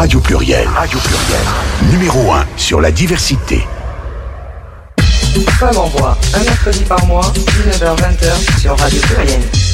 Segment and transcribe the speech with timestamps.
[0.00, 0.66] Radio Pluriel.
[0.66, 1.92] Radio Pluriel.
[1.92, 3.60] Numéro 1 sur la diversité.
[5.58, 9.69] Femme en voix, un mercredi par mois, 19h-20h sur Radio Pluriel.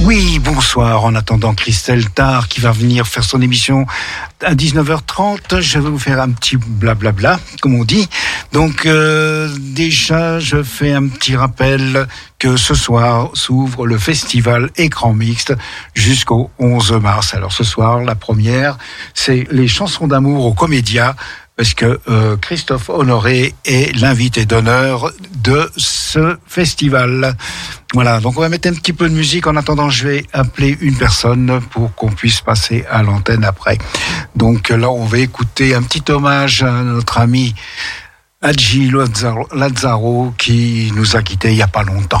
[0.00, 1.04] Oui, bonsoir.
[1.04, 3.86] En attendant Christelle Tard qui va venir faire son émission
[4.44, 8.06] à 19h30, je vais vous faire un petit blablabla, comme on dit.
[8.52, 12.06] Donc euh, déjà, je fais un petit rappel
[12.38, 15.54] que ce soir s'ouvre le festival Écran Mixte
[15.94, 17.32] jusqu'au 11 mars.
[17.32, 18.76] Alors ce soir, la première,
[19.14, 21.16] c'est les chansons d'amour aux comédias
[21.56, 25.10] parce que euh, Christophe Honoré est l'invité d'honneur
[25.42, 27.34] de ce festival.
[27.94, 29.46] Voilà, donc on va mettre un petit peu de musique.
[29.46, 33.78] En attendant, je vais appeler une personne pour qu'on puisse passer à l'antenne après.
[34.34, 37.54] Donc là, on va écouter un petit hommage à notre ami
[38.42, 38.92] Adji
[39.52, 42.20] Lazzaro qui nous a quittés il n'y a pas longtemps.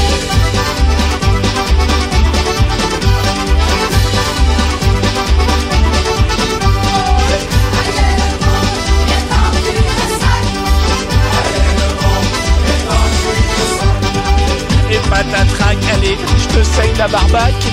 [15.23, 17.65] ta allez, je te saigne la barbaque.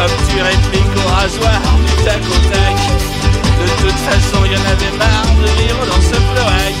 [0.00, 2.76] Hop, tu répliques au rasoir, du tac au tac.
[3.60, 6.76] De toute façon, y en avait marre de vivre dans ce florac.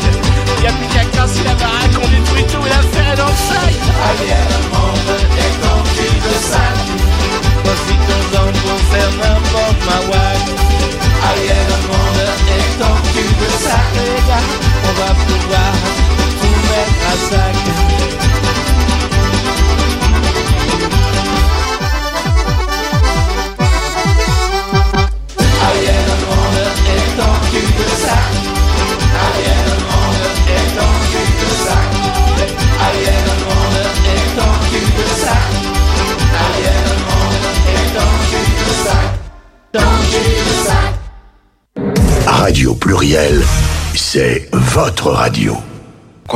[0.62, 3.76] Y'a plus qu'à casser la baraque, on détruit tout, la fait dans le sac.
[4.08, 5.12] Allez à la monde,
[6.26, 6.76] de sac.
[7.64, 10.44] Profitons-en pour faire n'importe ma wack.
[11.28, 12.20] Allez à la monde,
[12.52, 12.66] et
[13.40, 13.88] de sac.
[13.94, 14.48] Les gars,
[14.84, 15.72] on va pouvoir
[16.40, 17.56] tout mettre à sac.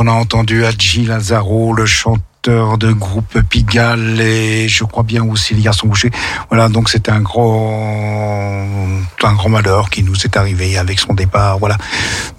[0.07, 5.63] A entendu Adji Lazaro, le chanteur de groupe Pigalle et je crois bien aussi les
[5.63, 6.11] garçons bouchés.
[6.49, 8.77] Voilà, donc c'est un grand,
[9.23, 11.57] un grand malheur qui nous est arrivé avec son départ.
[11.57, 11.77] Voilà.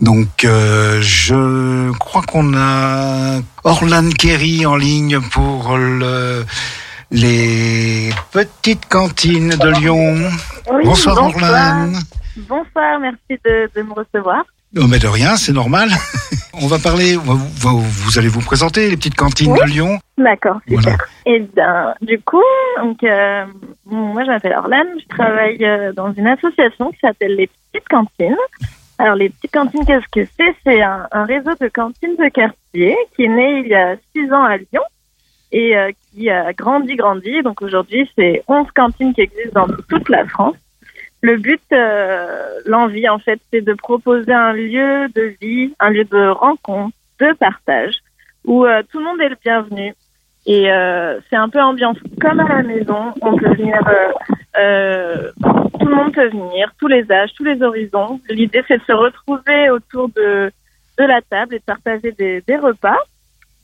[0.01, 6.45] Donc euh, je crois qu'on a Orlan Kerry en ligne pour le,
[7.11, 10.31] les petites cantines de Lyon.
[10.85, 11.93] bonsoir, bonsoir Orlan.
[12.49, 14.45] Bonsoir, merci de, de me recevoir.
[14.75, 15.91] Non, mais de rien, c'est normal.
[16.55, 17.37] On va parler, vous,
[17.81, 19.99] vous, allez vous présenter, les petites cantines de Lyon.
[20.17, 20.95] D'accord, super.
[21.27, 22.43] Et eh bien, du coup,
[22.83, 23.45] donc, euh,
[23.87, 28.37] moi je m'appelle Orlane, je travaille euh, dans une association qui s'appelle les Petites Cantines.
[28.99, 30.55] Alors, les Petites Cantines, qu'est-ce que c'est?
[30.65, 34.45] C'est un, réseau de cantines de quartier qui est né il y a six ans
[34.45, 34.83] à Lyon
[35.53, 37.43] et euh, qui a grandi, grandi.
[37.43, 40.57] Donc aujourd'hui, c'est 11 cantines qui existent dans toute la France.
[41.23, 46.05] Le but, euh, l'envie en fait, c'est de proposer un lieu de vie, un lieu
[46.05, 47.95] de rencontre, de partage,
[48.45, 49.95] où euh, tout le monde est le bienvenu.
[50.45, 53.15] Et euh, c'est un peu ambiance comme à la maison.
[53.23, 53.79] On peut venir
[54.59, 55.33] Euh,
[55.81, 58.21] tout le monde peut venir, tous les âges, tous les horizons.
[58.29, 60.53] L'idée, c'est de se retrouver autour de,
[60.99, 62.99] de la table et de partager des, des repas.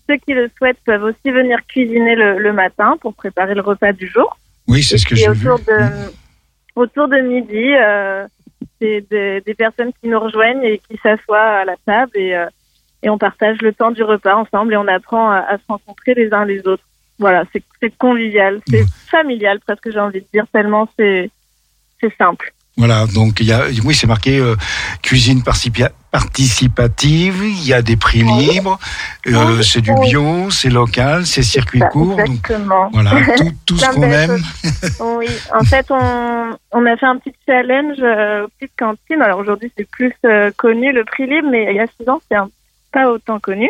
[0.09, 3.93] Ceux qui le souhaitent peuvent aussi venir cuisiner le, le matin pour préparer le repas
[3.93, 4.39] du jour.
[4.67, 5.45] Oui, c'est ce que j'ai vu.
[5.45, 6.11] de,
[6.79, 8.27] autour de midi, euh,
[8.81, 12.47] c'est des, des personnes qui nous rejoignent et qui s'assoient à la table et, euh,
[13.03, 16.15] et on partage le temps du repas ensemble et on apprend à, à se rencontrer
[16.15, 16.85] les uns les autres.
[17.19, 21.31] Voilà, c'est convivial, c'est familial presque j'ai envie de dire tellement c'est
[22.17, 22.53] simple.
[22.79, 24.55] Voilà, donc il y a, oui, c'est marqué euh,
[25.03, 27.43] cuisine participa- participative.
[27.45, 28.51] Il y a des prix Oui.
[28.55, 28.79] libres.
[29.27, 32.17] euh, Oui, c'est du bio, c'est local, c'est circuit Ça, court.
[32.17, 32.89] Donc exactement.
[32.93, 34.39] voilà, tout, tout ce qu'on aime.
[35.01, 39.23] Oui, en fait, on, on a fait un petit challenge euh, aux petites cantines.
[39.23, 42.21] Alors aujourd'hui, c'est plus euh, connu le prix libre, mais il y a six ans,
[42.31, 42.39] c'est
[42.93, 43.69] pas autant connu.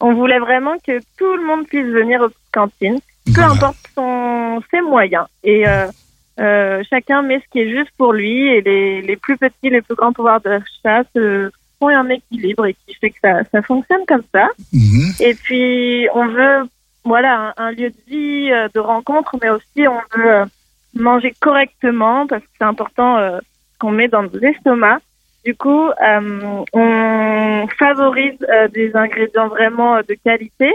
[0.00, 3.52] On voulait vraiment que tout le monde puisse venir aux petites cantines, peu Voilà.
[3.52, 5.26] importe son, ses moyens.
[5.44, 5.66] Et
[6.38, 8.48] euh, chacun met ce qui est juste pour lui.
[8.48, 12.74] Et les, les plus petits, les plus grands pouvoirs d'achat se font un équilibre et
[12.86, 14.48] qui fait que ça, ça fonctionne comme ça.
[14.72, 15.12] Mhm.
[15.20, 16.68] Et puis, on veut,
[17.04, 20.44] voilà, un, un lieu de vie, euh, de rencontre, mais aussi on veut euh,
[20.94, 23.38] manger correctement parce que c'est important euh,
[23.74, 25.02] ce qu'on met dans nos estomacs.
[25.44, 30.72] Du coup, euh, on favorise euh, des ingrédients vraiment de qualité,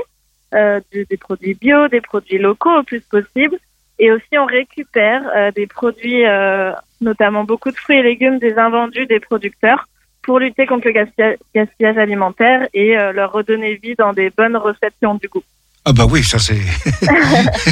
[0.55, 3.57] euh, de- des produits bio, des produits locaux au plus possible.
[4.03, 8.55] Et aussi, on récupère euh, des produits, euh, notamment beaucoup de fruits et légumes, des
[8.67, 9.81] invendus des producteurs
[10.23, 14.57] pour lutter contre le gaspilla- gaspillage alimentaire et euh, leur redonner vie dans des bonnes
[14.57, 15.43] recettes qui ont du goût.
[15.85, 16.59] Ah bah oui, ça c'est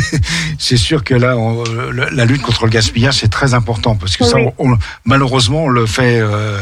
[0.59, 1.63] c'est sûr que là on-
[1.97, 5.69] le- la lutte contre le gaspillage c'est très important parce que ça on- malheureusement on
[5.69, 6.57] le fait euh,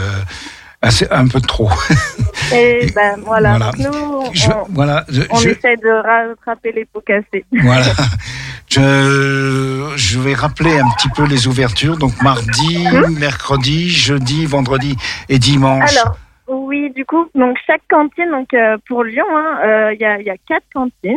[0.81, 1.69] assez un peu trop.
[2.53, 3.71] Et ben voilà, Voilà.
[3.77, 7.45] Nous, Je, on, voilà, je, on je- essaie de rattraper les pots cassés.
[7.51, 7.85] voilà.
[8.69, 11.97] Je, je vais rappeler un petit peu les ouvertures.
[11.97, 12.85] Donc mardi,
[13.17, 14.95] mercredi, jeudi, vendredi
[15.27, 15.95] et dimanche.
[15.97, 16.17] Alors,
[16.47, 20.19] oui, du coup, donc chaque cantine, donc euh, pour Lyon, hein, euh, il y, a,
[20.19, 21.15] il y a quatre cantines,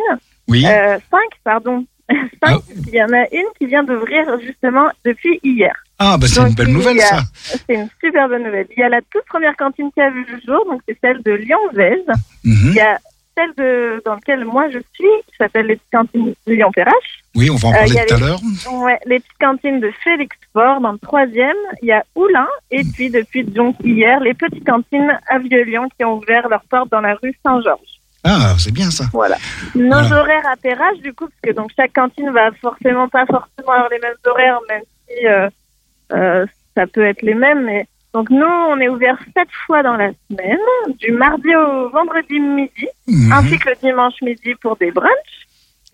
[0.48, 0.64] oui.
[0.66, 2.22] euh, cinq, pardon, cinq.
[2.42, 2.58] Ah.
[2.86, 5.74] Il y en a une qui vient d'ouvrir justement depuis hier.
[5.98, 7.20] Ah bah c'est une belle nouvelle a- ça.
[7.34, 8.66] C'est une super bonne nouvelle.
[8.76, 11.22] Il y a la toute première cantine qui a vu le jour, donc c'est celle
[11.22, 12.06] de Lyon-Vèze.
[12.44, 12.56] Mhm.
[12.70, 12.98] Il y a
[13.36, 17.22] celle de, dans laquelle moi je suis, qui s'appelle les petites cantines de Lyon-Perrache.
[17.34, 18.40] Oui, on va en Euh, parler tout à l'heure.
[18.72, 21.56] Ouais, les petites cantines de Félix Fort dans le troisième.
[21.82, 26.04] Il y a Oulin et puis depuis donc hier, les petites cantines à Vieux-Lyon qui
[26.04, 27.80] ont ouvert leurs portes dans la rue Saint-Georges.
[28.24, 29.04] Ah, c'est bien ça.
[29.12, 29.36] Voilà.
[29.74, 30.20] Nos Voilà.
[30.20, 33.88] horaires à Perrache, du coup, parce que donc chaque cantine va forcément pas forcément avoir
[33.90, 35.48] les mêmes horaires, même si euh,
[36.12, 36.46] euh,
[36.76, 37.64] ça peut être les mêmes.
[37.64, 40.58] Mais donc nous, on est ouvert sept fois dans la semaine,
[40.98, 43.32] du mardi au vendredi midi, Mhm.
[43.32, 45.08] ainsi que le dimanche midi pour des brunchs.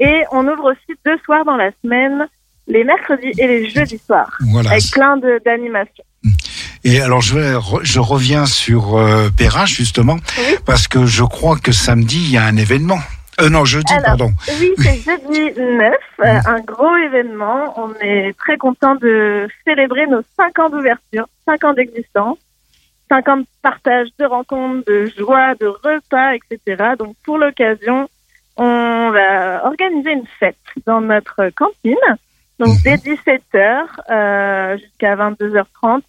[0.01, 2.27] Et on ouvre aussi deux soirs dans la semaine,
[2.67, 4.71] les mercredis et les jeudis soirs, Voilà.
[4.73, 6.05] avec plein d'animations.
[6.85, 10.57] Et alors je, vais, je reviens sur euh, Perrache justement Oui.
[10.67, 12.99] parce que je crois que samedi il y a un événement.
[13.41, 14.31] Euh, non, jeudi, Alors, pardon.
[14.61, 17.75] Oui, c'est jeudi 9, euh, un gros événement.
[17.77, 22.39] On est très content de célébrer nos 5 ans d'ouverture, 5 ans d'existence,
[23.09, 26.95] 5 ans de partage, de rencontres, de joie, de repas, etc.
[26.99, 28.09] Donc pour l'occasion,
[28.57, 30.57] on va organiser une fête
[30.87, 31.95] dans notre cantine.
[32.59, 32.81] Donc Mhm.
[32.83, 36.01] dès 17h euh, jusqu'à 22h30, euh,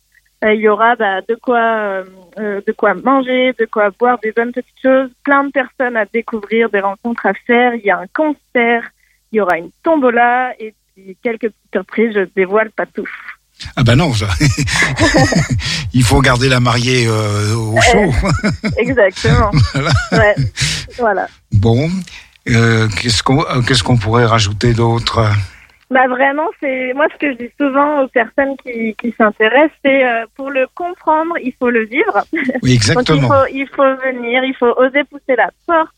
[0.44, 2.04] il y aura bah, de quoi euh,
[2.38, 6.06] euh, de quoi manger, de quoi boire des bonnes petites choses, plein de personnes à
[6.06, 7.74] découvrir, des rencontres à faire.
[7.76, 8.84] Il y a un concert,
[9.32, 12.12] il y aura une tombola et puis quelques petites surprises.
[12.14, 13.10] Je dévoile pas tout.
[13.76, 14.28] Ah ben non, ça.
[15.94, 18.14] il faut garder la mariée euh, au chaud.
[18.78, 19.52] Exactement.
[19.74, 19.92] Voilà.
[20.12, 20.36] Ouais.
[20.98, 21.28] Voilà.
[21.52, 21.90] Bon,
[22.48, 25.30] euh, qu'est-ce qu'on euh, qu'est-ce qu'on pourrait rajouter d'autre?
[25.92, 30.06] Bah vraiment, c'est moi ce que je dis souvent aux personnes qui, qui s'intéressent, c'est
[30.06, 32.24] euh, pour le comprendre, il faut le vivre.
[32.32, 33.28] Oui, Donc il exactement.
[33.28, 35.90] faut, il faut venir, il faut oser pousser la porte.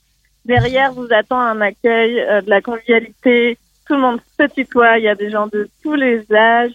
[0.45, 3.57] Derrière vous attend un accueil, euh, de la convivialité.
[3.86, 4.98] Tout le monde se tutoie.
[4.98, 6.71] Il y a des gens de tous les âges.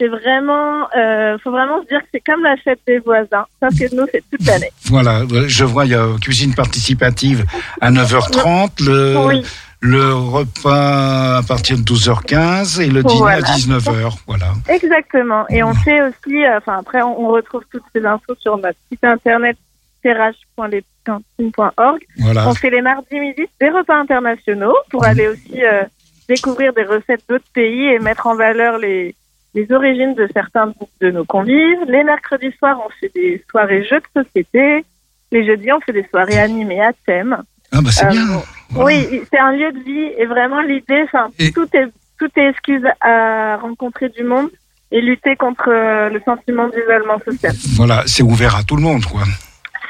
[0.00, 3.76] C'est vraiment, euh, faut vraiment se dire que c'est comme la fête des voisins, sauf
[3.76, 4.70] que nous c'est toute l'année.
[4.84, 7.44] Voilà, je vois, il y a cuisine participative
[7.80, 9.44] à 9h30, le, Oui,
[9.80, 13.36] le repas à partir de 12h15 et le dîner Voilà.
[13.36, 14.18] à 19h.
[14.26, 14.52] Voilà.
[14.68, 15.46] exactement.
[15.48, 18.78] Et on fait aussi, euh, enfin après on, on retrouve toutes ces infos sur notre
[18.90, 19.56] site internet
[20.02, 21.98] terrache.lescantines.org.
[22.18, 22.48] Voilà.
[22.48, 25.82] On fait les mardis midi des repas internationaux pour aller aussi euh,
[26.28, 29.14] découvrir des recettes d'autres pays et mettre en valeur les,
[29.54, 31.78] les origines de certains de nos convives.
[31.88, 34.84] Les mercredis soirs, on fait des soirées jeux de société.
[35.30, 37.42] Les jeudis, on fait des soirées animées à thème.
[37.72, 38.42] Ah bah c'est Euh, bien.
[38.70, 38.86] Voilà.
[38.98, 41.86] Oui, c'est un lieu de vie et vraiment l'idée, enfin, Et- tout est
[42.18, 44.50] tout est excuse à rencontrer du monde.
[44.90, 47.54] et lutter contre euh, le sentiment d'isolement social.
[47.76, 49.20] Voilà, c'est ouvert à tout le monde, quoi.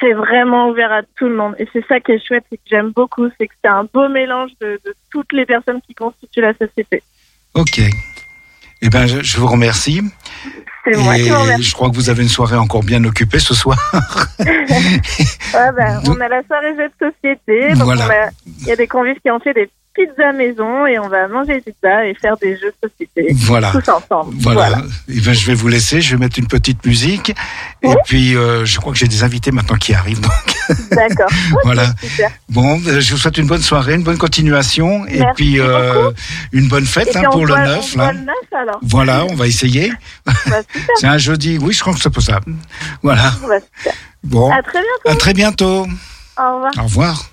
[0.00, 1.54] C'est vraiment ouvert à tout le monde.
[1.60, 4.08] Et c'est ça qui est chouette et que j'aime beaucoup, c'est que c'est un beau
[4.08, 7.02] mélange de, de toutes les personnes qui constituent la société.
[7.54, 7.80] Ok.
[8.82, 10.02] Eh ben, je, je vous remercie.
[10.86, 13.78] Et je crois que vous avez une soirée encore bien occupée ce soir.
[14.40, 17.70] Ouais, ben, on a la soirée jeu de société.
[17.74, 18.06] Donc Voilà.
[18.06, 18.30] on a-
[18.60, 19.68] il y a des convives qui ont fait des
[20.06, 23.32] pizzas maison et on va manger des pizzas et faire des jeux de société.
[23.34, 23.72] Voilà.
[23.72, 24.34] Tous ensemble.
[24.40, 24.82] Voilà.
[25.08, 26.00] Eh ben, je vais vous laisser.
[26.00, 27.34] Je vais mettre une petite musique.
[27.82, 30.20] Et puis, euh, je crois que j'ai des invités maintenant qui arrivent.
[30.90, 31.30] D'accord.
[31.64, 31.86] Voilà.
[32.02, 32.30] Super.
[32.48, 35.06] bon, euh, je vous souhaite une bonne soirée, une bonne continuation.
[35.06, 36.10] Et puis, euh,
[36.52, 37.94] une bonne fête hein, pour le voit- 9.
[37.94, 38.04] on Là.
[38.04, 38.78] voit le 9 alors.
[38.82, 39.92] Voilà, on va essayer.
[40.24, 40.32] Bah.
[40.96, 41.58] C'est un jeudi.
[41.60, 42.54] Oui, je crois que c'est possible.
[43.02, 43.32] Voilà.
[43.48, 43.54] Bah.
[44.24, 44.50] Bon.
[44.52, 45.08] À très bientôt.
[45.08, 45.86] À très bientôt.
[46.38, 46.72] Au revoir.
[46.78, 47.27] Au revoir.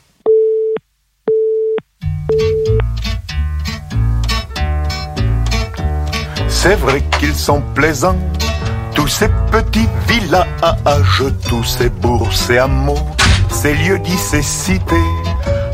[6.48, 8.18] C'est vrai qu'ils sont plaisants,
[8.96, 13.06] tous ces petits villages, tous ces bourses et hameaux,
[13.52, 14.96] ces lieux dits, ces cités,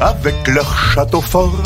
[0.01, 1.63] avec leurs châteaux forts,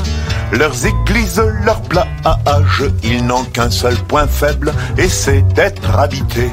[0.52, 2.84] leurs églises, leurs plages.
[3.04, 6.52] Ils n'ont qu'un seul point faible, et c'est d'être habités.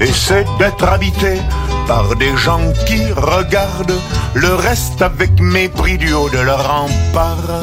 [0.00, 1.40] Et c'est d'être habités
[1.88, 4.00] par des gens qui regardent
[4.34, 7.62] le reste avec mépris du haut de leur rempart.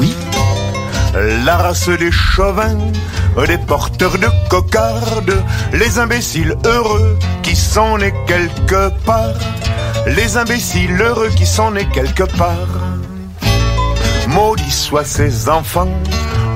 [1.44, 2.76] La race des chauvins,
[3.46, 5.42] des porteurs de cocardes,
[5.72, 9.38] les imbéciles heureux qui sont nés quelque part,
[10.08, 12.74] les imbéciles heureux qui sont nés quelque part.
[14.28, 15.94] Maudits soient ces enfants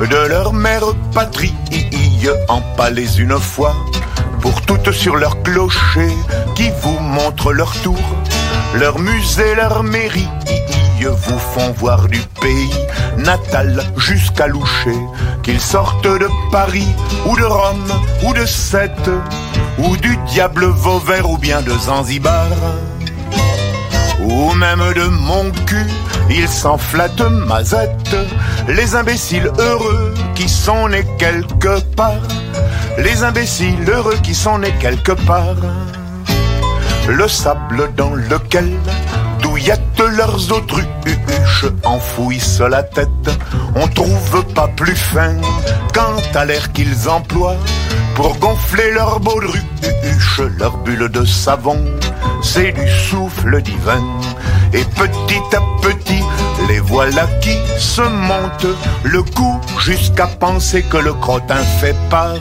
[0.01, 1.55] de leur mère patrie,
[2.49, 3.75] empalés une fois
[4.41, 6.13] pour toutes sur leur clocher
[6.55, 8.01] qui vous montrent leur tour,
[8.75, 10.29] leur musée, leur mairie
[11.09, 12.71] vous font voir du pays
[13.17, 14.99] natal jusqu'à Loucher,
[15.43, 16.89] qu'ils sortent de Paris
[17.27, 17.93] ou de Rome
[18.25, 19.11] ou de Sète
[19.79, 22.47] ou du diable Vauvert ou bien de Zanzibar
[24.21, 25.87] ou même de mon cul,
[26.31, 28.17] ils s'en flattent mazette,
[28.69, 32.29] les imbéciles heureux qui sont nés quelque part,
[32.99, 35.57] les imbéciles heureux qui sont nés quelque part,
[37.09, 38.71] le sable dans lequel
[39.43, 43.31] douillettent leurs autruches enfouissent la tête,
[43.75, 45.35] on trouve pas plus fin
[45.93, 47.57] quant à l'air qu'ils emploient
[48.15, 51.79] pour gonfler leur baudruche, leur bulle de savon,
[52.43, 54.03] c'est du souffle divin.
[54.73, 56.23] Et petit à petit,
[56.69, 62.35] les voilà qui se montent le cou jusqu'à penser que le crottin fait part.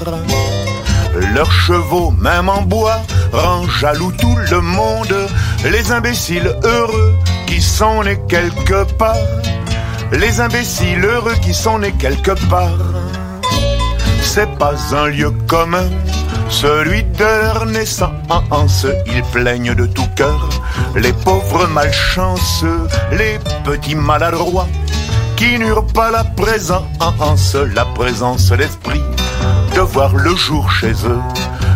[1.34, 3.02] Leurs chevaux, même en bois,
[3.34, 5.16] rendent jaloux tout le monde.
[5.64, 7.16] Les imbéciles heureux
[7.48, 9.16] qui sont nés quelque part.
[10.12, 12.78] Les imbéciles heureux qui sont nés quelque part.
[14.22, 15.90] C'est pas un lieu commun,
[16.50, 18.86] celui de leur naissance.
[19.08, 20.50] Ils plaignent de tout cœur
[20.96, 24.68] les pauvres malchanceux, les petits maladroits
[25.36, 29.02] qui n'eurent pas la présence, la présence d'esprit
[29.76, 31.22] de voir le jour chez eux.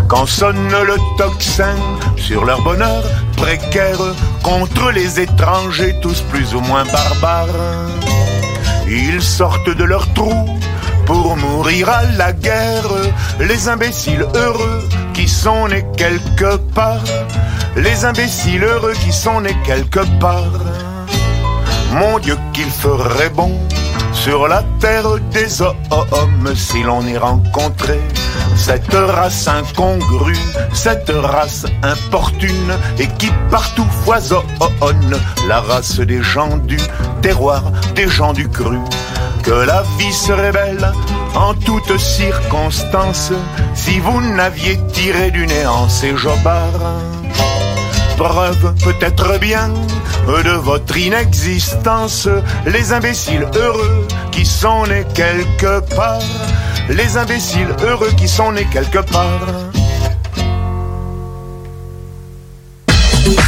[0.08, 1.76] Quand sonne le tocsin
[2.18, 3.04] sur leur bonheur
[3.38, 4.00] précaire
[4.44, 7.48] contre les étrangers, tous plus ou moins barbares,
[8.88, 10.46] ils sortent de leur trou
[11.06, 12.88] pour mourir à la guerre.
[13.40, 17.04] Les imbéciles heureux qui sont nés quelque part,
[17.76, 20.60] les imbéciles heureux qui sont nés quelque part.
[21.94, 23.52] Mon Dieu, qu'il ferait bon
[24.14, 28.00] sur la terre des hommes si l'on y rencontrait
[28.56, 30.38] cette race incongrue,
[30.74, 34.42] cette race importune et qui partout foisonne,
[35.48, 36.78] la race des gens du
[37.22, 37.64] terroir,
[37.96, 38.80] des gens du cru.
[39.44, 40.92] Que la vie serait belle
[41.36, 43.34] en toutes circonstances
[43.74, 46.80] si vous n'aviez tiré du néant ces jobards
[48.18, 49.70] preuve peut-être bien
[50.28, 52.28] de votre inexistence.
[52.66, 56.20] Les imbéciles heureux qui sont nés quelque part.
[56.90, 59.48] Les imbéciles heureux qui sont nés quelque part.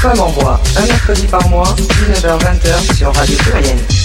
[0.01, 4.04] Femme en bois, un mercredi par mois, 19h-20h sur Radio Pluriel.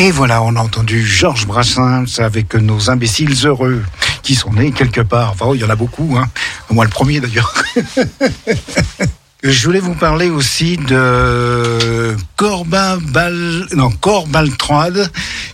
[0.00, 3.82] Et voilà, on a entendu Georges Brassens avec nos imbéciles heureux
[4.22, 5.32] qui sont nés quelque part.
[5.32, 6.28] Enfin, il y en a beaucoup, hein.
[6.70, 7.52] Moi, le premier d'ailleurs.
[9.42, 13.90] Je voulais vous parler aussi de Corbin Bal, non,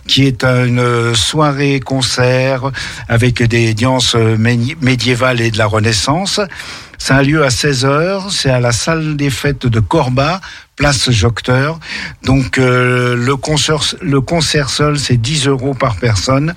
[0.07, 2.71] qui est une soirée concert
[3.07, 6.39] avec des danses médiévales et de la Renaissance.
[6.97, 10.41] Ça a lieu à 16h, c'est à la salle des fêtes de Corba,
[10.75, 11.79] place Jocteur.
[12.23, 16.53] Donc euh, le concert, le concert seul, c'est 10 euros par personne.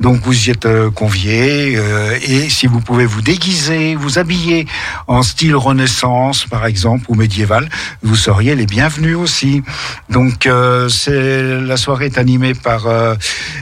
[0.00, 1.74] Donc vous y êtes euh, conviés.
[1.76, 4.66] euh, et si vous pouvez vous déguiser, vous habiller
[5.08, 7.68] en style Renaissance, par exemple, ou médiéval,
[8.02, 9.62] vous seriez les bienvenus aussi.
[10.10, 13.14] Donc euh, c'est la soirée est animée par euh,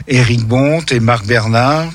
[0.07, 1.87] Éric Bonte et Marc Bernard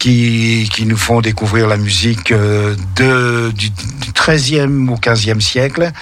[0.00, 5.92] qui, qui nous font découvrir la musique euh, de, du, du 13e au 15e siècle.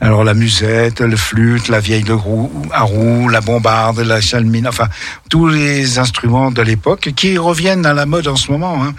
[0.00, 4.66] Alors la musette, le flûte, la vieille de roue, à roue, la bombarde, la chalmine,
[4.66, 4.88] enfin
[5.30, 8.84] tous les instruments de l'époque qui reviennent à la mode en ce moment.
[8.84, 8.94] Hein.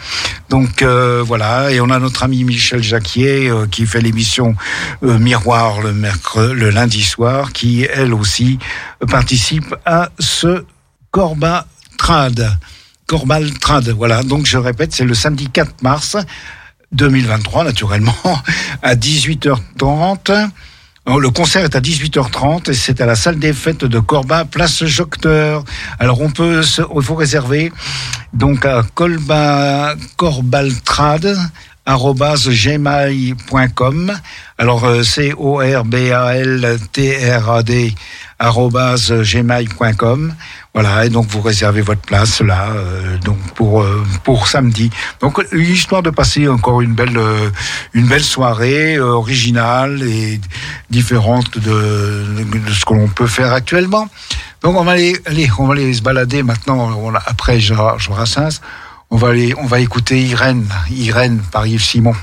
[0.49, 4.55] Donc euh, voilà, et on a notre ami Michel Jacquier euh, qui fait l'émission
[5.03, 8.59] euh, Miroir le, mercredi, le lundi soir, qui elle aussi
[9.11, 10.63] participe à ce
[11.11, 12.57] Corba Trad.
[13.07, 14.21] Corbal Trad, voilà.
[14.21, 16.17] Donc je répète, c'est le samedi 4 mars
[16.91, 18.13] 2023, naturellement,
[18.81, 20.49] à 18h30.
[21.09, 24.43] Oh, Le concert est à 18h30 et c'est à la salle des fêtes de Corba,
[24.43, 25.63] place Jocteur.
[25.99, 27.71] Alors on peut, se, il faut réserver
[28.33, 31.37] donc à colba, corbaltrad
[31.85, 34.13] arobase gmail.com.
[34.57, 37.95] Alors euh, c'est o r b a l t r a d
[38.39, 40.33] gmail.com.
[40.79, 44.91] Voilà, et donc vous réservez votre place là, euh, donc pour euh, pour samedi.
[45.21, 47.49] Donc histoire de passer encore une belle euh,
[47.93, 50.39] une belle soirée originale et
[50.91, 54.07] différente de, de ce que l'on peut faire actuellement.
[54.61, 56.91] Donc on va aller, allez, on va aller se balader maintenant.
[56.95, 58.61] On après Georges Brassens,
[59.09, 62.13] on va aller, on va écouter Irène, Irène par Yves Simon.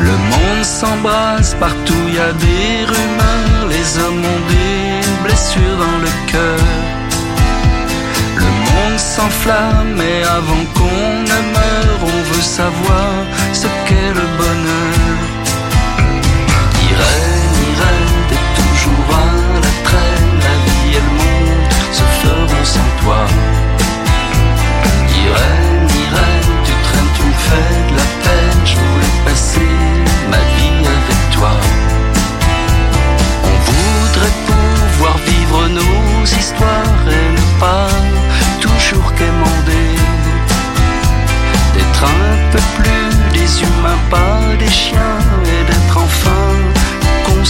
[0.00, 6.12] Le monde s'embrasse, partout y a des rumeurs, les hommes ont des blessures dans le
[6.30, 6.66] cœur.
[8.36, 13.10] Le monde s'enflamme et avant qu'on ne meure, on veut savoir
[13.54, 15.16] ce qu'est le bonheur.
[16.90, 19.26] Irène, Irène, t'es toujours à
[19.64, 23.63] la traîne, la vie et le monde se feront sans toi.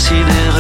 [0.05, 0.45] Considéré.
[0.45, 0.54] Irène,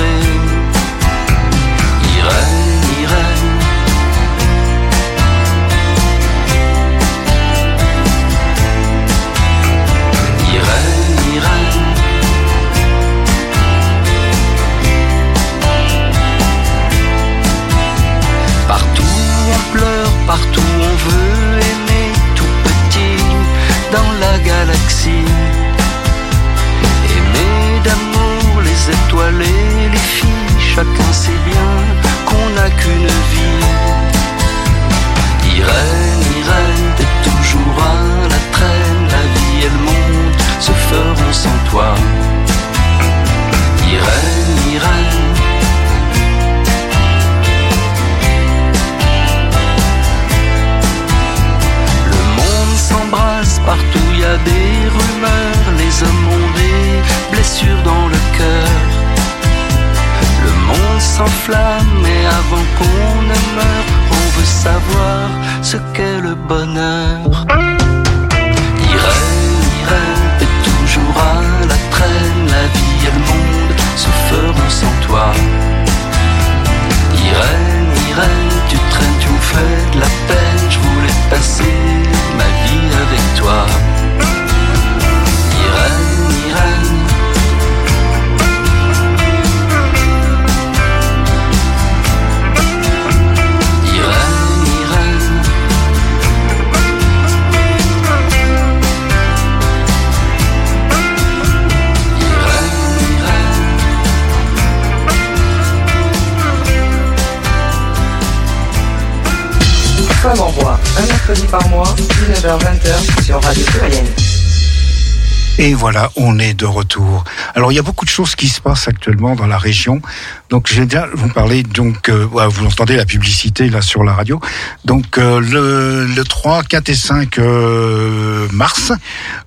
[115.74, 117.24] Et voilà, on est de retour.
[117.56, 120.00] Alors il y a beaucoup de choses qui se passent actuellement dans la région.
[120.48, 121.64] Donc je vais bien vous parler.
[121.64, 124.40] Donc euh, vous entendez la publicité là sur la radio.
[124.84, 128.92] Donc euh, le, le 3, 4 et 5 euh, mars,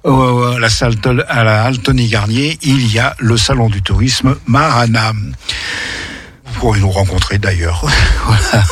[0.04, 0.98] à la salle
[1.30, 5.34] à la Altony Garnier, il y a le salon du tourisme Maranam.
[6.44, 7.86] Vous pourrez nous rencontrer d'ailleurs.
[8.26, 8.66] voilà.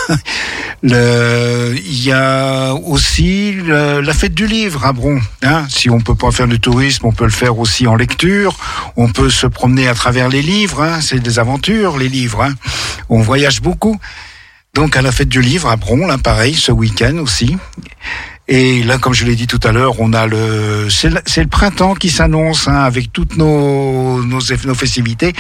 [0.83, 5.19] Le, il y a aussi le, la fête du livre à Bron.
[5.43, 5.65] Hein.
[5.69, 8.55] Si on peut pas faire du tourisme, on peut le faire aussi en lecture.
[8.95, 10.81] On peut se promener à travers les livres.
[10.81, 11.01] Hein.
[11.01, 12.43] C'est des aventures, les livres.
[12.43, 12.53] Hein.
[13.09, 13.99] On voyage beaucoup.
[14.73, 17.55] Donc à la fête du livre à Bron, là pareil, ce week-end aussi.
[18.47, 21.47] Et là, comme je l'ai dit tout à l'heure, on a le c'est le, le,
[21.47, 25.33] printemps qui s'annonce hein, avec toutes nos, nos, nos festivités.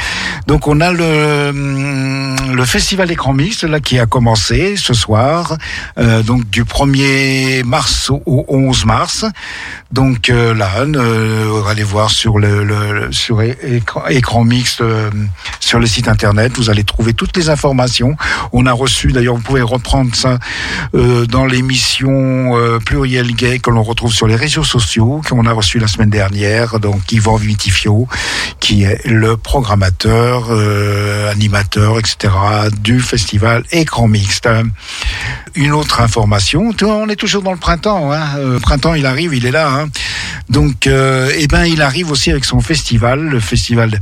[0.47, 5.57] Donc on a le le festival écran mixte là qui a commencé ce soir,
[5.99, 9.25] euh, donc du 1er mars au 11 mars.
[9.91, 15.09] Donc euh, là, euh, allez voir sur le, le sur écran, écran mixte euh,
[15.59, 18.15] sur le site internet, vous allez trouver toutes les informations.
[18.51, 20.39] On a reçu d'ailleurs, vous pouvez reprendre ça
[20.95, 25.51] euh, dans l'émission euh, pluriel gay que l'on retrouve sur les réseaux sociaux, qu'on a
[25.51, 28.07] reçu la semaine dernière, donc Yvan Vitifio,
[28.61, 32.33] qui est le programmateur, euh, animateur, etc.
[32.79, 34.47] du festival Écran Mixte.
[35.55, 38.37] Une autre information, on est toujours dans le printemps, hein.
[38.37, 39.69] le printemps il arrive, il est là.
[39.69, 39.89] Hein.
[40.49, 43.99] Donc, euh, eh ben, il arrive aussi avec son festival, le festival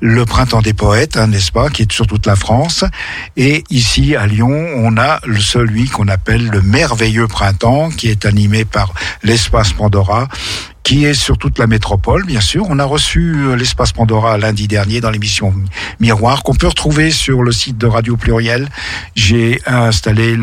[0.00, 2.84] Le Printemps des Poètes, hein, n'est-ce pas, qui est sur toute la France.
[3.36, 8.33] Et ici à Lyon, on a celui qu'on appelle le Merveilleux Printemps, qui est animé
[8.70, 8.92] par
[9.22, 10.28] l'espace Pandora
[10.84, 12.66] qui est sur toute la métropole, bien sûr.
[12.68, 15.54] On a reçu l'espace Pandora lundi dernier dans l'émission
[15.98, 18.68] Miroir, qu'on peut retrouver sur le site de Radio Pluriel.
[19.16, 20.36] J'ai installé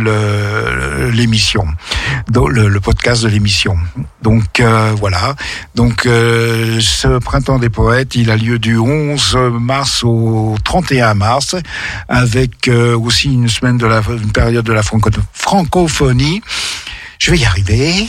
[1.14, 1.66] l'émission,
[2.36, 3.78] le, podcast de l'émission.
[4.24, 5.36] Donc euh, voilà.
[5.76, 11.56] Donc euh, ce printemps des poètes, il a lieu du 11 mars au 31 mars,
[12.10, 16.42] avec euh, aussi une semaine de la une période de la francophonie
[17.22, 18.08] je vais y arriver.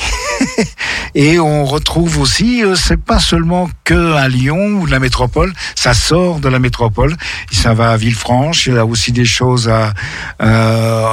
[1.15, 5.93] et on retrouve aussi, euh, c'est pas seulement que à Lyon ou la métropole, ça
[5.93, 7.15] sort de la métropole.
[7.51, 9.93] Ça va à Villefranche, il y a aussi des choses à,
[10.41, 11.05] euh,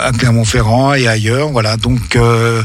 [0.00, 1.48] à Clermont-Ferrand et ailleurs.
[1.48, 2.62] Voilà, donc euh,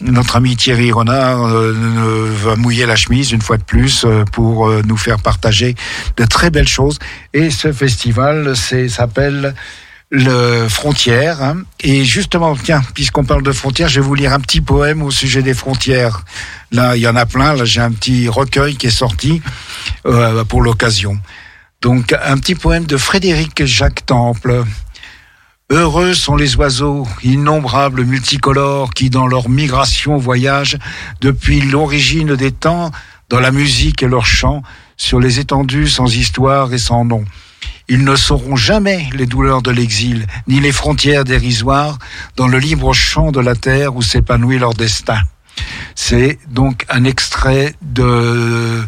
[0.00, 4.68] notre ami Thierry Renard euh, va mouiller la chemise une fois de plus euh, pour
[4.82, 5.76] nous faire partager
[6.16, 6.98] de très belles choses.
[7.34, 9.54] Et ce festival, s'appelle
[10.10, 11.42] le frontière.
[11.42, 11.62] Hein.
[11.80, 15.10] Et justement, tiens, puisqu'on parle de frontières, je vais vous lire un petit poème au
[15.10, 16.24] sujet des frontières.
[16.72, 17.54] Là, il y en a plein.
[17.54, 19.42] Là, j'ai un petit recueil qui est sorti
[20.06, 21.18] euh, pour l'occasion.
[21.82, 24.64] Donc, un petit poème de Frédéric Jacques Temple.
[25.70, 30.78] Heureux sont les oiseaux, innombrables, multicolores, qui dans leur migration voyagent
[31.20, 32.90] depuis l'origine des temps,
[33.28, 34.62] dans la musique et leur chant,
[34.96, 37.24] sur les étendues sans histoire et sans nom.
[37.88, 41.98] Ils ne sauront jamais les douleurs de l'exil, ni les frontières dérisoires
[42.36, 45.20] dans le libre champ de la terre où s'épanouit leur destin.
[45.94, 48.82] C'est donc un extrait de,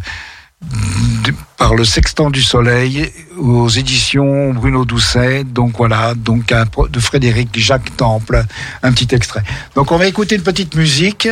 [1.56, 5.44] par le Sextant du Soleil aux éditions Bruno Doucet.
[5.44, 6.52] Donc voilà, donc
[6.90, 8.44] de Frédéric Jacques Temple,
[8.82, 9.42] un petit extrait.
[9.74, 11.28] Donc on va écouter une petite musique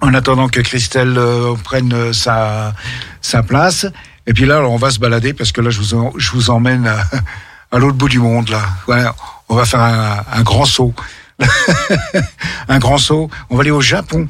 [0.00, 2.74] en attendant que Christelle euh, prenne sa,
[3.20, 3.86] sa place.
[4.26, 7.78] Et puis là, alors, on va se balader parce que là, je vous, emmène à,
[7.78, 8.48] l'autre bout du monde.
[8.48, 9.14] Là, voilà,
[9.48, 10.94] on va faire un, grand saut,
[12.68, 13.30] un grand saut.
[13.50, 14.26] On va aller au Japon,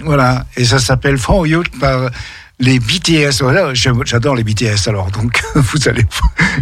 [0.00, 2.10] voilà, et ça s'appelle For You par
[2.58, 3.42] les BTS.
[3.42, 4.88] Voilà, j'adore les BTS.
[4.88, 6.06] Alors, donc, vous allez,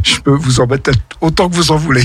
[0.02, 0.66] je peux vous en
[1.20, 2.04] autant que vous en voulez.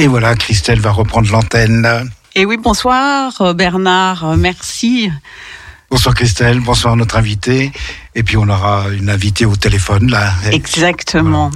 [0.00, 2.10] Et voilà, Christelle va reprendre l'antenne.
[2.34, 5.10] Et oui, bonsoir euh, Bernard, merci.
[5.90, 7.70] Bonsoir Christelle, bonsoir notre invité.
[8.14, 10.32] Et puis on aura une invitée au téléphone là.
[10.52, 11.50] Exactement.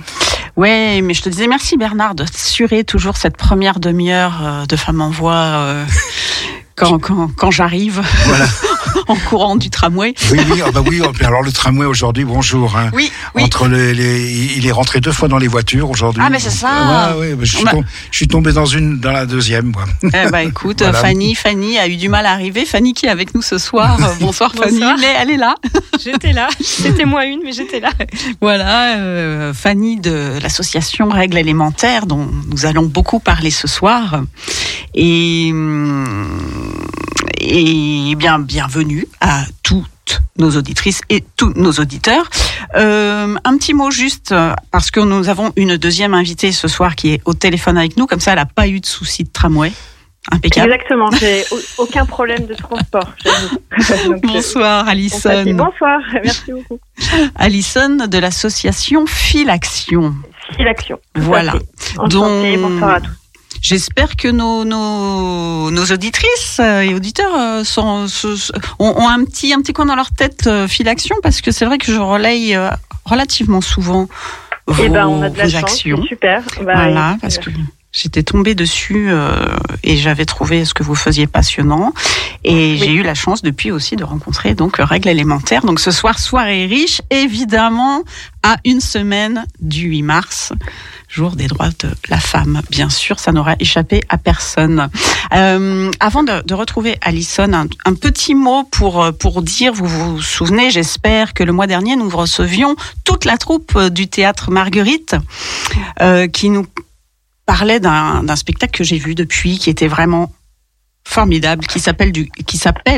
[0.56, 5.00] Ouais, mais je te disais merci Bernard d'assurer toujours cette première demi-heure euh, de Femme
[5.00, 5.86] en Voix euh,
[6.76, 8.46] quand, quand, quand j'arrive Voilà.
[9.08, 10.14] en courant du tramway.
[10.30, 11.00] Oui, oui, ah bah oui.
[11.02, 12.76] oh, Alors le tramway aujourd'hui, bonjour.
[12.76, 12.90] hein.
[12.92, 13.42] Oui, oui.
[13.44, 16.22] Entre les, les- il est rentré deux fois dans les voitures aujourd'hui.
[16.24, 17.14] Ah, mais c'est ça.
[17.16, 19.72] Ouais, ouais, bah, je, suis Bah- tom- je suis tombé dans une, dans la deuxième.
[19.72, 19.84] Moi.
[20.04, 20.98] Eh ben écoute, Voilà.
[21.00, 22.64] Fanny, Fanny a eu du mal à arriver.
[22.64, 23.98] Fanny qui est avec nous ce soir.
[24.00, 24.96] Euh, Bonsoir, Fanny, Bonsoir.
[25.00, 25.54] mais elle est là.
[26.02, 26.48] J'étais là.
[26.60, 27.90] C'était moi une, mais j'étais là.
[28.40, 34.22] Voilà, euh, Fanny de l'association Règles élémentaires dont nous allons beaucoup parler ce soir.
[34.94, 36.38] Et, hum,
[37.40, 39.44] et bien, bienvenue à
[40.04, 42.28] toutes nos auditrices et tous nos auditeurs.
[42.76, 46.94] Euh, un petit mot juste, euh, parce que nous avons une deuxième invitée ce soir
[46.96, 49.30] qui est au téléphone avec nous, comme ça elle n'a pas eu de souci de
[49.30, 49.72] tramway.
[50.32, 50.72] Impeccable.
[50.72, 51.10] Exactement.
[51.20, 53.12] J'ai au- aucun problème de transport.
[53.24, 55.44] Donc, euh, Bonsoir on Alison.
[55.52, 56.00] Bonsoir.
[56.24, 56.78] Merci beaucoup.
[57.36, 60.14] Alison de l'association Filaction.
[60.56, 60.98] Filaction.
[61.14, 61.52] Voilà.
[61.52, 61.98] fait.
[61.98, 62.56] Enchantée.
[62.56, 63.10] Donc, Bonsoir à tous.
[63.64, 68.04] J'espère que nos, nos, nos auditrices euh, et auditeurs euh, sont,
[68.78, 71.64] ont, ont un petit un petit coin dans leur tête euh, Filaction parce que c'est
[71.64, 72.58] vrai que je relaye
[73.06, 74.06] relativement souvent
[74.66, 75.62] vos, Eh ben, on a de la vos chance.
[75.62, 76.02] actions.
[76.06, 76.42] Super.
[76.58, 77.48] Bah, Voilà, parce que
[77.92, 79.46] j'étais tombée dessus euh,
[79.82, 81.94] et j'avais trouvé ce que vous faisiez passionnant.
[82.44, 85.62] Et j'ai eu la chance depuis aussi de rencontrer donc Règles élémentaires.
[85.62, 88.02] Donc ce soir, soirée riche, évidemment,
[88.42, 90.52] à une semaine du 8 mars.
[91.14, 94.88] Jour des droits de la femme, bien sûr, ça n'aura échappé à personne.
[95.32, 100.72] Euh, avant de, retrouver Alison, un, petit mot pour euh, pour dire, vous vous souvenez,
[100.72, 102.74] j'espère que le mois dernier nous recevions
[103.04, 105.14] toute la troupe euh, du théâtre Marguerite,
[106.32, 106.66] qui nous
[107.46, 110.32] parlait d'un spectacle que j'ai vu depuis, qui était vraiment
[111.06, 112.30] formidable qui s'appelle du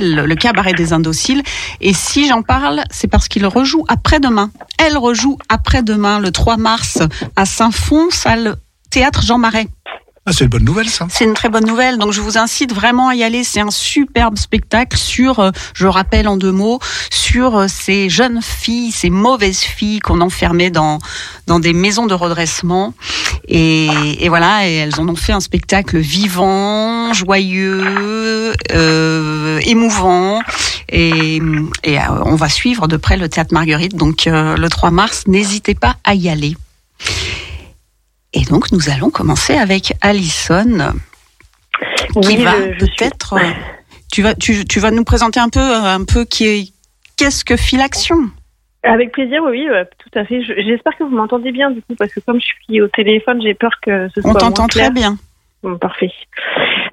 [0.00, 1.42] le cabaret des indociles.
[1.80, 4.50] Et si j'en parle c'est parce qu'il rejoue après-demain.
[4.78, 6.98] Elle rejoue après-demain le 3 mars
[7.36, 8.56] à Saint-Fond salle
[8.90, 9.68] théâtre Jean Marais
[10.28, 11.06] Ah, c'est une bonne nouvelle, ça.
[11.08, 11.98] c'est une très bonne nouvelle.
[11.98, 13.44] Donc je vous incite vraiment à y aller.
[13.44, 18.40] C'est un superbe spectacle sur, euh, je rappelle en deux mots, sur euh, ces jeunes
[18.42, 20.98] filles, ces mauvaises filles qu'on enfermait dans
[21.46, 22.92] dans des maisons de redressement.
[23.46, 23.86] Et,
[24.18, 30.40] et voilà, et elles en ont fait un spectacle vivant, joyeux, euh, émouvant.
[30.88, 31.40] Et,
[31.84, 33.94] et euh, on va suivre de près le théâtre Marguerite.
[33.94, 36.56] Donc le 3 mars, n'hésitez pas à y aller.
[38.32, 40.92] Et donc nous allons commencer avec Alison
[42.12, 43.34] qui Oui, va je- je suis- peut-être.
[43.34, 43.50] euh,
[44.12, 46.72] Tu vas, tu, tu vas nous présenter un peu, euh, un peu qui est,
[47.16, 48.16] qu'est-ce que Filaction
[48.84, 49.66] Avec plaisir, oui,
[49.98, 50.42] tout à fait.
[50.42, 53.42] Je- J'espère que vous m'entendez bien du coup, parce que comme je suis au téléphone,
[53.42, 55.18] j'ai peur que ce soit On t'entend très bien.
[55.62, 56.10] Bon, parfait.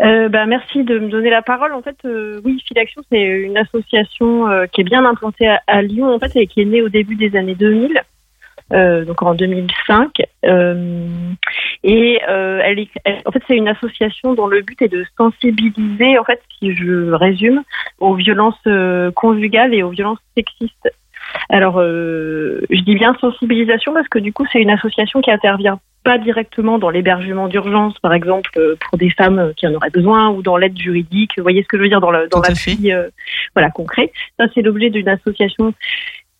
[0.02, 1.74] Euh, bah, merci de me donner la parole.
[1.74, 5.82] En fait, euh, oui, Filaction, c'est une association euh, qui est bien implantée à, à
[5.84, 8.02] Lyon, en fait, et qui est née au début des années 2000,
[8.71, 10.10] euh, donc en 2005.
[10.45, 11.08] Euh,
[11.84, 15.06] et euh, elle est, elle- en fait, c'est une association dont le but est de
[15.17, 17.63] sensibiliser, en fait, si je résume,
[17.99, 18.56] aux violences
[19.15, 20.91] conjugales et aux violences sexistes.
[21.49, 26.17] Alors, je dis bien sensibilisation parce que du coup, c'est une association qui intervient pas
[26.17, 28.49] directement dans l'hébergement d'urgence, par exemple,
[28.89, 31.32] pour des femmes qui en auraient besoin, ou dans l'aide juridique.
[31.38, 32.91] Vous voyez ce que je veux dire dans le dans l'appui,
[33.56, 34.12] voilà, concret.
[34.38, 35.73] Ça, c'est l'objet d'une association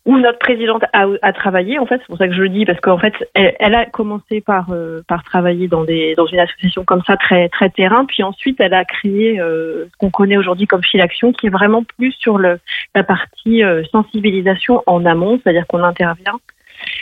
[0.05, 1.79] où notre présidente a, a travaillé.
[1.79, 3.85] En fait, c'est pour ça que je le dis parce qu'en fait, elle, elle a
[3.85, 8.05] commencé par euh, par travailler dans des dans une association comme ça très très terrain,
[8.05, 11.83] puis ensuite elle a créé euh, ce qu'on connaît aujourd'hui comme Filaction, qui est vraiment
[11.97, 12.59] plus sur le
[12.95, 16.39] la partie euh, sensibilisation en amont, c'est-à-dire qu'on intervient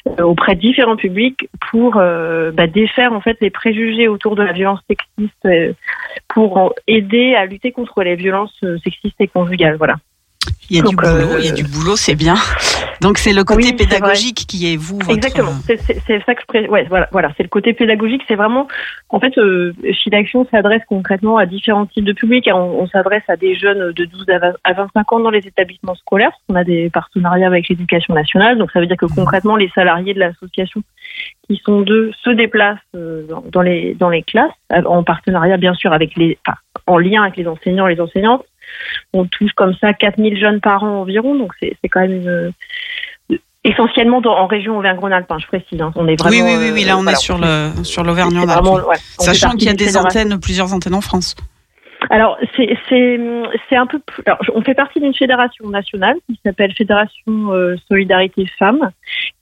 [0.08, 4.44] euh, auprès de différents publics pour euh, bah, défaire en fait les préjugés autour de
[4.44, 5.74] la violence sexiste, euh,
[6.28, 9.76] pour aider à lutter contre les violences euh, sexistes et conjugales.
[9.78, 9.96] Voilà.
[10.70, 12.36] Il y a du boulot, euh, il y a du boulot, c'est bien.
[13.02, 15.12] Donc c'est le côté Oui, pédagogique qui est vous, votre.
[15.12, 15.52] Exactement.
[15.66, 16.68] C'est ça que je pré...
[16.70, 18.22] ouais, voilà, voilà, c'est le côté pédagogique.
[18.28, 18.68] C'est vraiment,
[19.10, 19.74] en fait, euh,
[20.04, 22.48] Filaction s'adresse concrètement à différents types de publics.
[22.54, 25.46] On, on s'adresse à des jeunes de 12 à, 20 à 25 ans dans les
[25.46, 26.32] établissements scolaires.
[26.48, 28.58] qu'on a des partenariats avec l'éducation nationale.
[28.58, 30.82] Donc ça veut dire que concrètement, les salariés de l'association
[31.50, 35.58] qui sont deux se déplacent euh, dans, dans les dans les classes euh, en partenariat
[35.58, 38.46] bien sûr avec les, enfin, en lien avec les enseignants et les enseignantes.
[39.14, 41.36] On touche comme ça 4000 jeunes par an environ.
[41.36, 42.54] Donc c'est quand même une
[43.64, 45.82] essentiellement dans, en région Auvergne-Rhône-Alpes, je précise.
[45.82, 45.92] hein.
[45.96, 48.04] On est vraiment, oui, oui, oui, oui, là euh, on voilà, est sur le sur
[48.04, 48.88] l'Auvergne-Rhône-Alpes.
[48.88, 51.36] ouais, Sachant qu'il y a des antennes, plusieurs antennes en France.
[52.12, 54.22] Alors, c'est un peu plus.
[54.26, 58.92] Alors, on fait partie d'une fédération nationale qui s'appelle Fédération euh, Solidarité Femmes,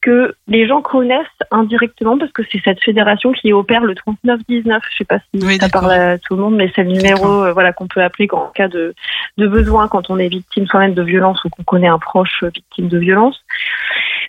[0.02, 4.84] que les gens connaissent indirectement parce que c'est cette fédération qui opère le 3919.
[4.92, 7.44] Je sais pas si Oui, ça parle à tout le monde, mais c'est le numéro
[7.44, 8.94] euh, voilà qu'on peut appeler en cas de
[9.40, 12.52] de besoin quand on est victime soi-même de violence ou qu'on connaît un proche euh,
[12.54, 13.44] victime de violence.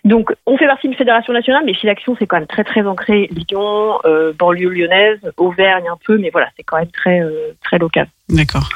[0.03, 3.29] Donc, on fait partie d'une fédération nationale, mais Filaction, c'est quand même très, très ancré
[3.31, 7.77] Lyon, euh, banlieue lyonnaise, Auvergne un peu, mais voilà, c'est quand même très, euh, très
[7.77, 8.07] local.
[8.29, 8.67] D'accord.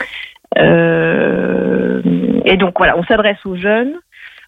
[0.58, 2.02] Euh,
[2.46, 3.96] et donc voilà, on s'adresse aux jeunes,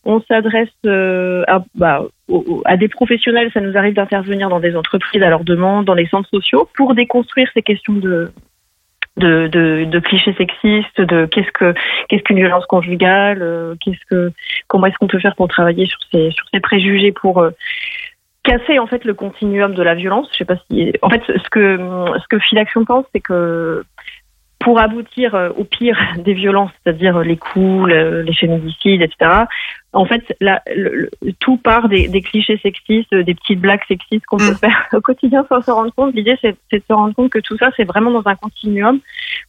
[0.06, 3.50] on s'adresse euh, à, bah, aux- à des professionnels.
[3.54, 6.94] Ça nous arrive d'intervenir dans des entreprises à leur demande, dans les centres sociaux, pour
[6.94, 8.32] déconstruire ces questions de
[9.18, 11.74] de, de, de clichés sexistes, de qu'est-ce que
[12.08, 14.32] qu'est-ce qu'une violence conjugale, euh, qu'est-ce que
[14.68, 17.52] comment est-ce qu'on peut faire pour travailler sur ces sur ces préjugés pour euh,
[18.44, 20.30] casser en fait le continuum de la violence?
[20.32, 23.84] Je sais pas si en fait ce que ce que Filaction pense, c'est que
[24.60, 29.44] pour aboutir euh, au pire des violences, c'est-à-dire les coups, le- les féminicides, etc.
[29.94, 34.26] En fait, la- le- le- tout part des, des clichés sexistes, des petites blagues sexistes
[34.26, 34.58] qu'on peut Mm.
[34.58, 36.14] faire au quotidien sans se rendre compte.
[36.14, 39.00] L'idée, c'est de se rendre compte que tout ça, c'est vraiment dans un continuum,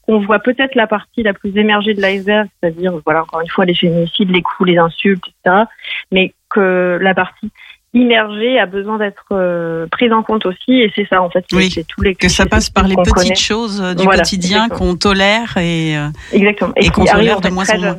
[0.07, 3.65] qu'on voit peut-être la partie la plus émergée de l'iceberg, c'est-à-dire, voilà, encore une fois,
[3.65, 5.65] les féminicides, les coups, les insultes, etc.
[6.13, 7.51] Mais que la partie
[7.95, 11.71] immergée a besoin d'être euh, prise en compte aussi, et c'est ça, en fait, Oui,
[11.71, 13.35] c'est tous les Que ça passe par les petites connaît.
[13.35, 16.73] choses euh, du Voilà, quotidien qu'on tolère et euh, Exactement.
[16.77, 17.97] Et qui qu'on tolère de moins en moins.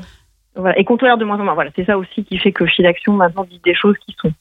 [0.55, 0.77] Voilà.
[0.77, 1.53] Et qu'on tolère de moins en moins.
[1.53, 4.31] Voilà, c'est ça aussi qui fait que Filaction maintenant dit des choses qui sont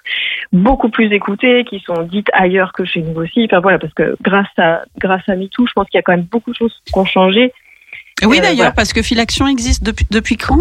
[0.53, 3.45] beaucoup plus écoutées, qui sont dites ailleurs que chez nous aussi.
[3.45, 6.13] Enfin voilà, parce que grâce à grâce à MeToo, je pense qu'il y a quand
[6.17, 7.53] même beaucoup de choses qui ont changé.
[8.25, 8.73] oui Euh, d'ailleurs voilà.
[8.73, 10.61] parce que Filaction existe depuis depuis quand?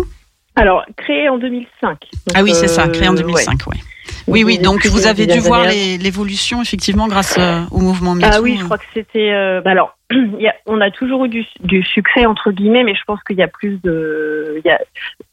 [0.55, 1.89] Alors créé en 2005.
[1.89, 1.99] Donc,
[2.35, 3.21] Ah oui c'est ça, euh, créé en ouais.
[3.21, 3.77] 2005, ouais.
[4.27, 8.29] Oui oui, donc vous avez dû voir l'évolution effectivement grâce euh, au mouvement MeToo.
[8.31, 9.31] Ah oui, je crois que c'était.
[9.31, 9.97] euh, bah alors,
[10.39, 13.37] y a- on a toujours eu du, du succès entre guillemets, mais je pense qu'il
[13.37, 14.61] y a plus de.
[14.65, 14.79] Y a,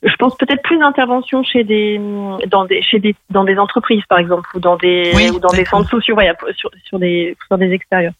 [0.03, 2.01] je pense peut-être plus d'interventions chez des
[2.49, 5.49] dans des chez des dans des entreprises par exemple ou dans des Oui, ou dans
[5.53, 8.13] des centres sociaux, ouais, sur sur des sur des extérieurs.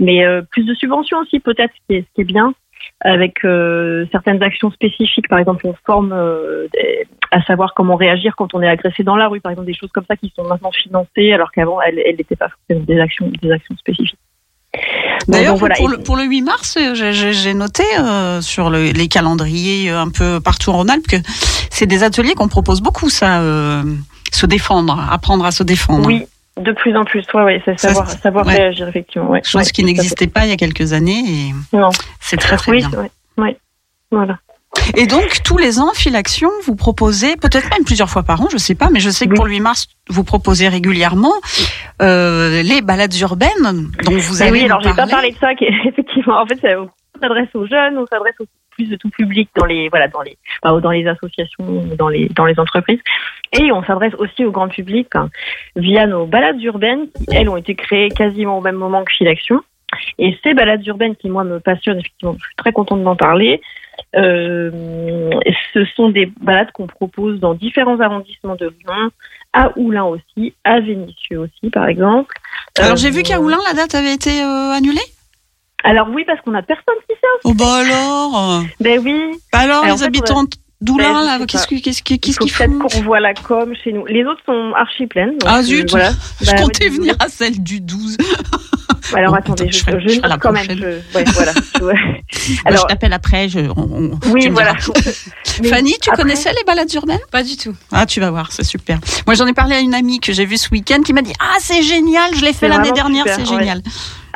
[0.00, 2.52] Mais euh, plus de subventions aussi peut-être, ce qui est, ce qui est bien.
[3.00, 5.28] Avec euh, certaines actions spécifiques.
[5.28, 9.16] Par exemple, on forme euh, des- à savoir comment réagir quand on est agressé dans
[9.16, 9.40] la rue.
[9.40, 12.48] Par exemple, des choses comme ça qui sont maintenant financées, alors qu'avant, elles n'étaient pas
[12.48, 14.18] forcément des actions, des actions spécifiques.
[15.28, 15.74] D'ailleurs, voilà.
[15.76, 20.10] pour, pour le 8 mars, euh, j'ai noté euh, sur le- les calendriers euh, un
[20.10, 21.16] peu partout en Rhône-Alpes que
[21.70, 23.82] c'est des ateliers qu'on propose beaucoup, ça, euh,
[24.32, 26.06] se défendre, apprendre à se défendre.
[26.06, 26.24] Oui,
[26.58, 27.24] de plus en plus.
[27.34, 28.54] Ouais, ouais, c'est savoir, c'est- savoir ouais.
[28.56, 29.30] réagir effectivement.
[29.30, 31.90] Ouais, Chose qui n'existait pas il y a quelques années et Non.
[32.20, 32.90] c'est très très Oui, bien.
[33.36, 33.56] Ouais.
[34.10, 34.38] Voilà.
[34.96, 38.56] Et donc, tous les ans, Filaction, vous proposez, peut-être même plusieurs fois par an, je
[38.58, 39.36] sais pas, mais je sais que Oui.
[39.36, 41.32] pour le 8 mars, vous proposez régulièrement
[42.02, 43.50] euh, les balades urbaines
[44.04, 45.10] dont vous Mais allez oui, alors j'ai pas parler.
[45.10, 45.54] parlé de ça.
[45.54, 46.88] qui- Effectivement, en fait, on
[47.20, 50.38] s'adresse aux jeunes, on s'adresse au plus de tout public dans les voilà dans les
[50.62, 51.64] enfin, dans les associations,
[51.98, 53.00] dans les dans les entreprises,
[53.52, 55.28] et on s'adresse aussi au grand public hein,
[55.76, 59.60] via nos balades urbaines qui elles ont été créées quasiment au même moment que Filaction.
[60.18, 63.60] Et ces balades urbaines qui moi me passionnent effectivement, je suis très contente d'en parler.
[64.16, 65.30] Euh,
[65.72, 69.10] ce sont des balades qu'on propose dans différents arrondissements de Lyon,
[69.52, 72.34] à Oulin aussi, à Vénissieux aussi par exemple.
[72.78, 75.00] Alors, Euh, j'ai vu qu'à Oulin, la date avait été euh, annulée?
[75.84, 77.26] Alors oui, parce qu'on a personne qui sait.
[77.44, 79.30] Oh bah alors Ben oui.
[79.52, 80.44] Bah alors, les fait, habitants
[80.80, 81.82] je là, qu'est-ce qu'ils
[82.34, 84.06] peut-être font qu'on voit la com chez nous.
[84.06, 85.32] Les autres sont archi pleines.
[85.38, 86.10] donc, Ah euh, zut voilà.
[86.40, 88.16] Je Bah, comptais ouais, venir à celle du 12.
[89.14, 90.66] Alors Bon, attendez, attends, je, je je quand même.
[90.68, 90.84] Je,
[91.16, 91.52] ouais, voilà.
[91.78, 91.94] Je- ouais.
[91.94, 93.48] Alors, je Alors, t'appelle après.
[93.48, 94.74] Je, on- on- oui, tu voilà.
[95.68, 97.18] Fanny, tu après- connaissais les balades urbaines?
[97.32, 97.74] Pas du tout.
[97.90, 98.98] Ah, tu vas voir, c'est super.
[99.26, 101.32] Moi, j'en ai parlé à une amie que j'ai vue ce week-end qui m'a dit
[101.40, 103.58] Ah, c'est génial, je l'ai fait l'année dernière, c'est ouais.
[103.58, 103.82] génial.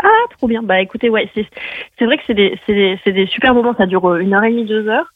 [0.02, 0.62] Ah, trop bien.
[0.62, 3.74] Bah écoutez, ouais, c'est vrai que c'est des, c'est des, c'est des super moments.
[3.76, 5.12] Ça dure euh, une heure et demie, deux heures.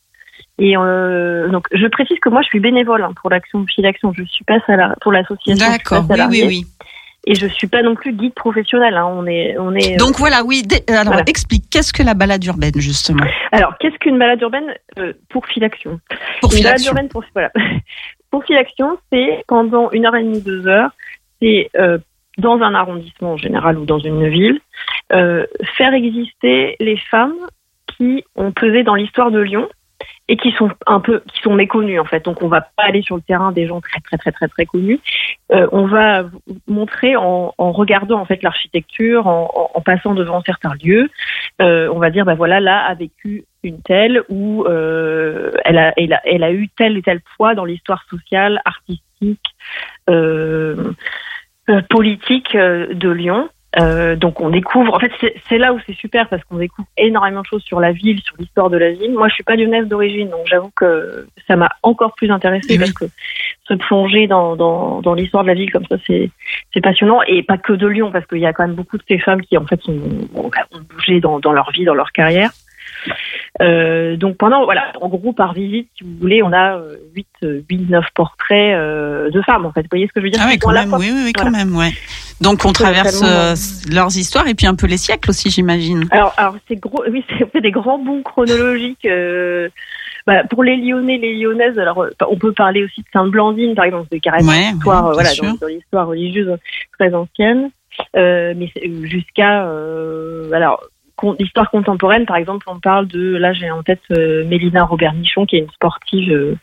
[0.59, 4.13] Et euh, donc, je précise que moi, je suis bénévole hein, pour l'action Filaction.
[4.15, 5.67] Je suis pas salarié pour l'association.
[5.69, 6.65] D'accord, oui, oui, oui.
[7.29, 8.95] Et je suis pas non plus guide professionnel.
[8.97, 9.07] Hein.
[9.11, 9.95] On est, on est.
[9.95, 10.63] euh, Donc voilà, oui.
[10.63, 11.25] dé- Alors, Voilà.
[11.27, 13.25] explique, qu'est-ce que la balade urbaine, justement?
[13.53, 16.01] Alors, qu'est-ce qu'une balade urbaine euh, pour Filaction
[16.41, 17.51] Pour Une balade urbaine pour voilà.
[18.31, 20.91] pour Filaction, c'est pendant une heure et demie, deux heures,
[21.43, 21.99] c'est euh,
[22.39, 24.61] dans un arrondissement en général ou dans une ville,
[25.13, 25.45] euh,
[25.77, 27.35] faire exister les femmes
[27.97, 29.69] qui ont pesé dans l'histoire de Lyon
[30.29, 32.25] et qui sont un peu qui sont méconnues en fait.
[32.25, 34.67] Donc on va pas aller sur le terrain des gens très très très très très
[34.67, 34.99] connus.
[35.53, 36.25] Euh, on va
[36.67, 41.09] montrer en, en regardant en fait l'architecture, en, en- en passant devant certains lieux,
[41.63, 45.93] euh, on va dire bah voilà là a vécu une telle ou euh, elle, a,
[45.97, 49.41] elle, a, elle a eu tel et tel poids dans l'histoire sociale, artistique,
[50.11, 50.93] euh,
[51.71, 53.49] euh, politique euh, de Lyon.
[53.79, 55.13] Euh, donc on découvre, en fait
[55.49, 58.35] c'est là où c'est super parce qu'on découvre énormément de choses sur la ville, sur
[58.39, 59.13] l'histoire de la ville.
[59.13, 62.73] Moi je suis pas lyonnaise d'origine donc j'avoue que ça m'a encore plus intéressée Eh
[62.75, 62.79] oui.
[62.79, 63.05] parce que
[63.69, 66.31] se plonger dans, dans, dans l'histoire de la ville comme ça c'est
[66.73, 69.05] c'est passionnant et pas que de Lyon parce qu'il y a quand même beaucoup de
[69.07, 70.01] ces femmes qui en fait ont,
[70.35, 70.51] ont
[70.95, 72.51] bougé dans, dans leur vie, dans leur carrière.
[73.63, 76.79] Euh, donc pendant voilà en gros par visite si vous voulez on a
[77.15, 77.27] 8
[77.71, 80.41] 8 9 portraits euh, de femmes en fait vous voyez ce que je veux dire?
[80.45, 81.65] Ah oui, quand même, oui, oui, oui, quand Voilà.
[81.65, 81.91] même, ouais.
[82.43, 83.55] Donc on traverse euh,
[83.91, 86.05] leurs histoires et puis un peu les siècles aussi, j'imagine.
[86.11, 89.09] Alors, alors c'est gros, oui, c'est des grands bons chronologiques.
[90.27, 94.09] bah, pour les Lyonnais, les Lyonnaises, alors on peut parler aussi de Sainte-Blandine, par exemple,
[94.13, 95.45] c'est carrément Ouais, histoire, voilà, sûr.
[95.45, 96.57] dans, dans l'histoire religieuse
[96.99, 97.71] très ancienne.
[98.17, 98.71] Euh, mais
[99.05, 100.83] jusqu'à, euh, alors,
[101.39, 105.57] l'histoire contemporaine, par exemple, on parle de, là j'ai en tête euh, Mélina Robert-Nichon, qui
[105.57, 106.55] est une sportive euh,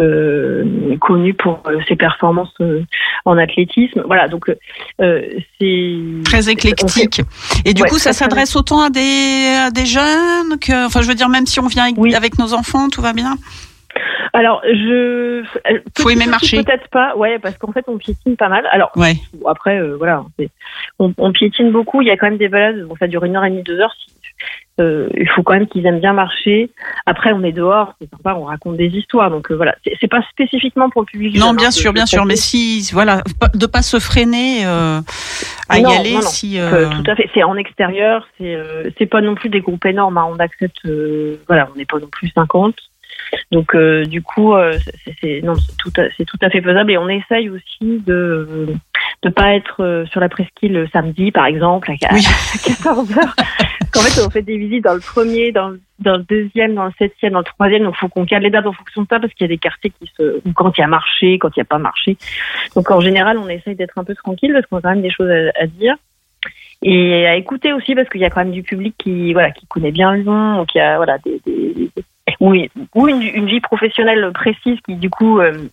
[0.00, 2.82] euh, connue pour euh, ses performances euh,
[3.24, 4.02] en athlétisme.
[4.06, 4.50] Voilà, donc
[5.00, 5.22] euh,
[5.60, 7.22] c'est Très éclectique.
[7.64, 11.08] Et du Ouais, coup, ça s'adresse autant à des, à des jeunes que, enfin, je
[11.08, 12.14] veux dire, même si on vient avec, Oui.
[12.14, 13.36] avec nos enfants, tout va bien?
[14.32, 15.42] Alors, je.
[15.42, 16.62] euh, Faut aimer marcher.
[16.62, 18.66] Peut-être pas, ouais, parce qu'en fait, on piétine pas mal.
[18.72, 19.14] Alors, Ouais.
[19.46, 20.24] après, euh, voilà,
[20.98, 22.02] on, on piétine beaucoup.
[22.02, 23.78] Il y a quand même des balades, bon, ça dure une heure et demie, deux
[23.80, 23.94] heures.
[23.98, 24.14] Si-
[24.80, 26.70] euh, il faut quand même qu'ils aiment bien marcher.
[27.04, 29.30] Après, on est dehors, c'est sympa, on raconte des histoires.
[29.30, 31.36] Donc, euh, voilà, c'est pas spécifiquement pour le public.
[31.38, 32.24] Non, bien sûr, bien sûr.
[32.24, 35.00] Mais si, voilà, pas- de pas se freiner euh,
[35.68, 36.22] à Non, y aller non, non.
[36.22, 36.58] si.
[36.58, 37.28] Euh, euh, tout à fait.
[37.34, 38.26] C'est en extérieur.
[38.38, 40.16] C'est euh, c'est pas non plus des groupes énormes.
[40.16, 40.26] hein.
[40.30, 40.78] On accepte.
[40.86, 42.74] euh, voilà, on n'est pas non plus 50.
[43.52, 44.72] Donc euh, du coup, euh,
[45.20, 45.42] c'est
[45.78, 46.92] tout, à- c'est tout à fait faisable.
[46.92, 48.68] Et on essaye aussi de
[49.22, 52.22] de pas être euh, sur la presqu'île le samedi, par exemple, à, Oui.
[52.54, 53.34] à 14 heures.
[53.92, 56.86] Qu'en fait, on fait des visites dans le premier, dans, le- dans le deuxième, dans
[56.86, 57.82] le septième, dans le troisième.
[57.82, 59.58] Donc, faut qu'on cale les dates en fonction de ça parce qu'il y a des
[59.58, 62.16] quartiers qui se, ou quand il y a marché, quand il n'y a pas marché.
[62.76, 65.10] Donc, en général, on essaye d'être un peu tranquille parce qu'on a quand même des
[65.10, 65.96] choses à, à dire
[66.82, 69.66] et à écouter aussi parce qu'il y a quand même du public qui voilà qui
[69.66, 71.90] connaît bien Lyon, qui a voilà des, des-
[72.40, 75.68] oui ou une, une vie professionnelle précise qui du coup euh,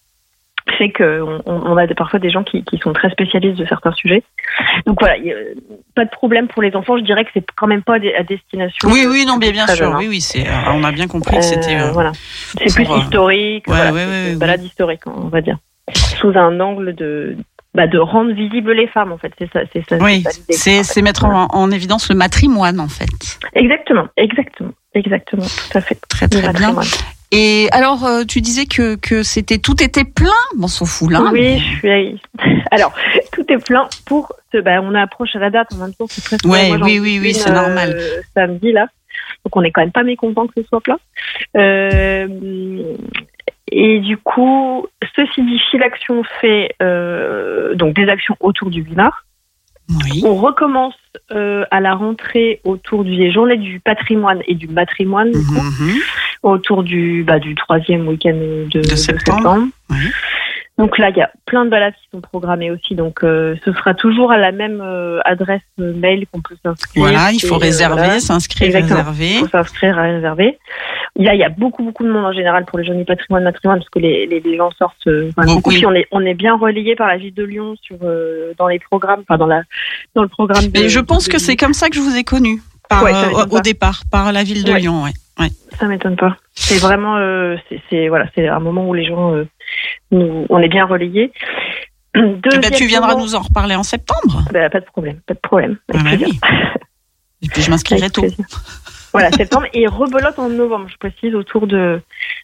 [0.78, 4.24] fait qu'on on, a parfois des gens qui, qui sont très spécialistes de certains sujets.
[4.86, 5.36] Donc voilà, il y a
[5.96, 6.98] pas de problème pour les enfants.
[6.98, 8.90] Je dirais que c'est quand même pas à destination.
[8.90, 9.88] Oui, oui, non, bien, sûr.
[9.88, 9.98] hein.
[10.00, 10.48] Oui, oui, c'est.
[10.48, 11.76] euh, on a bien compris que c'était.
[11.76, 12.12] Euh, euh, voilà.
[12.58, 14.40] C'est plus historique, ouais, voilà, ouais, c'est ouais, une ouais.
[14.40, 15.58] balade historique, on va dire,
[15.94, 17.38] sous un angle de
[17.78, 19.32] bah, de rendre visibles les femmes en fait.
[19.38, 19.98] C'est ça, c'est ça.
[20.02, 21.02] Oui, c'est en fait.
[21.04, 23.06] mettre en, en évidence le matrimoine en fait.
[23.54, 26.00] Exactement, exactement, exactement, tout à fait.
[26.10, 26.76] Très très bien.
[27.32, 30.32] Et alors, euh, tu disais que que c'était tout était plein.
[30.58, 31.22] Bon, sauf fou là.
[31.32, 32.22] Oui, je suis.
[32.72, 32.94] Alors,
[33.32, 34.32] tout est plein pour.
[34.52, 34.58] Ce...
[34.58, 35.68] Bah, on approche à la date.
[35.74, 36.38] En même temps, c'est très.
[36.50, 37.94] Ouais, moi, oui, oui, oui, c'est normal.
[37.96, 38.88] euh, samedi là,
[39.46, 40.98] donc on est quand même pas mécontent que ce soit plein.
[41.58, 42.28] Euh,
[43.72, 48.96] Et du coup, ceci dit, si l'action fait euh, donc des actions autour du 8
[48.96, 49.18] mars,
[49.90, 50.22] Oui.
[50.26, 50.96] on recommence
[51.32, 55.96] euh, à la rentrée autour des journées du patrimoine et du matrimoine, du coup, Mhm.
[56.44, 59.38] autour du, bah, du troisième week-end de, de septembre.
[59.44, 59.68] septembre.
[59.90, 59.98] Oui.
[60.78, 62.94] Donc là, il y a plein de balades qui sont programmées aussi.
[62.94, 67.04] Donc euh, ce sera toujours à la même euh, adresse mail qu'on peut s'inscrire.
[67.04, 68.20] Voilà, il faut euh, réserver, voilà.
[68.20, 69.32] s'inscrire, réserver.
[69.34, 70.58] Il faut s'inscrire réserver.
[71.16, 73.80] Là, il y a beaucoup, beaucoup de monde en général pour les journées patrimoine matrimoine
[73.80, 75.72] parce que les, les, les gens sortent euh, enfin, beaucoup.
[75.72, 75.78] oui.
[75.78, 78.68] Puis on est, on est bien relayé par la ville de Lyon sur, euh, dans
[78.68, 79.64] les programmes, enfin dans, la,
[80.14, 80.64] dans le programme.
[80.64, 82.62] de- Mais je pense de- que c'est comme ça que je vous ai connu.
[82.88, 84.80] Par, Ouais, euh, au départ, par la ville de Ouais.
[84.80, 85.12] Lyon, ouais.
[85.40, 85.50] ouais.
[85.80, 86.38] Ça m'étonne pas.
[86.54, 89.46] C'est vraiment, euh, c'est- c'est voilà, c'est un moment où les gens, euh,
[90.12, 91.32] nous, on est bien relayés.
[92.16, 94.44] Eh ben, tu viendras nous en reparler en septembre.
[94.52, 95.78] Bah, pas de problème, pas de problème.
[95.94, 96.40] Ah bah oui.
[97.44, 98.26] Et puis je m'inscrirai tôt.
[99.14, 102.02] Voilà, septembre et rebelote en novembre, je précise, autour de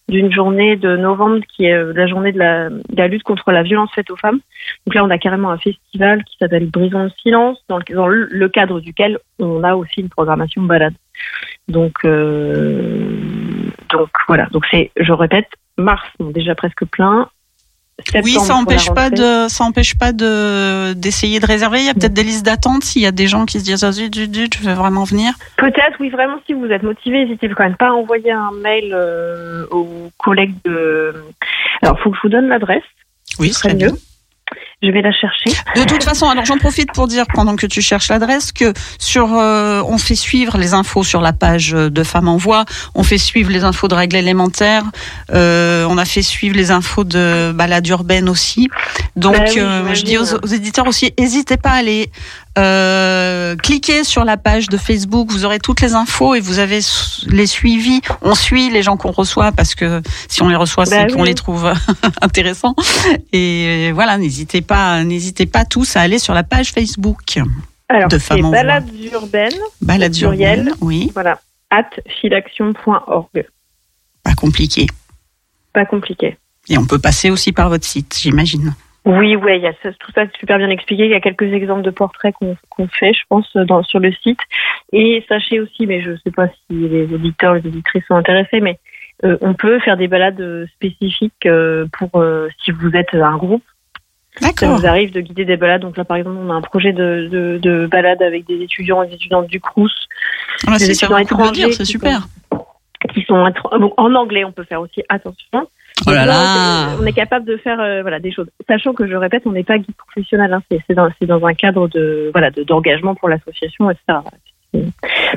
[0.08, 3.52] d'une journée de novembre qui est euh, la journée de la, de la lutte contre
[3.52, 4.40] la violence faite aux femmes.
[4.86, 8.08] Donc là, on a carrément un festival qui s'appelle Brisons le silence, dans le, dans
[8.08, 10.94] le- le cadre duquel on a aussi une programmation balade.
[11.68, 14.48] Donc, euh, donc voilà.
[14.52, 15.48] Donc c'est, je répète,
[15.78, 17.30] mars, bon, déjà presque plein.
[18.16, 21.80] Oui, ça pour la empêche pas de, ça empêche pas de d'essayer de réserver.
[21.80, 23.84] Il y a peut-être des listes d'attente s'il y a des gens qui se disent
[23.84, 25.34] ah zut zut zut, je veux vraiment venir.
[25.58, 28.92] Peut-être, oui, vraiment, si vous êtes motivé, n'hésitez quand même pas à envoyer un mail
[28.94, 31.14] euh, aux collègues de.
[31.84, 32.84] Alors, faut que je vous donne l'adresse.
[33.40, 33.94] Oui, ce serait mieux.
[34.84, 35.58] Je vais la chercher.
[35.78, 39.34] De toute façon, alors j'en profite pour dire pendant que tu cherches l'adresse que sur
[39.34, 43.18] euh, on fait suivre les infos sur la page de Femmes en Voix, on fait
[43.18, 44.84] suivre les infos de règles élémentaires,
[45.34, 48.68] euh, on a fait suivre les infos de balade urbaine aussi.
[49.16, 52.12] Donc Bah oui, euh, je dis aux, aux éditeurs aussi, n'hésitez pas à aller
[52.58, 56.80] euh, cliquer sur la page de Facebook, vous aurez toutes les infos et vous avez
[57.28, 58.01] les suivis.
[58.22, 61.24] On suit les gens qu'on reçoit parce que si on les reçoit, c'est Bah qu'on
[61.24, 61.72] les trouve
[62.22, 62.76] intéressants.
[63.32, 67.39] Et voilà, n'hésitez pas, n'hésitez pas tous à aller sur la page Facebook.
[67.89, 70.60] Alors, De Femmes balades urbaines, Balade Pluriel.
[70.60, 71.39] urbaine, oui, voilà,
[71.70, 71.89] at
[72.22, 73.45] filaction.org.
[74.24, 74.88] pas compliqué.
[75.74, 76.38] Pas compliqué.
[76.70, 78.74] Et on peut passer aussi par votre site, j'imagine.
[79.06, 81.04] Oui, oui, il y a ça- tout ça super bien expliqué.
[81.06, 84.14] Il y a quelques exemples de portraits qu'on qu'on fait, je pense, dans, sur le
[84.14, 84.39] site.
[84.93, 88.62] Et sachez aussi, mais je ne sais pas si les auditeurs, les auditrices sont intéressés,
[88.62, 88.80] mais
[89.26, 93.36] euh, on peut faire des balades euh, spécifiques euh, pour euh, si vous êtes un
[93.38, 93.64] groupe.
[94.68, 95.82] Ça nous arrive de guider des balades.
[95.82, 99.04] Donc là, par exemple, on a un projet de, de, de balade avec des étudiants
[99.04, 99.91] et des étudiantes du Crous
[100.66, 100.86] Ah, bah, c'est
[101.68, 102.28] qui super.
[103.14, 104.43] qui sont être- bon, en anglais.
[104.45, 105.68] On peut faire aussi attention.
[106.08, 109.14] Oh là là, on est- capable de faire euh, voilà des choses, sachant que je
[109.16, 110.52] répète, on n'est pas guide professionnel.
[110.54, 114.20] Hein, c'est dans, un cadre de voilà de- d'engagement pour l'association, etc.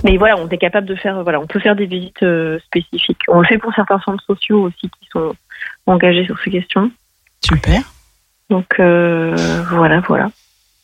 [0.03, 3.21] Mais voilà, on est capable de faire voilà, on peut faire des visites euh, spécifiques.
[3.29, 5.35] On le fait pour certains centres sociaux aussi qui sont
[5.87, 6.91] engagés sur ces questions.
[7.45, 7.83] Super,
[8.51, 9.37] Donc euh,
[9.71, 10.31] voilà, voilà.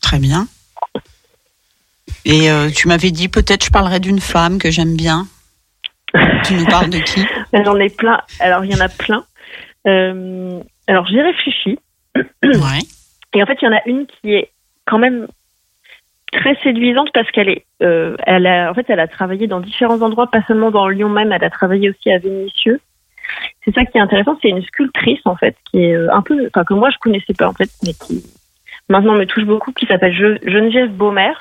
[0.02, 0.46] très bien.
[2.24, 5.26] Et tu m'avais dit peut-être je parlerai d'une femme que j'aime bien.
[6.44, 7.24] Tu nous parles de qui?
[7.64, 8.20] J'en ai plein.
[8.38, 9.24] Alors il y en a plein.
[9.86, 11.78] Euh, alors j'ai réfléchi.
[12.16, 12.80] Ouais.
[13.34, 14.50] Et en fait, il y en a une qui est
[14.86, 15.26] quand même
[16.32, 20.00] très séduisante parce qu'elle est, euh, elle a, en fait, elle a travaillé dans différents
[20.02, 22.80] endroits, pas seulement dans Lyon même, elle a travaillé aussi à Vénissieux.
[23.64, 26.46] C'est ça qui est intéressant, c'est une sculptrice en fait qui est euh, un peu,
[26.48, 28.24] enfin que moi je connaissais pas en fait, mais qui
[28.88, 31.32] maintenant me touche beaucoup, qui s'appelle Geneviève Baumer,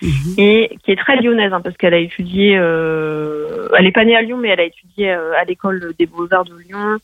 [0.00, 0.34] Mhm.
[0.38, 4.16] et qui est très lyonnaise hein, parce qu'elle a étudié, euh, elle est pas née
[4.16, 6.98] à Lyon mais elle a étudié euh, à l'école des beaux arts de Lyon.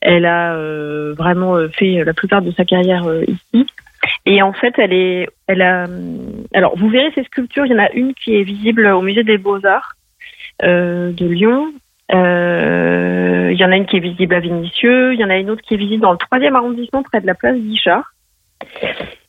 [0.00, 3.66] Elle a euh, vraiment euh, fait la plupart de sa carrière euh, ici.
[4.26, 7.66] Et en fait, elle est, elle a, hum, alors vous verrez ces sculptures.
[7.66, 9.94] Il y en a une qui est visible au musée des beaux arts
[10.62, 11.72] de Lyon.
[12.10, 15.14] Il y en a une qui est visible à Vénissieux.
[15.14, 17.26] Il y en a une autre qui est visible dans le troisième arrondissement près de
[17.26, 18.12] la place Guichard.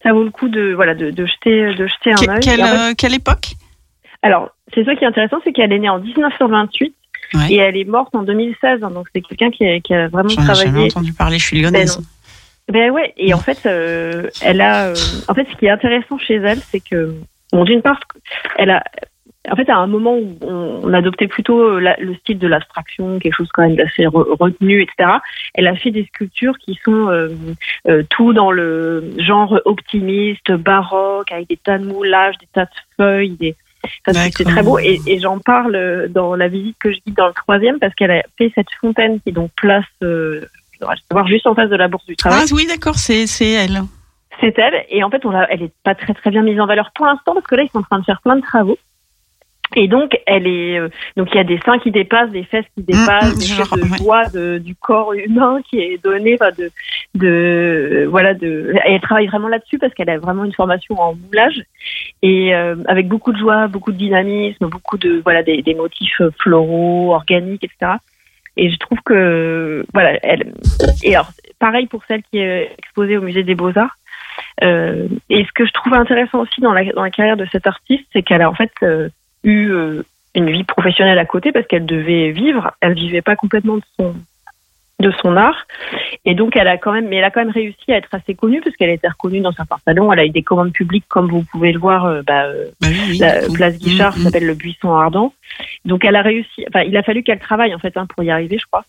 [0.04, 2.40] Ça vaut le coup de voilà de, de jeter de jeter un œil.
[2.42, 3.50] quelle, en fait, euh, quelle époque?
[4.22, 6.94] Alors, c'est ça qui est intéressant, c'est qu'elle est née en 1928
[7.36, 7.52] Ouais.
[7.52, 10.30] Et elle est morte en 2016, hein, donc c'est quelqu'un qui, a- qui a vraiment
[10.30, 10.86] J'en ai jamais travaillé.
[10.88, 12.00] entendu parler, je suis lyonnaise.
[12.68, 14.88] Ben Ben ouais, et en fait, euh, elle a.
[14.88, 14.96] euh,
[15.28, 17.14] en fait, ce qui est intéressant chez elle, c'est que,
[17.54, 18.00] bon, d'une part,
[18.58, 18.84] elle a.
[19.52, 22.47] En fait, à un moment où on, on adoptait plutôt euh, la- le style de
[22.47, 25.10] l'abstraction, quelque chose quand même d'assez re- retenu, etc.
[25.56, 27.30] Elle a fait des sculptures qui sont euh,
[27.88, 32.70] euh, tout dans le genre optimiste, baroque, avec des tas de moulages, des tas de
[32.97, 33.56] feuilles, des.
[34.06, 37.28] Enfin, c'est- très beau et, et j'en parle dans la visite que je dis dans
[37.28, 40.41] le troisième parce qu'elle a fait cette fontaine qui est donc place, euh,
[40.74, 42.39] je devrais le voir juste en face de la Bourse du Travail.
[42.43, 43.82] Ah oui, d'accord, c'est elle.
[44.41, 44.86] C'est elle.
[44.89, 47.34] Et en fait, on elle est pas très très bien mise en valeur pour l'instant
[47.34, 48.78] parce que là, ils sont en train de faire plein de travaux.
[49.76, 52.66] Et donc, elle est, euh, donc il y a des seins qui dépassent, des fesses
[52.76, 53.98] qui dépassent, mm, des genre, espèces de ouais.
[53.98, 56.72] joie de- du corps humain qui est donné, de,
[57.16, 58.74] de, voilà, de.
[58.86, 61.62] elle travaille vraiment là-dessus parce qu'elle a vraiment une formation en moulage
[62.22, 66.22] et euh, avec beaucoup de joie, beaucoup de dynamisme, beaucoup de, voilà, des, des motifs
[66.40, 67.94] floraux, organiques, etc.
[68.58, 70.54] Et je trouve que, voilà, elle.
[71.04, 73.96] Et alors, pareil pour celle qui est exposée au musée des Beaux Arts.
[74.64, 77.68] Euh, et ce que je trouve intéressant aussi dans la, dans la carrière de cette
[77.68, 79.10] artiste, c'est qu'elle a en fait euh,
[79.44, 80.04] eu euh,
[80.36, 82.72] une vie professionnelle à côté parce qu'elle devait vivre.
[82.82, 84.16] Elle vivait pas complètement de son
[85.00, 85.66] de son art.
[86.26, 88.36] Et donc elle a quand même mais elle a quand même réussi à être assez
[88.36, 90.12] connue parce qu'elle a été reconnue dans certains salons.
[90.12, 92.88] Elle a eu des commandes publiques comme vous pouvez le voir euh, bah, euh, Bah
[92.90, 94.24] oui, la place Guichard Mm, mm.
[94.24, 95.34] s'appelle le buisson ardent.
[95.86, 98.30] Donc elle a réussi enfin il a fallu qu'elle travaille en fait hein, pour y
[98.30, 98.84] arriver je crois.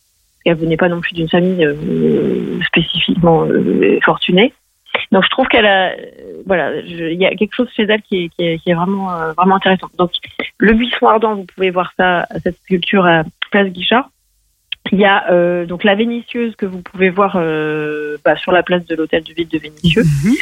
[0.45, 4.53] Qu'elle venait pas non plus d'une famille euh, spécifiquement euh, fortunée
[5.13, 8.25] donc je trouve qu'elle a, euh, voilà, il y a quelque chose chez elle qui
[8.25, 9.89] est, qui est, qui est vraiment, euh, vraiment intéressant.
[9.99, 10.13] Donc
[10.59, 14.11] le buisson ardent, vous pouvez voir ça, cette sculpture à Place Guichard.
[14.93, 18.63] Il y a euh, donc la Vénitieuse que vous pouvez voir euh, bah, sur la
[18.63, 20.03] place de l'hôtel de ville de Vénitieux.
[20.03, 20.35] Mhm.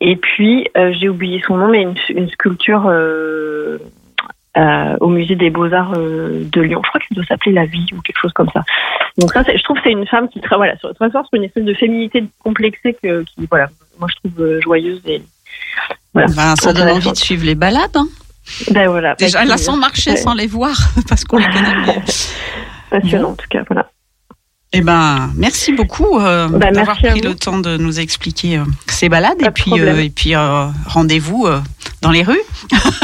[0.00, 2.90] Et puis j'ai oublié son nom, mais une, une sculpture
[4.56, 6.80] euh, au musée des Beaux Arts euh, de Lyon.
[6.84, 8.62] Je crois qu'elle doit s'appeler La Vie ou quelque chose comme ça.
[9.18, 11.64] Donc ça, je trouve que c'est une femme qui travaille voilà, sur, sur une espèce
[11.64, 15.22] de féminité complexée que, qui, voilà, moi je trouve euh, joyeuse et
[16.14, 16.28] voilà.
[16.34, 17.96] Ben, ça donne envie de suivre les balades.
[17.96, 18.08] hein.
[18.70, 19.14] Ben voilà.
[19.16, 20.16] Déjà, elle la sent marcher Ouais.
[20.16, 20.76] sans les voir,
[21.08, 22.02] parce qu'on les connaît.
[22.90, 23.90] Passionnant en tout cas, voilà.
[24.72, 29.08] Eh ben, merci beaucoup euh, Bah, d'avoir pris le temps de nous expliquer euh, ces
[29.08, 29.38] balades.
[29.38, 29.96] Pas et de puis, problème.
[29.96, 30.34] euh, et puis
[30.86, 31.46] rendez-vous
[32.02, 32.40] dans les rues.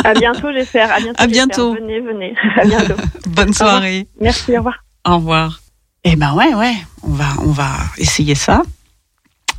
[0.04, 0.92] À bientôt, j'espère.
[0.92, 1.22] À bientôt.
[1.22, 1.74] À bientôt.
[1.74, 2.34] Venez, venez.
[2.60, 2.94] À bientôt.
[3.28, 4.06] Bonne soirée.
[4.20, 4.84] Merci, au revoir.
[5.06, 5.60] Au revoir.
[6.04, 8.62] Eh ben ouais, ouais, on va, on va essayer ça.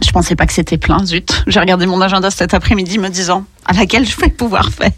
[0.03, 1.43] Je pensais pas que c'était plein, zut.
[1.47, 4.91] J'ai regardé mon agenda cet après-midi me disant à laquelle je vais pouvoir faire.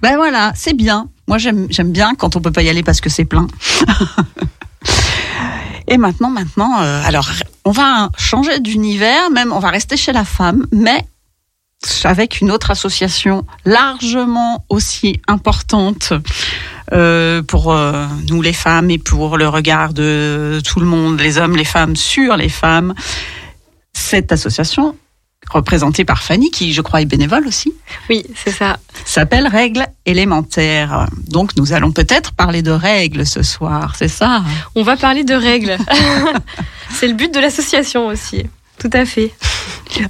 [0.00, 1.08] Ben voilà, c'est bien.
[1.28, 3.46] Moi j'aime, j'aime bien quand on peut pas y aller parce que c'est plein.
[5.86, 7.30] Et maintenant, maintenant, euh, alors
[7.64, 11.04] on va changer d'univers, même on va rester chez la femme, mais
[12.04, 16.14] avec une autre association largement aussi importante
[16.92, 21.38] euh, pour euh, nous les femmes et pour le regard de tout le monde, les
[21.38, 22.94] hommes, les femmes, sur les femmes.
[23.92, 24.96] Cette association,
[25.50, 27.72] représentée par Fanny, qui je crois est bénévole aussi,
[28.10, 28.78] Oui, c'est ça.
[29.04, 31.08] s'appelle Règles élémentaires.
[31.28, 34.42] Donc nous allons peut-être parler de règles ce soir, c'est ça
[34.74, 35.76] On va parler de règles.
[36.90, 38.44] c'est le but de l'association aussi.
[38.78, 39.32] Tout à fait.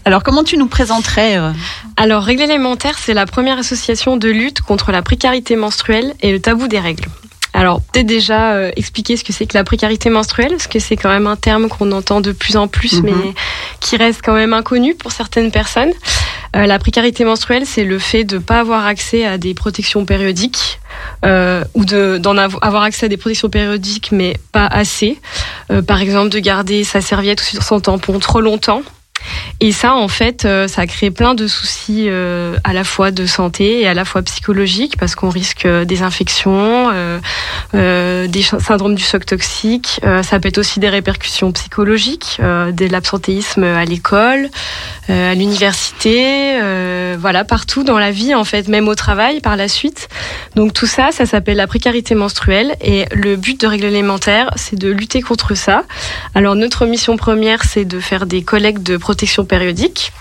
[0.04, 1.52] Alors comment tu nous présenterais euh,
[1.96, 6.40] Alors, Règles élémentaires, c'est la première association de lutte contre la précarité menstruelle et le
[6.40, 7.04] tabou des règles.
[7.56, 10.96] Alors, peut-être déjà euh, expliquer ce que c'est que la précarité menstruelle, parce que c'est
[10.96, 13.02] quand même un terme qu'on entend de plus en plus, Mhm.
[13.04, 13.34] mais
[13.80, 15.92] qui reste quand même inconnu pour certaines personnes.
[16.56, 20.04] Euh, la précarité menstruelle, c'est le fait de ne pas avoir accès à des protections
[20.04, 20.80] périodiques
[21.24, 25.20] euh, ou de d'en avo- avoir accès à des protections périodiques, mais pas assez.
[25.70, 28.82] Euh, par exemple, de garder sa serviette ou son tampon trop longtemps.
[29.60, 33.10] Et ça, en fait, euh, ça a créé plein de soucis euh, à la fois
[33.10, 36.90] de santé et à la fois psychologiques parce qu'on risque euh, des infections,
[37.72, 40.00] des syndromes du choc toxique.
[40.22, 44.48] Ça peut être aussi des répercussions psychologiques, de l'absentéisme à l'école,
[45.08, 46.58] à l'université,
[47.18, 50.08] voilà, partout dans la vie, en fait, même au travail par la suite.
[50.56, 54.78] Donc tout ça, ça s'appelle la précarité menstruelle et le but de règles élémentaires, c'est
[54.78, 55.84] de lutter contre ça.
[56.34, 60.12] Alors notre mission première, c'est de faire des collectes de protection périodique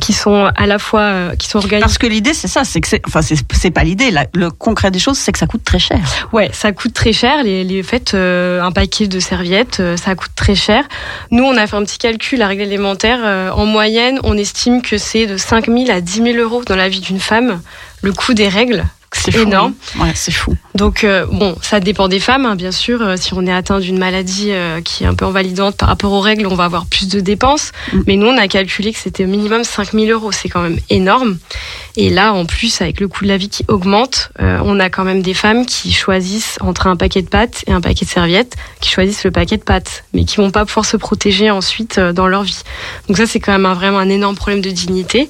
[0.00, 1.82] qui sont à la fois euh, qui sont organisées.
[1.82, 4.10] Parce que l'idée c'est ça, c'est que c'est, enfin c'est, pas l'idée.
[4.34, 6.00] le concret des choses, c'est que ça coûte très cher.
[6.32, 7.44] Ouais, ça coûte très cher.
[7.44, 10.82] Les, les faites, euh, un paquet de serviettes, euh, ça coûte très cher.
[11.30, 13.20] Nous, on a fait un petit calcul à règle élémentaire.
[13.56, 16.88] en moyenne, on estime que c'est de 5 000 à 10 000 euros dans la
[16.88, 17.60] vie d'une femme
[18.02, 19.74] le coût des règles C'est énorme.
[19.98, 20.56] Ouais, c'est fou.
[20.74, 23.02] Donc euh, bon, ça dépend des femmes, hein, bien sûr.
[23.02, 26.12] Euh, si on est atteint d'une maladie euh, qui est un peu invalidante par rapport
[26.12, 27.72] aux règles, on va avoir plus de dépenses.
[27.92, 28.00] Mm.
[28.06, 30.30] Mais nous, on a calculé que c'était au minimum 5000 euros.
[30.30, 31.38] C'est quand même énorme.
[31.96, 35.02] Et là, en plus, avec le coût de la vie qui augmente, on a quand
[35.02, 38.54] même des femmes qui choisissent entre un paquet de pâtes et un paquet de serviettes,
[38.80, 42.28] qui choisissent le paquet de pâtes, mais qui vont pas pouvoir se protéger ensuite dans
[42.28, 42.62] leur vie.
[43.08, 45.28] Donc ça, c'est quand même un, vraiment un énorme problème de dignité.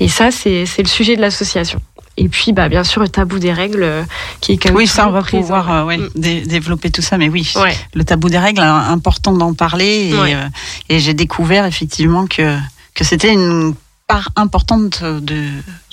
[0.00, 1.80] Et ça, c'est c'est le sujet de l'association.
[2.18, 4.02] Et puis, bah, bien sûr, le tabou des règles, euh,
[4.40, 5.40] qui est quand même Oui, ça, on va présent.
[5.40, 6.08] pouvoir euh, ouais, Mm.
[6.14, 7.74] dé- développer tout ça, mais oui, Ouais.
[7.94, 10.10] le tabou des règles, important d'en parler.
[10.10, 10.34] Et, Ouais.
[10.34, 10.44] euh,
[10.90, 12.56] et j'ai découvert effectivement que,
[12.94, 13.74] que c'était une
[14.08, 15.20] part importante de,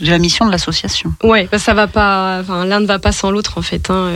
[0.02, 1.14] de la mission de l'association.
[1.24, 2.42] Ouais, bah, ça va pas.
[2.66, 3.90] L'un ne va pas sans l'autre en fait.
[3.90, 4.12] hein.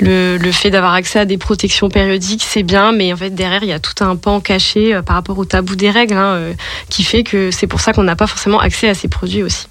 [0.00, 3.62] Le, le fait d'avoir accès à des protections périodiques, c'est bien, mais en fait derrière
[3.64, 6.54] il y a tout un pan caché par rapport au tabou des règles, hein,
[6.88, 9.66] qui fait que c'est pour ça qu'on n'a pas forcément accès à ces produits aussi.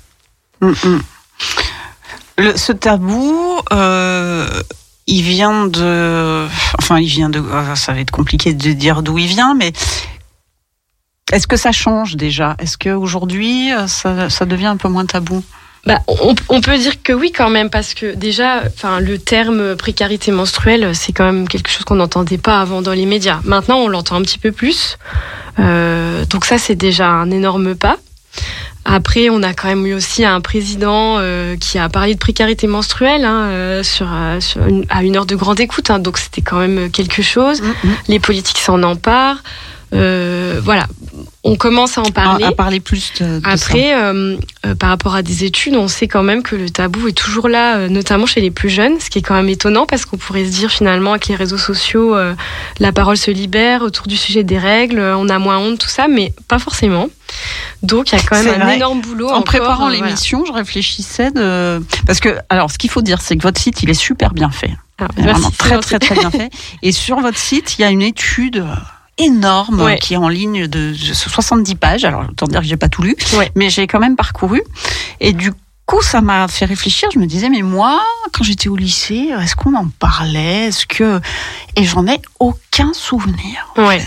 [0.62, 1.02] Mm, mm.
[2.56, 4.48] Ce tabou, euh,
[5.08, 6.46] il vient de.
[6.78, 7.44] Enfin, il vient de.
[7.52, 9.74] ah, Ça va être compliqué de dire d'où il vient, mais.
[11.32, 12.56] Est-ce que ça change déjà?
[12.60, 15.44] Est-ce qu'aujourd'hui, euh, ça, ça devient un peu moins tabou?
[15.86, 19.76] Bah, on, on peut dire que oui quand même parce que déjà, enfin le terme
[19.78, 23.40] précarité menstruelle, c'est quand même quelque chose qu'on n'entendait pas avant dans les médias.
[23.46, 24.98] Maintenant, on l'entend un petit peu plus.
[25.60, 27.98] Euh, donc ça, c'est déjà un énorme pas.
[28.90, 32.68] Après, on a quand même eu aussi un président euh, qui a parlé de précarité
[32.68, 35.90] menstruelle hein, euh, sur, euh, sur une- à une heure de grande écoute.
[35.92, 36.00] hein.
[36.00, 37.62] donc c'était quand même quelque chose.
[38.08, 39.44] Les politiques s'en emparent.
[39.94, 40.86] Euh, voilà,
[41.44, 42.44] on commence à en parler.
[42.44, 43.52] À, à parler plus de, de ça.
[43.52, 47.08] Après, euh, euh, par rapport à des études, on sait quand même que le tabou
[47.08, 49.86] est toujours là, euh, notamment chez les plus jeunes, ce qui est quand même étonnant
[49.86, 52.16] parce qu'on pourrait se dire finalement avec les réseaux sociaux,
[52.80, 56.08] la parole se libère autour du sujet des règles, on a moins honte, tout ça,
[56.08, 57.10] mais pas forcément.
[57.84, 58.76] Donc il y a quand même un vrai.
[58.78, 59.28] énorme boulot.
[59.28, 60.06] En encore, préparant voilà.
[60.06, 63.84] l'émission, je réfléchissais de parce que alors ce qu'il faut dire, c'est que votre site
[63.84, 66.50] il est super bien fait, Ah, vraiment très très très bien fait.
[66.82, 68.66] Et sur votre site, il y a une étude
[69.18, 69.98] énorme Ouais.
[70.00, 72.06] qui est en ligne de 70 pages.
[72.06, 73.52] Alors autant dire que j'ai pas tout lu, Ouais.
[73.56, 74.62] mais j'ai quand même parcouru.
[75.20, 75.52] Et du
[75.86, 77.10] coup, ça m'a fait réfléchir.
[77.14, 78.02] Je me disais, mais moi,
[78.34, 80.68] quand j'étais au lycée, est-ce qu'on en parlait?
[80.68, 81.20] Est-ce que
[81.76, 83.68] et j'en ai aucun souvenir.
[83.78, 84.06] Ouais.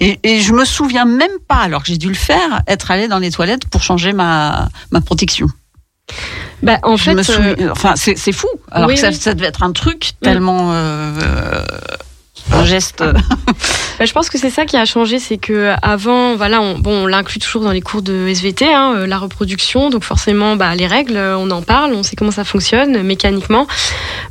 [0.00, 3.08] Et, et je me souviens même pas, alors que j'ai dû le faire, être allée
[3.08, 5.48] dans les toilettes pour changer ma, ma protection.
[6.62, 8.48] Bah, en Je fait, me souviens, euh, enfin, c'est fou.
[8.70, 9.14] Alors oui, que ça, oui.
[9.14, 10.70] ça devait être un truc tellement.
[10.72, 11.64] euh,
[12.52, 13.04] un geste.
[14.00, 17.02] Bah, je pense que c'est ça qui a changé, c'est que avant, voilà, on, bon,
[17.02, 20.74] on l'inclut toujours dans les cours de SVT, hein, euh, la reproduction, donc forcément, bah,
[20.74, 23.66] les règles, euh, on en parle, on sait comment ça fonctionne mécaniquement.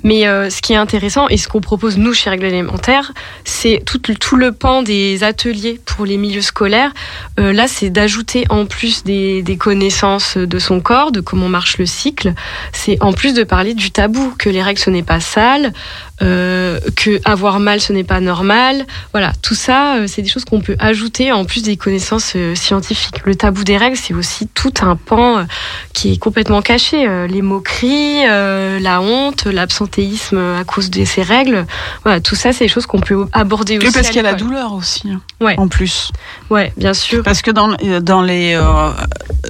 [0.02, 3.12] Mais euh, ce qui est intéressant et ce qu'on propose nous chez Règles élémentaires,
[3.44, 6.92] c'est tout, tout le pan des ateliers pour les milieux scolaires.
[7.38, 12.34] Là, c'est d'ajouter en plus des connaissances de son corps, de comment marche le cycle.
[12.74, 15.74] C'est en plus de parler du tabou, que les règles ce n'est pas sale,
[16.22, 18.86] euh, que avoir mal ce n'est pas normal.
[19.12, 22.56] Voilà, tout ça, euh, c'est des choses qu'on peut ajouter en plus des connaissances euh,
[22.56, 23.22] scientifiques.
[23.26, 25.46] Le tabou des règles, c'est aussi tout un pan
[25.94, 27.08] qui est complètement caché.
[27.28, 31.66] Les moqueries, la honte, l'absentéisme à cause de ces règles.
[32.04, 33.92] Voilà, tout ça, c'est des choses qu'on peut aborder aussi.
[33.92, 35.10] Parce qu'il y a la douleur aussi.
[35.10, 35.56] hein, Ouais.
[35.58, 36.12] En plus.
[36.50, 37.24] Ouais, bien sûr.
[37.24, 38.90] Parce que dans, dans les, euh,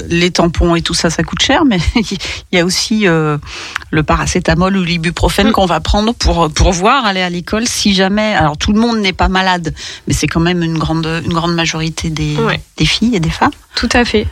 [0.07, 2.17] les tampons et tout ça, ça coûte cher, mais il
[2.51, 3.37] y a aussi euh,
[3.91, 5.51] le paracétamol ou l'ibuprofène Mm.
[5.53, 8.33] qu'on va prendre pour, pour voir aller à l'école si jamais.
[8.33, 9.73] Alors tout le monde n'est pas malade,
[10.07, 12.59] mais c'est quand même une grande, une grande majorité des, Ouais.
[12.77, 13.51] des filles et des femmes.
[13.75, 14.27] Tout à fait.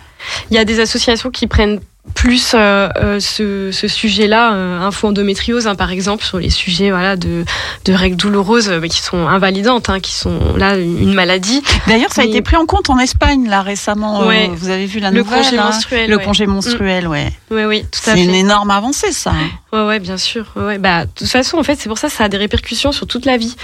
[0.51, 1.80] Il y a des associations qui prennent
[2.16, 6.89] plus euh, euh, ce, ce sujet-là, euh, info endométriose hein, par exemple, sur les sujets
[6.89, 7.45] voilà de,
[7.86, 11.62] de règles douloureuses euh, qui sont invalidantes, hein, qui sont là une maladie.
[11.88, 14.30] D'ailleurs, ça a été pris en compte en Espagne là récemment.
[14.30, 16.24] euh, vous avez vu la Le nouvelle congé hein, menstruel, Le ouais.
[16.24, 17.32] congé menstruel, ouais.
[17.51, 18.24] Oui, oui, tout à C'est fait.
[18.24, 19.34] une énorme avancée, ça.
[19.74, 20.45] Ouais, ouais, bien sûr.
[20.55, 20.78] Ouais.
[20.78, 23.05] Bah, de toute façon, en fait, c'est pour ça que ça a des répercussions sur
[23.05, 23.55] toute la vie.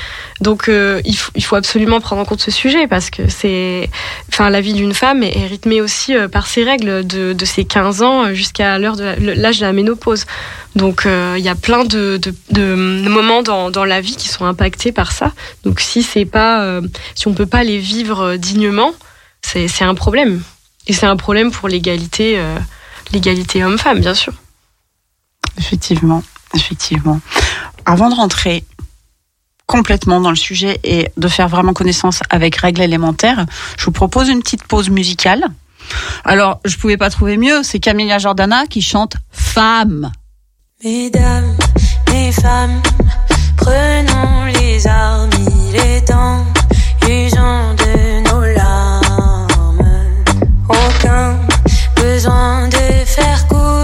[0.41, 3.89] Donc, il, faut, il faut absolument prendre en compte ce sujet parce que c'est,
[4.31, 8.01] enfin, la vie d'une femme est, rythmée aussi par ses règles de, de ses 15
[8.01, 10.25] ans jusqu'à l'âge de la ménopause.
[10.75, 12.19] Donc, euh, il y a plein de,
[13.07, 15.31] moments dans, la vie qui sont impactés par ça.
[15.63, 16.81] Donc, si c'est pas, euh,
[17.15, 18.91] si on peut pas les vivre dignement,
[19.41, 20.41] c'est c'est un problème.
[20.87, 22.57] Et c'est un problème pour l'égalité, euh,
[23.11, 24.33] l'égalité homme-femme, bien sûr.
[25.57, 26.23] Effectivement,
[26.55, 27.21] effectivement.
[27.85, 28.63] Avant de rentrer
[29.65, 33.45] complètement dans le sujet et de faire vraiment connaissance avec règles élémentaires,
[33.77, 35.45] je vous propose une petite pause musicale.
[36.23, 40.11] Alors, je pouvais pas trouver mieux, c'est Camilla Jordana qui chante Femme.
[40.83, 41.55] Mesdames,
[42.11, 42.81] les femmes,
[43.57, 45.29] prenons les armes,
[45.71, 46.45] il est temps,
[47.03, 50.23] usons de nos larmes.
[50.69, 51.37] Aucun
[51.95, 53.82] besoin de faire couler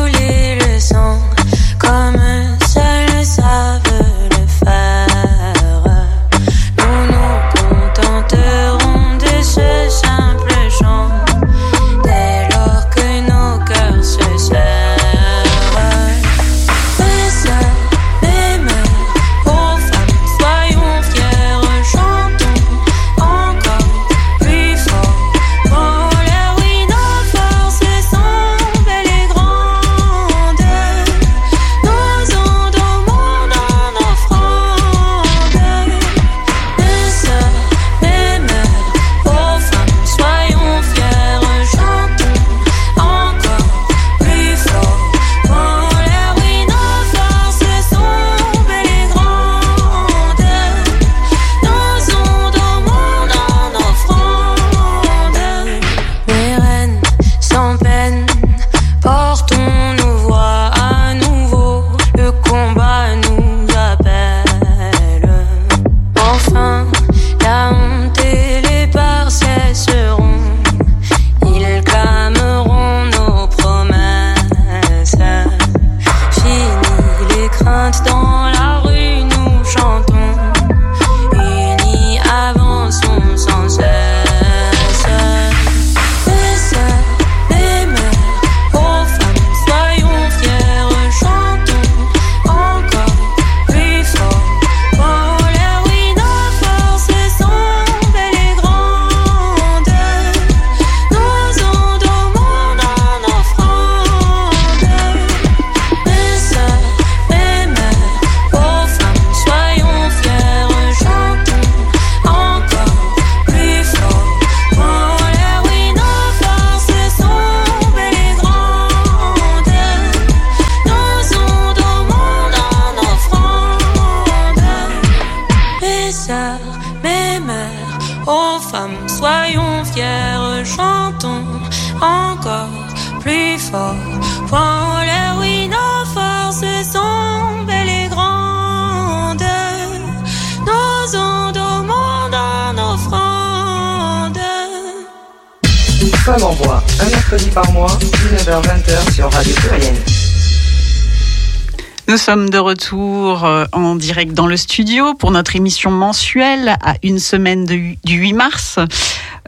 [152.70, 157.98] retour euh, en direct dans le studio pour notre émission mensuelle à une semaine du
[158.06, 158.78] 8 mars.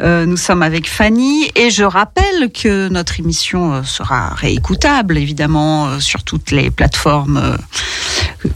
[0.01, 5.99] Euh, nous sommes avec Fanny et je rappelle que notre émission euh, sera réécoutable évidemment
[5.99, 7.57] sur toutes les plateformes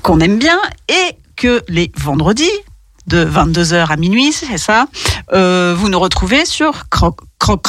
[0.01, 0.57] qu'on aime bien
[0.89, 2.57] et que les vendredis
[3.05, 4.87] de 22h à minuit, c'est ça,
[5.31, 7.61] vous nous retrouvez sur Croc Croc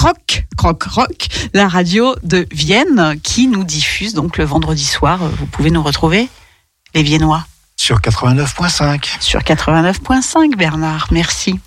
[0.57, 5.19] Croc Croc la radio de Vienne qui nous diffuse donc le vendredi soir.
[5.39, 6.31] Vous pouvez nous retrouver,
[6.97, 7.45] les Viennois,
[7.77, 9.21] Sur 89.5.
[9.21, 11.09] sur 89.5 Bernard.
[11.11, 11.61] Merci.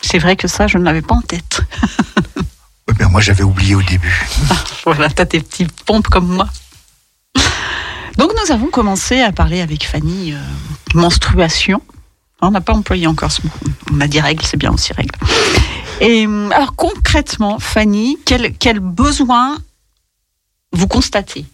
[0.00, 1.62] C'est vrai que ça, je ne l'avais pas en tête.
[2.88, 4.26] Oui, ben moi, j'avais oublié au début.
[4.84, 6.48] Voilà, t'as tes petites pompes comme moi.
[8.18, 10.38] Donc nous avons commencé à parler avec Fanny euh,
[10.94, 11.80] menstruation.
[12.40, 13.52] On n'a pas employé encore ce mot.
[13.92, 15.16] On a dit règle, c'est bien aussi règle.
[16.00, 19.56] Et euh, alors concrètement, Fanny, quel, quel besoin
[20.72, 21.46] vous constatez?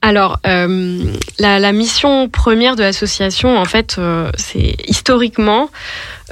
[0.00, 5.70] Alors, euh, la, mission première de l'association, en fait, euh, c'est historiquement,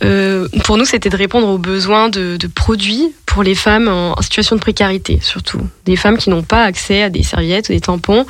[0.04, 4.16] euh, pour nous, c'était de répondre aux besoins de, de produits pour les femmes en,
[4.16, 5.60] en situation de précarité, surtout.
[5.84, 8.24] Des femmes qui n'ont pas accès à des serviettes ou des tampons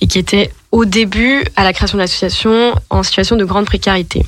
[0.00, 4.24] et qui étaient au début, à la création de l'association, en situation de grande précarité.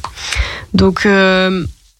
[0.74, 1.06] Donc,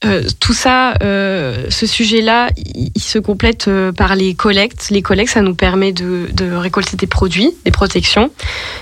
[0.02, 4.88] euh, tout ça, euh, ce sujet-là, il, se complète euh, par les collectes.
[4.90, 8.30] Les collectes, ça nous permet de, récolter des produits, des protections,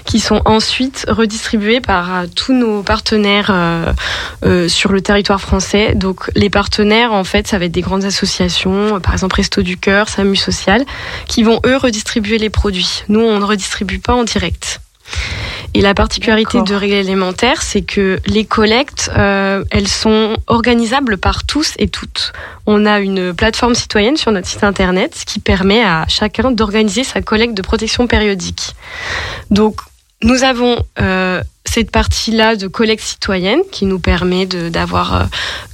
[0.05, 3.53] qui sont ensuite redistribués par tous nos partenaires
[4.69, 5.95] sur le territoire français.
[5.95, 9.77] Donc, les partenaires, en fait, ça va être des grandes associations, par exemple Resto du
[9.77, 10.85] Cœur, SAMU Social,
[11.27, 13.03] qui vont eux redistribuer les produits.
[13.09, 14.81] Nous, on ne redistribue pas en direct.
[15.75, 21.45] Et la particularité de Règle Élémentaire, c'est que les collectes, euh, elles sont organisables par
[21.45, 22.33] tous et toutes.
[22.67, 27.21] On a une plateforme citoyenne sur notre site internet qui permet à chacun d'organiser sa
[27.21, 28.75] collecte de protection périodique.
[29.51, 29.81] Donc,
[30.23, 35.25] nous avons euh, cette partie-là de collecte citoyenne qui nous permet d'avoir euh,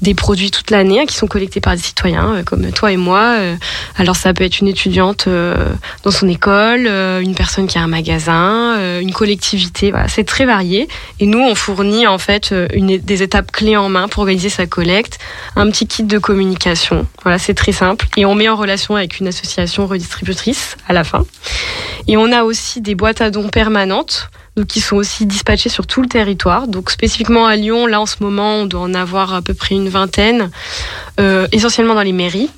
[0.02, 2.96] des produits toute l'année hein, qui sont collectés par des citoyens euh, comme toi et
[2.96, 3.36] moi.
[3.38, 3.56] Euh,
[3.96, 8.98] alors ça peut être une étudiante dans son école, une personne qui a un magasin,
[9.00, 9.90] une collectivité.
[9.90, 10.88] Voilà, c'est très varié.
[11.20, 14.66] Et nous, on fournit en fait une, des étapes clés en main pour organiser sa
[14.66, 15.18] collecte,
[15.56, 17.06] un petit kit de communication.
[17.22, 18.06] Voilà, c'est très simple.
[18.16, 21.24] Et on met en relation avec une association redistributrice à la fin.
[22.08, 25.86] Et on a aussi des boîtes à dons permanentes donc qui sont aussi dispatchées sur
[25.86, 26.68] tout le territoire.
[26.68, 29.74] Donc spécifiquement à Lyon, là en ce moment, on doit en avoir à peu près
[29.74, 30.50] une vingtaine,
[31.20, 32.50] euh, essentiellement dans les mairies.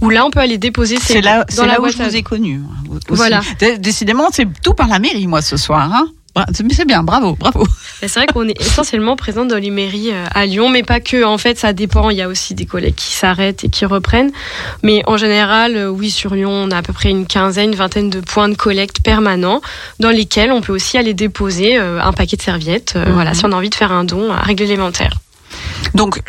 [0.00, 1.96] Où là, on peut aller déposer ses C'est là, dans c'est la là où je
[2.00, 2.60] vous ai connu.
[2.64, 2.98] hein.
[3.08, 3.40] Voilà.
[3.58, 5.90] Dé- Décidément, c'est tout par la mairie, moi, ce soir.
[5.92, 6.06] Hein
[6.52, 7.66] c'est bien, bravo, bravo.
[8.00, 11.24] C'est vrai qu'on est essentiellement présent dans les mairies euh, à Lyon, mais pas que.
[11.24, 12.10] En fait, ça dépend.
[12.10, 14.32] Il y a aussi des collègues qui s'arrêtent et qui reprennent.
[14.82, 17.76] Mais en général, euh, oui, sur Lyon, on a à peu près une quinzaine, une
[17.76, 19.60] vingtaine de points de collecte permanents
[20.00, 22.96] dans lesquels on peut aussi aller déposer euh, un paquet de serviettes.
[22.96, 23.12] Mhm.
[23.12, 25.12] Voilà, si on a envie de faire un don à règle élémentaire.
[25.94, 26.22] Donc,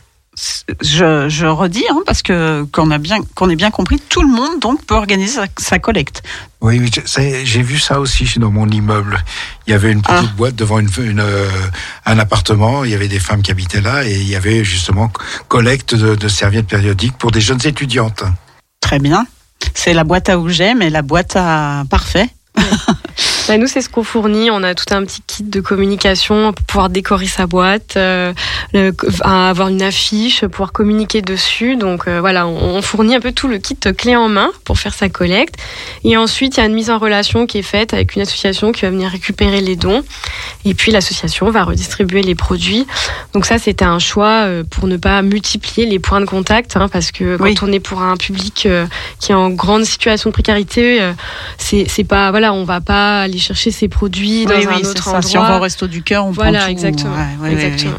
[0.81, 4.27] je, je redis, hein, parce que qu'on a bien, qu'on ait bien compris, tout le
[4.27, 6.23] monde donc peut organiser sa, sa collecte.
[6.61, 6.81] Oui,
[7.43, 9.23] j'ai vu ça aussi dans mon immeuble.
[9.67, 10.35] Il y avait une petite Ah.
[10.37, 11.49] boîte devant une, une, euh,
[12.05, 12.83] un appartement.
[12.85, 15.11] Il y avait des femmes qui habitaient là et il y avait justement
[15.49, 18.23] collecte de, de serviettes périodiques pour des jeunes étudiantes.
[18.79, 19.25] Très bien.
[19.73, 22.29] C'est la boîte à objets, mais la boîte à parfait.
[23.47, 24.49] Bah, nous, c'est ce qu'on fournit.
[24.51, 28.33] On a tout un petit kit de communication pour pouvoir décorer sa boîte, euh,
[28.73, 31.75] le- avoir une affiche, pouvoir communiquer dessus.
[31.75, 34.79] Donc euh, voilà, on, on fournit un peu tout le kit clé en main pour
[34.79, 35.55] faire sa collecte.
[36.03, 38.71] Et ensuite, il y a une mise en relation qui est faite avec une association
[38.71, 40.03] qui va venir récupérer les dons.
[40.65, 42.87] Et puis l'association va redistribuer les produits.
[43.33, 46.87] Donc ça, c'était un choix euh, pour ne pas multiplier les points de contact, hein,
[46.91, 47.55] parce que quand Oui.
[47.61, 48.85] on est pour un public euh,
[49.19, 51.11] qui est en grande situation de précarité,
[51.57, 55.03] c'est c'est pas voilà, on va pas aller chercher ses produits dans Oui, un autre
[55.03, 55.09] ça.
[55.11, 55.21] endroit.
[55.21, 56.71] Si on va au resto du cœur, on voilà, prend tout.
[56.71, 57.13] exactement.
[57.15, 57.97] Ouais, ouais, ouais, exactement.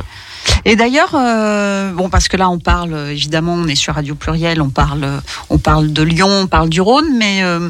[0.64, 4.60] Et d'ailleurs, euh, bon, parce que là, on parle évidemment, on est sur Radio Pluriel,
[4.62, 5.06] on parle,
[5.50, 7.68] on parle de Lyon, on parle du Rhône, mais euh,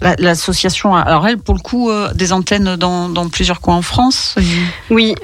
[0.00, 3.76] La- L'association, a- alors elle, pour le coup, euh, des antennes dans, dans plusieurs coins
[3.76, 4.36] en France,
[4.90, 5.14] Oui,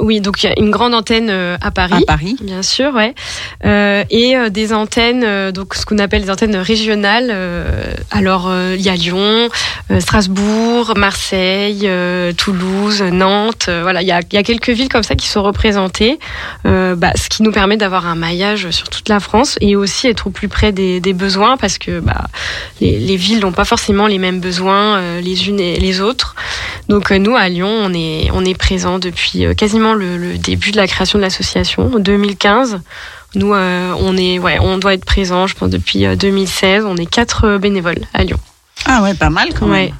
[0.00, 0.20] oui.
[0.20, 1.94] Donc il y a une grande antenne à Paris.
[1.94, 2.36] à Paris.
[2.42, 3.14] Bien sûr, ouais.
[4.10, 7.34] Et des antennes, donc ce qu'on appelle des antennes régionales.
[8.10, 9.48] alors il y a Lyon,
[9.98, 11.88] Strasbourg, Marseille,
[12.36, 13.68] Toulouse, Nantes.
[13.68, 16.13] voilà, il y a, il y a quelques villes comme ça qui sont représentées,
[16.66, 20.06] euh, bah, ce qui nous permet d'avoir un maillage sur toute la France et aussi
[20.08, 22.24] être au plus près des, des besoins parce que bah,
[22.80, 26.34] les, les villes n'ont pas forcément les mêmes besoins euh, les unes et les autres.
[26.88, 30.70] Donc euh, nous à Lyon, on est on est présent depuis quasiment le, le début
[30.70, 32.80] de la création de l'association, en 2015.
[33.36, 36.84] Nous, on est, ouais, on doit être présent, je pense, depuis euh, 2016.
[36.86, 38.38] On est quatre bénévoles à Lyon.
[38.86, 39.86] Ah ouais, pas mal quand Ouais.
[39.86, 39.94] même.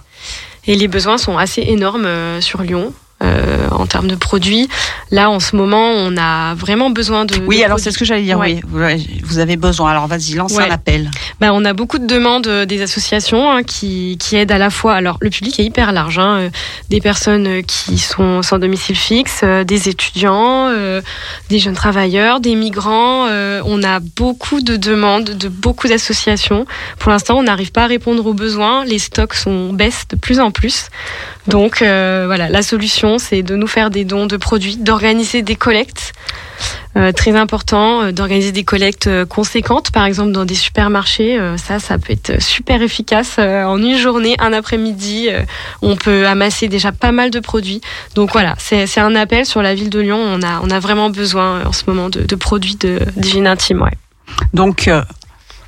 [0.68, 2.08] Et les besoins sont assez énormes
[2.40, 2.92] sur Lyon.
[3.24, 4.68] Euh, en termes de produits,
[5.10, 7.34] là en ce moment, on a vraiment besoin de.
[7.46, 8.38] Oui, de alors c'est ce que j'allais dire.
[8.38, 8.60] Ouais.
[8.72, 9.90] Oui, Vous- avez besoin.
[9.90, 10.68] Alors vas-y, lance Ouais.
[10.68, 11.10] un appel.
[11.40, 14.70] Bah, on a beaucoup de demandes euh, des associations hein, qui, qui aident à la
[14.70, 14.94] fois.
[14.94, 16.18] Alors, le public est hyper large.
[16.18, 16.50] hein, euh,
[16.90, 21.00] des personnes qui sont sans domicile fixe, des étudiants, euh,
[21.48, 23.26] des jeunes travailleurs, des migrants.
[23.28, 26.66] euh, on a beaucoup de demandes de beaucoup d'associations.
[26.98, 28.84] Pour l'instant, on n'arrive pas à répondre aux besoins.
[28.84, 30.86] Les stocks sont baissent de plus en plus.
[31.46, 35.56] Donc, euh, voilà, la solution, c'est de nous faire des dons de produits, d'organiser des
[35.56, 36.12] collectes.
[36.96, 41.36] Euh, très important euh, d'organiser des collectes euh, conséquentes, par exemple dans des supermarchés.
[41.38, 43.36] euh, ça, ça peut être super efficace.
[43.40, 45.28] Euh, en une journée, un après-midi,
[45.82, 47.80] on peut amasser déjà pas mal de produits.
[48.14, 50.20] Donc voilà, c'est un appel sur la ville de Lyon.
[50.20, 53.82] On a, on a vraiment besoin en ce moment de, de produits de- d'hygiène intime.
[53.82, 53.90] Ouais.
[54.52, 54.88] Donc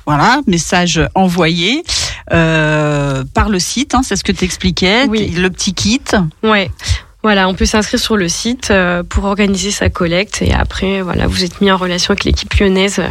[0.07, 1.83] voilà, message envoyé
[2.33, 3.93] euh, par le site.
[3.93, 5.05] hein, c'est ce que tu expliquais.
[5.07, 5.29] Oui.
[5.31, 6.01] Le petit kit.
[6.43, 6.71] Ouais.
[7.23, 11.27] Voilà, on peut s'inscrire sur le site euh, pour organiser sa collecte et après, voilà,
[11.27, 13.07] vous êtes mis en relation avec l'équipe lyonnaise euh,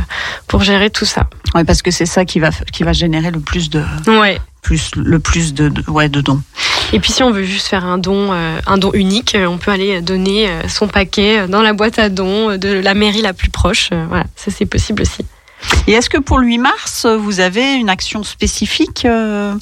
[0.47, 1.29] pour gérer tout ça.
[1.55, 4.41] Ouais, parce que c'est ça qui va qui va générer le plus de Ouais.
[4.63, 6.41] plus le plus de, de- ouais de dons.
[6.95, 10.01] Et puis si on veut juste faire un don, un don unique, on peut aller
[10.01, 13.91] donner son paquet dans la boîte à dons de la mairie la plus proche.
[14.09, 15.27] Voilà, ça c'est possible aussi.
[15.87, 19.55] Et est-ce que pour le 8 mars, vous avez une action spécifique euh,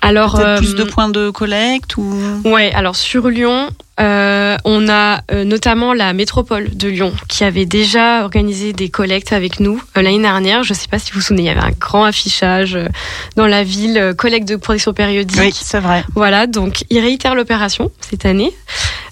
[0.00, 2.14] Alors plus euh, de points de collecte ou?
[2.44, 3.68] Ouais, alors sur Lyon,
[4.00, 9.32] euh, on a euh, notamment la métropole de Lyon qui avait déjà organisé des collectes
[9.32, 10.62] avec nous euh, l'année dernière.
[10.62, 12.78] Je ne sais pas si vous vous souvenez, il y avait un grand affichage
[13.36, 15.40] dans la ville, collecte de protection périodique.
[15.40, 16.04] Oui, c'est vrai.
[16.14, 18.52] Voilà, donc ils réitèrent l'opération cette année.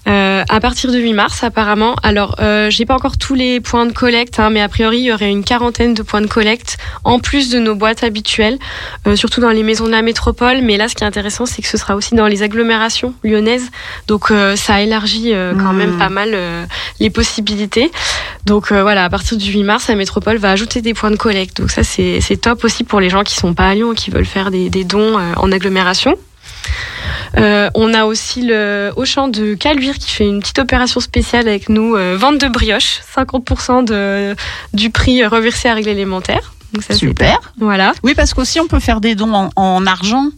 [0.08, 1.96] À partir de 8 mars, apparemment.
[2.04, 2.36] Alors,
[2.68, 5.30] j'ai pas encore tous les points de collecte, hein, mais a priori, il y aurait
[5.30, 8.58] une quarantaine de points de collecte en plus de nos boîtes habituelles,
[9.16, 10.60] surtout dans les maisons de la métropole.
[10.62, 13.70] Mais là, ce qui est intéressant, c'est que ce sera aussi dans les agglomérations lyonnaises.
[14.06, 16.66] Donc, euh, ça élargit euh, quand même pas mal euh,
[17.00, 17.90] les possibilités.
[18.44, 21.16] Donc, euh, voilà, à partir du 8 mars, la métropole va ajouter des points de
[21.16, 21.60] collecte.
[21.60, 24.10] Donc, ça, c'est top aussi pour les gens qui sont pas à Lyon et qui
[24.10, 26.16] veulent faire des, des dons en agglomération.
[27.38, 31.68] Euh, on a aussi le Auchan de Caluire qui fait une petite opération spéciale avec
[31.68, 34.34] nous, euh, vente de brioche, 50% de,
[34.72, 36.52] du prix reversé à règle élémentaire.
[36.72, 37.38] Donc ça, Super.
[37.58, 37.92] Voilà.
[38.02, 40.28] Oui, parce qu'aussi on peut faire des dons en, en argent.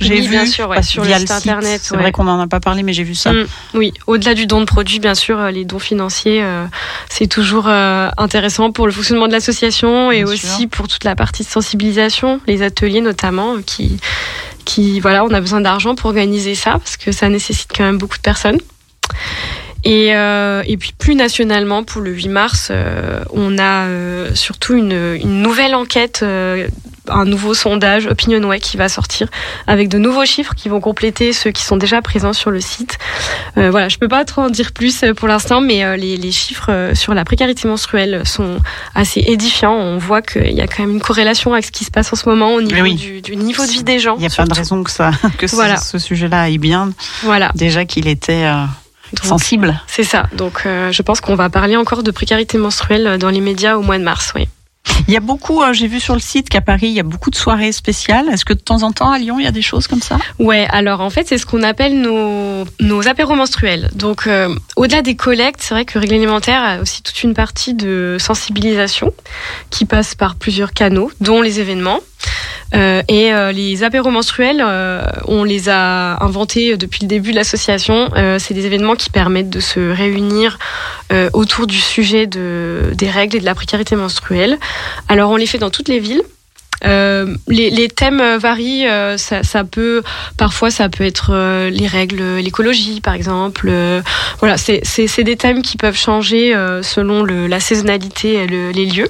[0.00, 2.02] J'ai Oui, vu bien sûr, ouais, sur le via site internet, C'est ouais.
[2.02, 3.32] vrai qu'on n'en a pas parlé, mais j'ai vu ça.
[3.32, 6.64] Mm, oui, au-delà du don de produits, bien sûr, euh, les dons financiers, euh,
[7.08, 10.68] c'est toujours euh, intéressant pour le fonctionnement de l'association et Bien aussi sûr.
[10.68, 13.98] pour toute la partie de sensibilisation, les ateliers notamment, qui,
[14.66, 17.98] qui, voilà, on a besoin d'argent pour organiser ça parce que ça nécessite quand même
[17.98, 18.58] beaucoup de personnes.
[19.84, 24.74] Et, euh, et puis plus nationalement, pour le 8 mars, euh, on a euh, surtout
[24.74, 26.24] une, une nouvelle enquête,
[27.08, 29.28] un nouveau sondage Opinionway qui va sortir
[29.66, 32.98] avec de nouveaux chiffres qui vont compléter ceux qui sont déjà présents sur le site.
[33.56, 36.16] Euh, voilà, je peux pas trop en dire plus euh, pour l'instant, mais euh, les,
[36.16, 38.58] les chiffres sur la précarité menstruelle sont
[38.94, 39.74] assez édifiants.
[39.74, 42.16] On voit qu'il y a quand même une corrélation avec ce qui se passe en
[42.16, 42.94] ce moment au niveau oui.
[42.94, 44.14] du, du niveau de vie des gens.
[44.16, 46.92] Il n'y a pas de raison que ça, que ce- sujet-là aille bien.
[47.22, 47.50] Voilà.
[47.54, 48.64] Déjà qu'il était euh,
[49.12, 49.80] Donc, sensible.
[49.86, 50.26] C'est ça.
[50.34, 53.82] Donc, euh, je pense qu'on va parler encore de précarité menstruelle dans les médias au
[53.82, 54.32] mois de mars.
[54.36, 54.48] Oui.
[55.08, 57.04] Il y a beaucoup, euh, j'ai vu sur le site qu'à Paris, il y a
[57.04, 58.28] beaucoup de soirées spéciales.
[58.28, 60.18] Est-ce que de temps en temps à Lyon, il y a des choses comme ça?
[60.38, 63.90] Ouais, alors en fait, c'est ce qu'on appelle nos, nos apéros menstruels.
[63.94, 67.74] Donc, euh, au-delà des collectes, c'est vrai que Règle Alimentaire a aussi toute une partie
[67.74, 69.12] de sensibilisation
[69.70, 72.00] qui passe par plusieurs canaux, dont les événements.
[72.74, 77.36] Euh, et euh, les apéros menstruels, euh, on les a inventés depuis le début de
[77.36, 78.10] l'association.
[78.16, 80.58] Euh, c'est des événements qui permettent de se réunir
[81.12, 84.58] euh, autour du sujet de, des règles et de la précarité menstruelle.
[85.08, 86.22] Alors, on les fait dans toutes les villes.
[86.84, 88.86] Euh, les, les thèmes varient.
[88.86, 90.02] euh, ça, ça peut
[90.36, 93.68] parfois ça peut être euh, les règles, l'écologie par exemple.
[93.70, 94.02] Euh,
[94.40, 98.84] voilà, c'est des thèmes qui peuvent changer euh, selon le, la saisonnalité et le- les
[98.84, 99.08] lieux.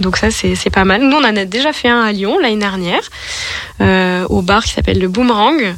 [0.00, 1.02] Donc ça c'est pas mal.
[1.02, 3.02] Nous on en a déjà fait un à Lyon l'année dernière.
[3.80, 5.76] Euh, au bar qui s'appelle le Boomerang.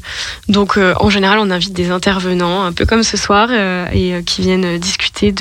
[0.49, 4.23] Donc euh, en général, on invite des intervenants, un peu comme ce soir, euh, et
[4.25, 5.35] qui viennent discuter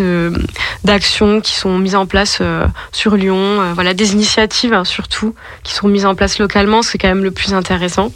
[0.83, 2.41] d'actions qui sont mises en place
[2.91, 3.73] sur Lyon.
[3.73, 6.81] voilà, des initiatives hein, surtout qui sont mises en place localement.
[6.81, 8.11] C'est quand même le plus intéressant.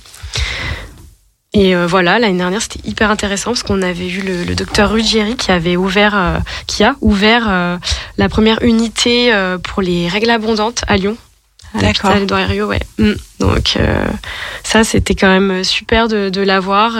[1.56, 4.90] Et euh, voilà, l'année dernière, c'était hyper intéressant parce qu'on avait eu le, le docteur
[4.92, 7.78] Ruggieri qui avait ouvert, euh, qui a ouvert euh,
[8.18, 9.32] la première unité
[9.64, 11.16] pour les règles abondantes à Lyon.
[11.76, 12.12] À D'accord.
[12.68, 12.80] ouais.
[13.00, 13.14] Mm.
[13.40, 13.78] Donc
[14.64, 16.94] ça, c'était quand même super de, de l'avoir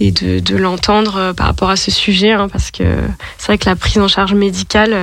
[0.00, 2.84] et de, de l'entendre par rapport à ce sujet, hein, parce que
[3.38, 4.94] c'est vrai que la prise en charge médicale,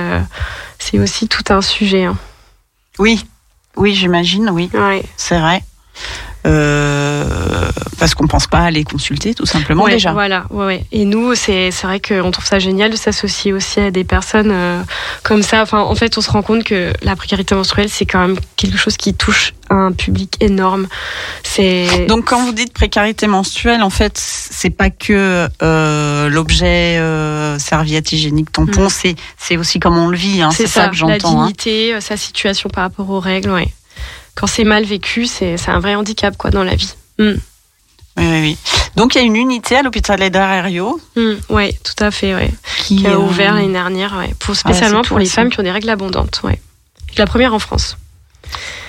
[0.78, 2.04] c'est aussi tout un sujet.
[2.04, 2.16] Hein.
[3.00, 3.24] Oui,
[3.76, 5.02] oui, j'imagine, oui, Ouais.
[5.16, 5.62] c'est vrai.
[6.46, 7.24] Euh,
[7.98, 10.12] parce qu'on pense pas à les consulter, tout simplement Ouais, déjà.
[10.12, 10.84] Voilà, ouais, ouais.
[10.92, 14.82] Et nous, c'est vrai qu'on trouve ça génial de s'associer aussi à des personnes euh,
[15.22, 15.62] comme ça.
[15.62, 18.76] Enfin, en fait, on se rend compte que la précarité menstruelle, c'est quand même quelque
[18.76, 20.86] chose qui touche un public énorme.
[21.42, 27.58] C'est Donc quand vous dites précarité menstruelle, en fait, c'est pas que euh, l'objet euh,
[27.58, 28.90] serviette hygiénique tampon, Mm.
[28.90, 30.42] c'est c'est aussi comme on le vit.
[30.42, 31.40] Hein, c'est ça, que la j'entends.
[31.40, 31.42] hein.
[31.44, 33.50] dignité, euh, sa situation par rapport aux règles.
[33.50, 33.68] Ouais.
[34.34, 36.94] Quand c'est mal vécu, c'est un vrai handicap quoi dans la vie.
[37.18, 37.32] Mm.
[38.16, 38.58] Oui, oui, oui.
[38.96, 41.32] Donc il y a une unité à l'hôpital d'Ario Mm.
[41.50, 42.34] Ouais, tout à fait.
[42.34, 42.52] Ouais.
[42.78, 45.58] qui, Qui a euh, ouvert l'année dernière, ouais, pour Ah, spécialement pour les femmes qui
[45.60, 46.40] ont des règles abondantes.
[46.44, 46.60] Ouais.
[47.16, 47.96] La première en France.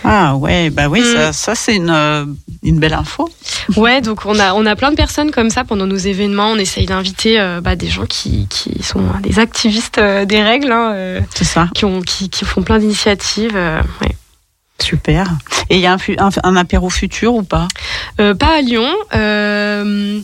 [0.04, 1.14] Ah ouais, bah oui, Mm.
[1.16, 2.26] ça, ça c'est une, euh,
[2.62, 3.30] une belle info.
[3.78, 6.52] Ouais, donc on a on a plein de personnes comme ça pendant nos événements.
[6.52, 10.72] On essaye d'inviter euh, bah, des gens qui, qui sont des activistes euh, des règles,
[10.72, 11.68] hein, C'est ça.
[11.74, 13.56] qui ont qui, qui font plein d'initiatives.
[13.56, 14.16] ouais.
[14.82, 15.28] Super.
[15.69, 17.67] Et il y a un, un, un apéro futur ou pas?
[18.19, 18.88] Euh, pas à Lyon.
[19.15, 20.19] euh,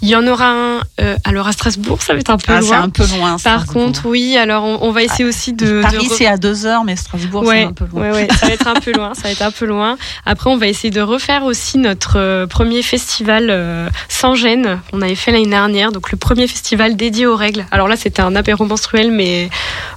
[0.00, 0.80] Il y en aura un.
[1.00, 2.82] euh, alors à Strasbourg, ça va être un peu Ah, c'est loin.
[2.82, 3.36] un peu loin.
[3.42, 4.36] Par contre, oui.
[4.36, 5.82] Alors on, on va essayer aussi de.
[5.82, 8.02] Paris c'est à deux heures, mais Strasbourg c'est un peu loin.
[8.02, 9.98] ouais, ouais, ça va être un peu loin, ça va être un peu loin.
[10.24, 15.32] Après, on va essayer de refaire aussi notre premier festival sans gêne qu'on avait fait
[15.32, 17.66] l'année dernière, donc le premier festival dédié aux règles.
[17.70, 19.50] Alors là, c'était un apéro menstruel, mais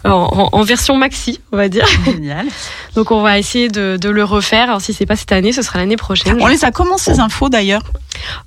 [0.04, 1.86] en, en- en version maxi, on va dire.
[2.06, 2.48] Génial.
[2.96, 4.64] Donc on va essayer de, de le refaire.
[4.64, 6.38] Alors si c'est pas cette année, ce sera l'année prochaine.
[6.42, 7.84] On les a comment ces infos d'ailleurs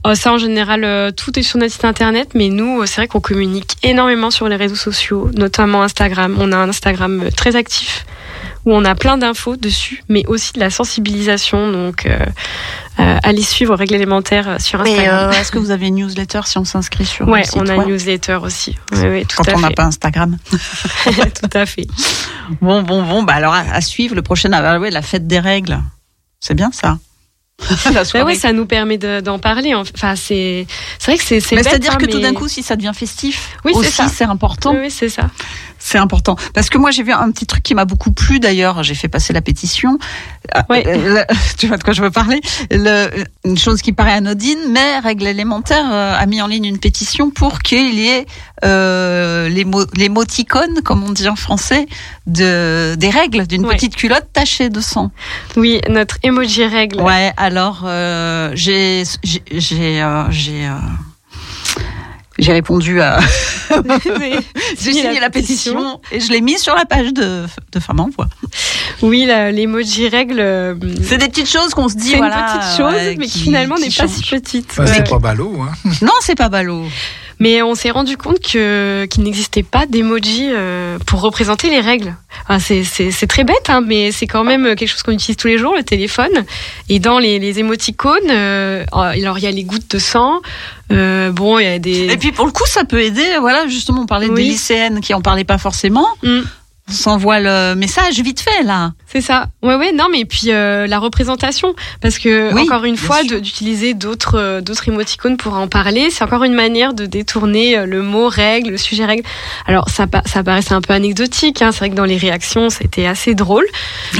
[0.06, 2.96] Euh, ça, en général, euh, tout est sur notre site internet, mais nous, euh, c'est
[2.96, 6.36] vrai qu'on communique énormément sur les réseaux sociaux, notamment Instagram.
[6.38, 8.04] On a un Instagram euh, très actif
[8.64, 11.70] où on a plein d'infos dessus, mais aussi de la sensibilisation.
[11.72, 12.18] Donc, euh,
[13.00, 15.30] euh, allez suivre Règles élémentaires euh, sur Instagram.
[15.30, 17.66] euh, est-ce que vous avez une newsletter si on s'inscrit sur ouais, le site on
[17.66, 17.84] a Ouais.
[17.84, 18.76] une newsletter aussi.
[18.92, 20.36] Oui, oui, tout Quand à on n'a pas Instagram.
[21.04, 21.86] tout à fait.
[22.60, 23.22] Bon, bon, bon.
[23.22, 24.50] Bah alors à, à suivre le prochain.
[24.52, 25.78] Ah, ouais, la fête des règles.
[26.40, 26.98] C'est bien ça.
[28.04, 28.24] Soirée.
[28.24, 29.72] ouais, ça nous permet de- d'en parler.
[29.74, 30.66] Enfin, c'est
[30.98, 33.50] c'est vrai que c'est c'est c'est-à-dire hein, que tout d'un coup, si ça devient festif,
[33.64, 34.72] Oui, c'est aussi c'est important.
[34.72, 35.30] Oui, oui, c'est ça.
[35.84, 36.36] C'est important.
[36.54, 38.82] Parce que moi, j'ai vu un petit truc qui m'a beaucoup plu d'ailleurs.
[38.84, 39.98] J'ai fait passer la pétition.
[40.54, 40.84] Ah, Ouais.
[40.86, 42.40] euh, le- tu vois de quoi je veux parler
[42.70, 43.10] Le-
[43.44, 47.30] Une chose qui paraît anodine, mais Règle élémentaire euh, a mis en ligne une pétition
[47.30, 48.26] pour qu'il y ait
[48.64, 51.86] euh, les mo- l'émoticône, comme on dit en français,
[52.28, 55.10] de, des règles d'une petite culotte tachée de sang.
[55.56, 57.00] Oui, notre emoji règle.
[57.00, 59.02] Ouais, alors euh, j'ai
[59.52, 60.00] j'ai
[62.38, 63.18] j'ai euh, euh, répondu à
[64.80, 68.10] j'ai signé la pétition et je l'ai mis sur la page de de Femmes en
[68.10, 68.28] Voix.
[69.02, 70.40] Oui, l'emoji règle.
[70.40, 73.32] euh, C'est des petites choses qu'on se dit C'est une petite chose, ouais, mais qui,
[73.32, 74.72] qui- finalement n'est pas si petite.
[74.72, 75.04] C'est Ouais.
[75.04, 75.56] pas ballot.
[75.62, 75.90] Hein.
[76.02, 76.84] Non, c'est pas ballot.
[77.42, 82.14] Mais on s'est rendu compte que qu'il n'existait pas d'emoji euh, pour représenter les règles.
[82.48, 85.58] Enfin, c'est très bête, hein, mais c'est quand même quelque chose qu'on utilise tous les
[85.58, 86.44] jours, le téléphone.
[86.88, 90.40] Et dans les, les émoticônes, euh, alors il y a les gouttes de sang.
[90.92, 92.12] euh, bon, il y a des.
[92.12, 93.26] Et puis pour le coup, ça peut aider.
[93.40, 96.06] Voilà, justement, on parlait des lycéennes qui en parlaient pas forcément.
[96.22, 96.42] Mm.
[96.88, 98.92] On s'envoie le message vite fait là.
[99.06, 99.46] C'est ça.
[99.62, 99.92] Ouais, ouais.
[99.92, 104.60] Non, mais puis euh, la représentation, parce que Oui, encore une fois, d'utiliser d'autres euh,
[104.60, 108.70] d'autres émoticônes pour en parler, c'est encore une manière de détourner euh, le mot règle,
[108.70, 109.22] le sujet règle.
[109.66, 111.62] Alors ça, ça paraissait un peu anecdotique.
[111.62, 111.70] Hein.
[111.72, 113.66] C'est vrai que dans les réactions, c'était assez drôle,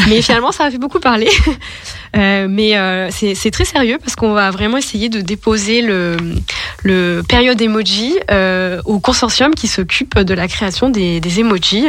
[0.08, 1.28] mais finalement, ça a fait beaucoup parler.
[2.14, 6.16] Euh, mais euh, c'est très sérieux parce qu'on va vraiment essayer de déposer le,
[6.82, 11.86] le période emoji euh, au consortium qui s'occupe de la création des, des emojis.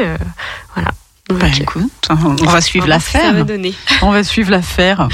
[0.76, 0.92] voilà.
[1.30, 3.34] Donc, Bah, écoute, on va suivre on va l'affaire.
[4.02, 5.08] On va suivre l'affaire.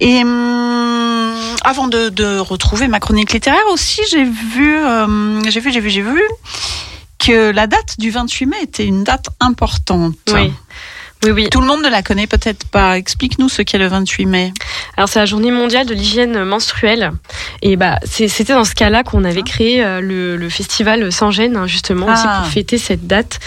[0.00, 1.34] Et hum,
[1.64, 5.90] avant de, de retrouver ma chronique littéraire aussi, j'ai vu, euh, j'ai vu, j'ai vu,
[5.90, 6.22] j'ai vu
[7.18, 10.14] que la date du 28 mai était une date importante.
[10.32, 10.52] Oui.
[11.24, 11.48] Oui, oui.
[11.50, 12.98] Tout le monde ne la connaît peut-être pas.
[12.98, 14.52] Explique-nous ce qu'est le 28 mai.
[14.96, 17.12] Alors c'est la journée mondiale de l'hygiène menstruelle
[17.62, 21.56] et bah c'était dans ce cas-là qu'on avait créé euh, le, le festival Sans gêne
[21.56, 22.40] hein, justement aussi Ah.
[22.42, 23.40] pour fêter cette date.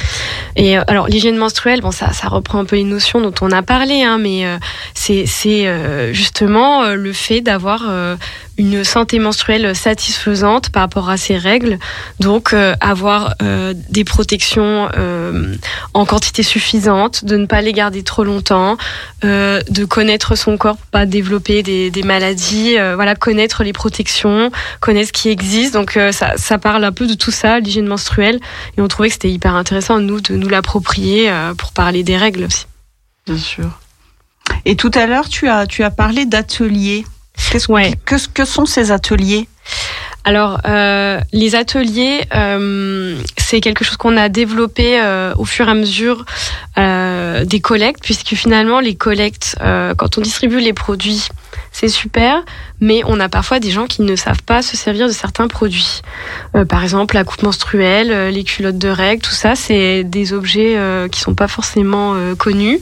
[0.56, 3.52] Et euh, alors l'hygiène menstruelle, bon ça ça reprend un peu les notions dont on
[3.52, 4.58] a parlé, hein, mais euh,
[4.96, 5.28] c'est
[5.68, 7.84] euh, justement euh, le fait d'avoir
[8.58, 11.78] une santé menstruelle satisfaisante par rapport à ses règles,
[12.20, 15.56] donc euh, avoir euh, des protections euh,
[15.94, 18.78] en quantité suffisante, de ne pas les garder trop longtemps,
[19.24, 23.74] euh, de connaître son corps pour pas développer des, des maladies, euh, voilà, connaître les
[23.74, 25.74] protections, connaître ce qui existe.
[25.74, 28.40] Donc euh, ça, ça parle un peu de tout ça, l'hygiène menstruelle,
[28.78, 32.46] et on trouvait que c'était hyper intéressant nous de nous l'approprier pour parler des règles
[32.46, 32.66] aussi.
[33.26, 33.80] Bien sûr.
[34.66, 37.06] Et tout à l'heure, tu as, tu as parlé d'ateliers.
[37.52, 37.94] Qu'est-ce Ouais.
[38.06, 39.48] que, que sont ces ateliers?
[40.24, 45.72] Alors, euh, les ateliers, euh, c'est quelque chose qu'on a développé euh, au fur et
[45.72, 46.26] à mesure
[46.78, 51.30] euh, des collectes, puisque finalement, les collectes, euh, quand on distribue les produits,
[51.72, 52.44] c'est super,
[52.80, 56.02] mais on a parfois des gens qui ne savent pas se servir de certains produits.
[56.56, 60.34] Euh, par exemple, la coupe menstruelle, euh, les culottes de règles, tout ça, c'est des
[60.34, 62.80] objets euh, qui sont pas forcément euh, connus.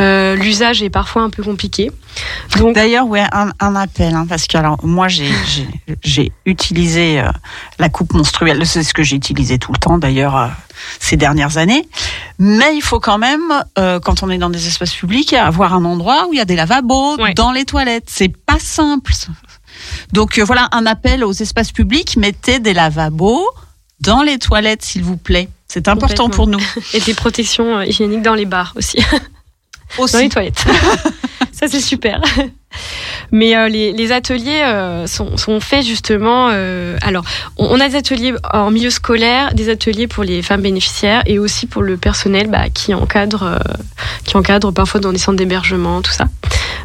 [0.00, 1.90] Euh, L'usage est parfois un peu compliqué.
[2.58, 5.30] Donc, D'ailleurs, ouais, un, un appel, hein, parce que alors moi j'ai
[6.44, 7.30] utilisé euh,
[7.78, 10.46] la coupe menstruelle, c'est ce que j'ai utilisé tout le temps d'ailleurs euh,
[10.98, 11.88] ces dernières années.
[12.38, 15.84] Mais il faut quand même, euh, quand on est dans des espaces publics, avoir un
[15.84, 17.34] endroit où il y a des lavabos Ouais.
[17.34, 18.06] dans les toilettes.
[18.08, 19.12] C'est pas simple.
[20.12, 23.46] Donc euh, voilà un appel aux espaces publics mettez des lavabos
[24.00, 25.48] dans les toilettes, s'il vous plaît.
[25.68, 26.60] C'est important pour nous.
[26.94, 28.98] et des protections euh, hygiéniques dans les bars aussi.
[29.98, 30.12] Aussi.
[30.12, 30.64] dans les toilettes.
[31.52, 32.22] Ça, c'est super.
[33.32, 36.48] Mais euh, les, les ateliers euh, sont, sont faits justement.
[36.52, 37.24] euh, alors,
[37.58, 41.38] on, on a des ateliers en milieu scolaire, des ateliers pour les femmes bénéficiaires et
[41.38, 43.58] aussi pour le personnel bah, qui encadre,
[44.24, 46.26] qui encadre parfois dans des centres d'hébergement, tout ça,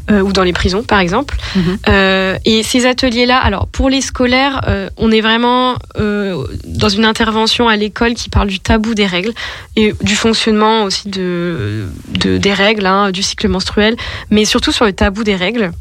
[0.10, 1.36] euh, ou dans les prisons, par exemple.
[1.56, 1.77] Mhm.
[1.90, 7.06] Euh, et ces ateliers-là, alors pour les scolaires, euh, on est vraiment euh, dans une
[7.06, 9.34] intervention à l'école qui parle du tabou des règles
[9.76, 11.86] et du fonctionnement aussi de,
[12.19, 13.95] de des règles, hein, du cycle menstruel,
[14.30, 15.72] mais surtout sur le tabou des règles.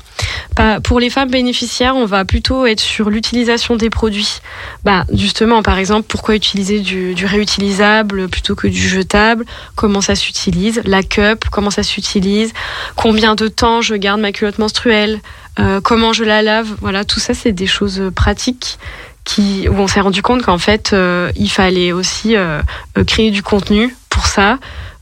[0.85, 4.39] Pour les femmes bénéficiaires, on va plutôt être sur l'utilisation des produits.
[4.85, 9.45] Bah, justement, par exemple, pourquoi utiliser du, du réutilisable plutôt que du jetable?
[9.75, 10.81] Comment ça s'utilise?
[10.85, 12.53] La cup, comment ça s'utilise?
[12.95, 15.21] Combien de temps je garde ma culotte menstruelle
[15.61, 18.79] Euh, Comment je la lave Voilà, tout ça, c'est des choses pratiques
[19.25, 22.61] qui, où on s'est rendu compte qu'en fait, euh, il fallait aussi euh,
[22.99, 24.59] euh, créer du contenu pour ça.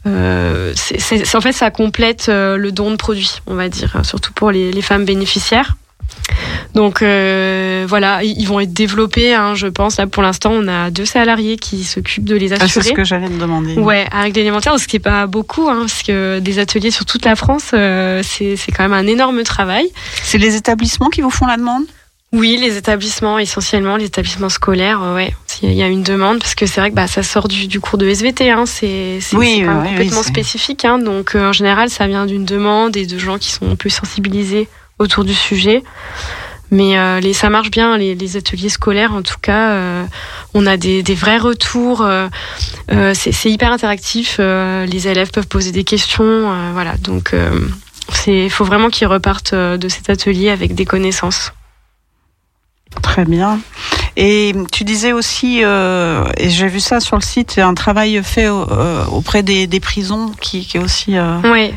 [0.07, 4.03] Euh, c'est- en fait, ça complète euh, le don de produits, on va dire, euh,
[4.03, 5.77] surtout pour les femmes bénéficiaires.
[6.75, 9.99] Donc euh, voilà, ils vont être développés, hein, je pense.
[9.99, 12.85] Là, pour l'instant, on a deux salariés qui s'occupent de les Ah, assurer.
[12.85, 13.75] C'est ce que j'allais te demander.
[13.75, 17.05] Ouais, à règle élémentaire, ce qui est pas beaucoup, hein, parce que des ateliers sur
[17.05, 19.89] toute la France, euh, c'est quand même un énorme travail.
[20.23, 21.85] C'est les établissements qui vous font la demande?
[22.35, 25.35] Oui, les établissements, essentiellement les établissements scolaires, euh, ouais.
[25.47, 27.79] S'il y a une demande, parce que c'est vrai que bah, ça sort du, du
[27.79, 30.87] cours de SVT, hein, c'est Oui, oui, complètement spécifique.
[30.87, 33.91] Hein, donc euh, en général, ça vient d'une demande et de gens qui sont peu
[33.91, 34.67] sensibilisés
[35.03, 35.83] autour du sujet.
[36.71, 40.05] Mais euh, les, ça marche bien, les, les ateliers scolaires, en tout cas, euh,
[40.55, 42.01] on a des, des vrais retours.
[42.01, 42.29] euh,
[43.15, 44.39] c'est hyper interactif.
[44.39, 46.97] les élèves peuvent poser des questions, voilà.
[46.97, 47.35] Donc,
[48.27, 51.53] il faut vraiment qu'ils repartent de cet atelier avec des connaissances.
[53.03, 53.61] Très bien.
[54.17, 58.49] Et tu disais aussi, euh, et j'ai vu ça sur le site, un travail fait
[58.49, 61.17] auprès des, des prisons qui, qui est aussi.
[61.17, 61.75] euh, Ouais.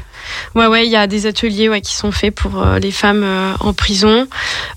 [0.55, 3.23] Ouais, ouais, il y a des ateliers ouais, qui sont faits pour euh, les femmes
[3.23, 4.27] euh, en prison.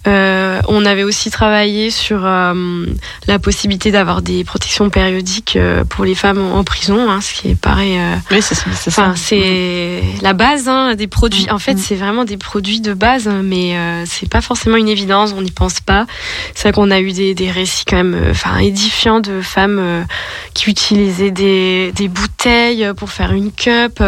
[0.06, 5.58] Euh, on avait aussi travaillé sur la possibilité d'avoir des protections périodiques
[5.88, 7.98] pour les femmes en, en prison, hein, ce qui est pareil.
[8.30, 8.54] Oui, c'est
[8.90, 9.12] ça.
[9.16, 11.46] c'est la base hein, des produits.
[11.50, 11.78] En fait, Mhm.
[11.78, 13.76] c'est vraiment des produits de base, mais
[14.06, 15.34] c'est pas forcément une évidence.
[15.36, 16.06] On n'y pense pas.
[16.54, 20.06] C'est vrai qu'on a eu des, des récits quand même, enfin, édifiants de femmes
[20.54, 24.02] qui utilisaient des, des bouteilles pour faire une cup.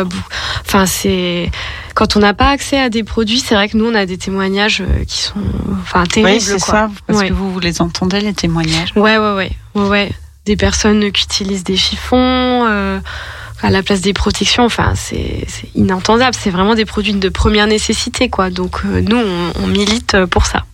[0.67, 1.30] Enfin, c'est
[1.95, 4.19] quand on n'a pas accès à des produits, c'est vrai que nous, on a des
[4.19, 5.35] témoignages euh, qui sont,
[5.83, 6.33] enfin, terribles.
[6.33, 7.29] Oui, c'est ça, parce Ouais.
[7.29, 8.93] que vous, vous les entendez, les témoignages.
[8.97, 10.13] Ouais, ouais, ouais, ouais, ouais.
[10.47, 12.17] Des personnes qui utilisent des chiffons
[12.69, 12.99] euh,
[13.63, 14.65] à la place des protections.
[14.65, 16.35] Enfin, c'est c'est inentendable.
[16.39, 18.49] C'est vraiment des produits de première nécessité, quoi.
[18.51, 20.65] Donc euh, nous, on, on milite pour ça.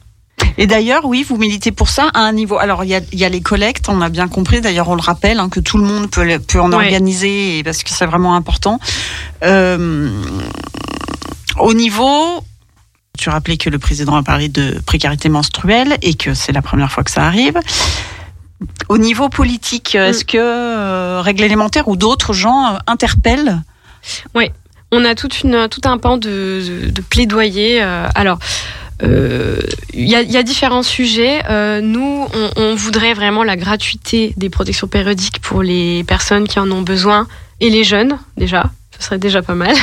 [0.58, 2.58] Et d'ailleurs, oui, vous militez pour ça à un niveau.
[2.58, 4.60] Alors, il y a, il y a les collectes, on a bien compris.
[4.62, 6.22] D'ailleurs, on le rappelle hein, que tout le monde peut,
[6.60, 6.76] en Ouais.
[6.76, 8.78] organiser parce que c'est vraiment important.
[9.44, 10.10] Euh,
[11.58, 12.42] au niveau,
[13.18, 16.90] tu rappelais que le président a parlé de précarité menstruelle et que c'est la première
[16.90, 17.58] fois que ça arrive.
[18.88, 23.60] Au niveau politique, est-ce que euh, Règle élémentaire ou d'autres gens euh, interpellent?
[24.92, 27.82] On a toute une, tout un pan de, de plaidoyer.
[27.82, 28.06] euh,
[29.00, 29.60] alors, euh,
[29.92, 31.42] il y, a, il y a différents sujets.
[31.50, 36.58] Euh, nous, on, on voudrait vraiment la gratuité des protections périodiques pour les personnes qui
[36.58, 37.26] en ont besoin
[37.60, 38.70] et les jeunes, déjà.
[38.98, 39.74] Ce serait déjà pas mal.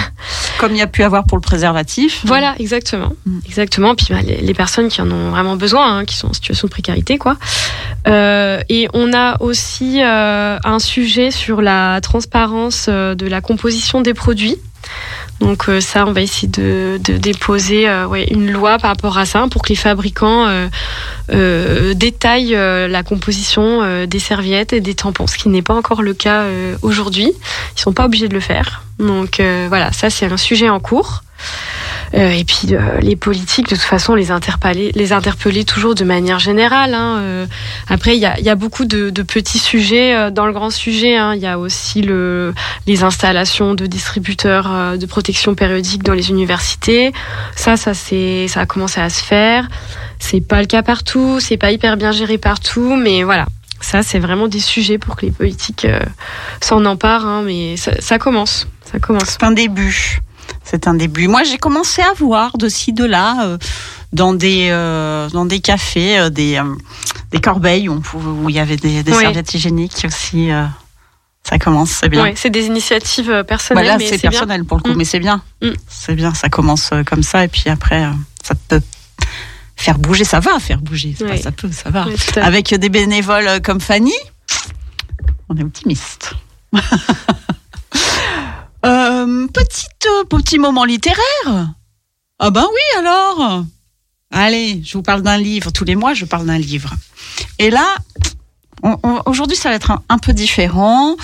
[0.57, 2.21] Comme il y a pu avoir pour le préservatif.
[2.25, 3.13] Voilà, exactement.
[3.27, 3.39] Mm.
[3.45, 3.93] Exactement.
[3.93, 6.67] Puis bah, les, les personnes qui en ont vraiment besoin, hein, qui sont en situation
[6.67, 7.37] de précarité, quoi.
[8.07, 14.57] Euh, et on a aussi un sujet sur la transparence de la composition des produits.
[15.39, 19.45] Donc euh, ça, on va essayer de, déposer euh, une loi par rapport à ça
[19.51, 20.47] pour que les fabricants
[21.31, 26.13] euh, détaillent la composition des serviettes et des tampons, ce qui n'est pas encore le
[26.13, 26.45] cas
[26.81, 27.31] aujourd'hui.
[27.75, 28.83] Ils sont pas obligés de le faire.
[28.99, 31.23] Donc voilà, ça c'est un sujet en cours.
[32.15, 36.03] Euh, et puis euh, les politiques, de toute façon, les interpeller, les interpeller toujours de
[36.03, 36.93] manière générale.
[36.93, 37.17] hein.
[37.21, 37.45] Euh,
[37.89, 41.17] après, il y a, y a beaucoup de, de petits sujets dans le grand sujet.
[41.17, 41.33] hein.
[41.35, 42.53] Il y a aussi le,
[42.85, 47.13] les installations de distributeurs de protection périodique dans les universités.
[47.55, 49.67] Ça, ça ça a commencé à se faire.
[50.19, 53.45] C'est pas le cas partout, c'est pas hyper bien géré partout, mais voilà.
[53.81, 55.99] Ça, c'est vraiment des sujets pour que les politiques euh,
[56.61, 58.67] s'en emparent, hein, mais ça, ça commence.
[58.89, 59.25] Ça commence.
[59.31, 60.19] C'est un début.
[60.63, 61.27] C'est un début.
[61.27, 63.57] Moi, j'ai commencé à voir de ci, de là, euh,
[64.13, 66.61] dans des euh, dans des cafés, euh, des
[67.31, 69.19] des corbeilles où, on pouvait- où il y avait des, des Oui.
[69.21, 70.49] serviettes hygiéniques aussi.
[71.43, 72.31] ça commence, c'est bien.
[72.35, 74.29] C'est des initiatives personnelles, Voilà, c'est bien.
[74.31, 74.97] personnel pour le coup, Mm.
[74.97, 75.41] mais c'est bien.
[75.61, 75.69] Mm.
[75.89, 78.07] C'est bien, ça commence comme ça et puis après,
[78.43, 78.81] ça peut
[79.75, 80.23] faire bouger.
[80.23, 81.15] Ça va faire bouger.
[81.19, 82.05] Pas ça peut, ça va.
[82.41, 84.13] Avec des bénévoles comme Fanny,
[85.49, 86.33] on est optimiste.
[88.85, 89.47] Euh,
[90.05, 91.73] euh, petit moment littéraire.
[92.39, 93.63] Ah ben oui alors.
[94.31, 95.71] Allez, je vous parle d'un livre.
[95.71, 96.91] Tous les mois, je parle d'un livre.
[97.59, 97.85] Et là,
[99.25, 101.15] aujourd'hui, ça va être un, peu différent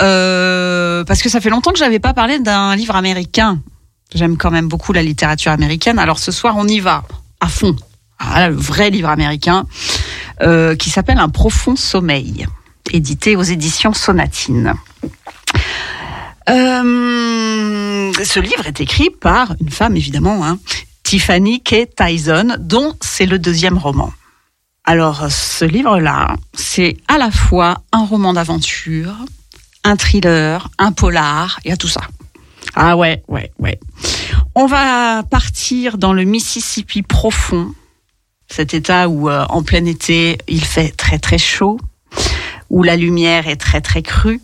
[0.00, 3.60] euh, parce que ça fait longtemps que j'avais pas parlé d'un livre américain.
[4.14, 5.98] J'aime quand même beaucoup la littérature américaine.
[5.98, 7.04] Alors ce soir, on y va
[7.40, 7.76] à fond.
[8.18, 9.66] Ah, le vrai livre américain
[10.42, 12.46] euh, qui s'appelle Un profond sommeil,
[12.92, 14.74] édité aux éditions Sonatine.
[16.48, 20.58] Euh, ce livre est écrit par une femme, évidemment, hein,
[21.02, 21.88] Tiffany K.
[21.96, 24.12] Tyson, dont c'est le deuxième roman.
[24.84, 29.14] Alors, ce livre-là, c'est à la fois un roman d'aventure,
[29.82, 32.02] un thriller, un polar, il y a tout ça.
[32.76, 33.80] Ah ouais, ouais, ouais.
[34.54, 37.74] On va partir dans le Mississippi profond,
[38.48, 41.78] cet état où euh, en plein été il fait très très chaud,
[42.70, 44.40] où la lumière est très très crue,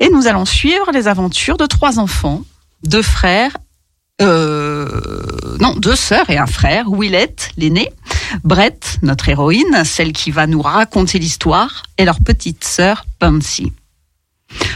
[0.00, 2.42] et nous allons suivre les aventures de trois enfants,
[2.84, 3.56] deux frères,
[4.20, 7.90] euh, non deux sœurs et un frère, Willette l'aîné,
[8.44, 13.72] Brett notre héroïne, celle qui va nous raconter l'histoire, et leur petite sœur Pansy.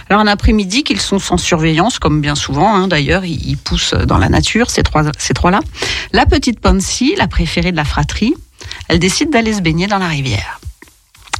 [0.08, 4.18] Alors un après-midi qu'ils sont sans surveillance, comme bien souvent, hein, d'ailleurs, ils, poussent dans
[4.18, 5.60] la nature, ces trois, ces trois-là.
[6.12, 8.34] La petite Pansy, la préférée de la fratrie,
[8.88, 10.60] elle décide d'aller se baigner dans la rivière.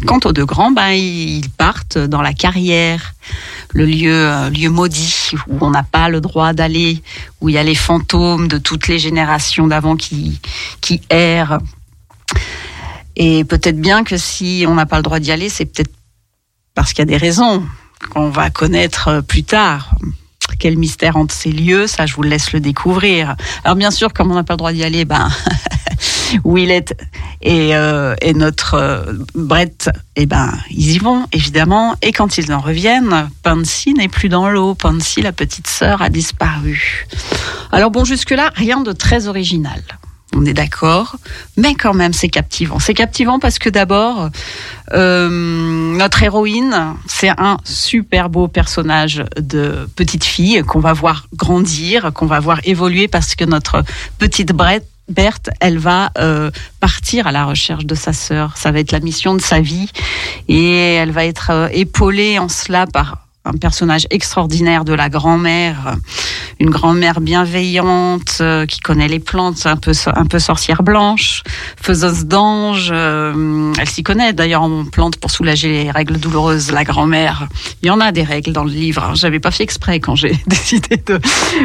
[0.07, 3.15] Quant aux deux grands, ben, ils partent dans la carrière,
[3.73, 7.03] le lieu, euh, lieu maudit où on n'a pas le droit d'aller,
[7.41, 10.41] où il y a les fantômes de toutes les générations d'avant qui,
[10.81, 11.59] qui errent.
[13.17, 15.93] Et peut-être bien que si on n'a pas le droit d'y aller, c'est peut-être
[16.75, 17.63] parce qu'il y a des raisons
[18.11, 19.95] qu'on va connaître euh, plus tard.
[20.59, 23.37] Quel mystère entre ces lieux, ça je vous laisse le découvrir.
[23.65, 25.31] Alors bien sûr, comme on n'a pas le droit d'y aller, ben
[26.45, 26.97] Willett
[27.41, 31.97] et, euh, et notre euh, Brett, eh ben ils y vont évidemment.
[32.03, 34.75] Et quand ils en reviennent, Pansy n'est plus dans l'eau.
[34.75, 37.07] Pansy, la petite sœur, a disparu.
[37.71, 39.83] Alors bon, jusque là, rien de très original.
[40.35, 41.17] On est d'accord,
[41.59, 42.79] mais quand même c'est captivant.
[42.79, 44.31] C'est captivant parce que d'abord,
[44.95, 45.29] euh,
[45.95, 52.27] notre héroïne, c'est un super beau personnage de petite fille qu'on va voir grandir, qu'on
[52.27, 53.85] va voir évoluer parce que notre
[54.19, 58.57] petite Brett Berthe, elle va euh, partir à la recherche de sa sœur.
[58.57, 59.91] Ça va être la mission de sa vie
[60.49, 65.97] et elle va être euh, épaulée en cela par un personnage extraordinaire de la grand-mère,
[66.61, 71.43] une grand-mère bienveillante euh, qui connaît les plantes, un peu un peu sorcière blanche,
[71.81, 72.91] faiseuse d'ange.
[72.93, 76.71] euh, elle s'y connaît d'ailleurs en plantes pour soulager les règles douloureuses.
[76.71, 77.49] La grand-mère,
[77.83, 79.03] il y en a des règles dans le livre.
[79.05, 79.15] hein.
[79.15, 81.21] J'avais pas fait exprès quand j'ai décidé de,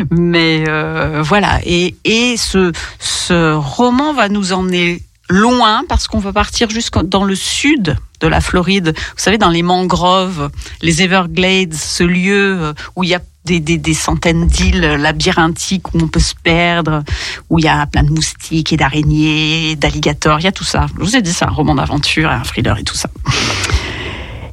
[0.10, 1.60] mais euh, voilà.
[1.64, 7.24] Et et ce ce roman va nous emmener loin parce qu'on va partir jusqu'au dans
[7.24, 8.94] le sud de la Floride.
[8.96, 10.50] Vous savez, dans les mangroves,
[10.82, 15.94] les Everglades, ce lieu euh, où il y a des, des, des centaines d'îles labyrinthiques
[15.94, 17.04] où on peut se perdre,
[17.50, 20.88] où il y a plein de moustiques et d'araignées, d'alligators, il y a tout ça.
[20.98, 23.10] Je vous ai dit, c'est un roman d'aventure, un thriller et tout ça.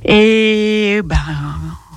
[0.05, 1.19] Et ben,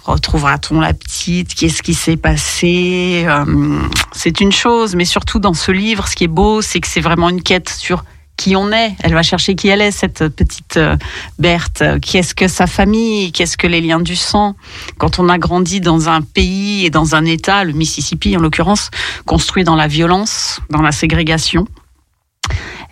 [0.08, 1.54] Retrouvera-t-on la petite?
[1.54, 3.26] Qu'est-ce qui s'est passé?
[3.28, 3.82] Euh,
[4.14, 7.02] C'est une chose, mais surtout dans ce livre, ce qui est beau, c'est que c'est
[7.02, 8.06] vraiment une quête sur
[8.38, 8.95] qui on est.
[9.01, 10.95] Elle va chercher qui elle est, cette petite euh,
[11.39, 11.84] Berthe.
[12.01, 13.31] Qu'est-ce que sa famille?
[13.31, 14.55] Qu'est-ce que les liens du sang?
[14.97, 18.91] Quand on a grandi dans un pays et dans un État, le Mississippi en l'occurrence,
[19.26, 21.68] construit dans la violence, dans la ségrégation,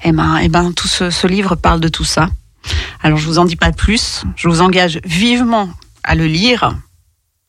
[0.03, 2.29] eh ben, eh ben, tout ce, ce livre parle de tout ça.
[3.01, 4.23] Alors, je vous en dis pas plus.
[4.35, 5.69] Je vous engage vivement
[6.03, 6.75] à le lire.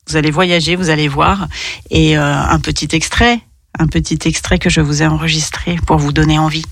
[0.08, 1.48] Vous allez voyager, vous allez voir.
[1.90, 3.40] Et euh, un petit extrait,
[3.78, 6.64] un petit extrait que je vous ai enregistré pour vous donner envie.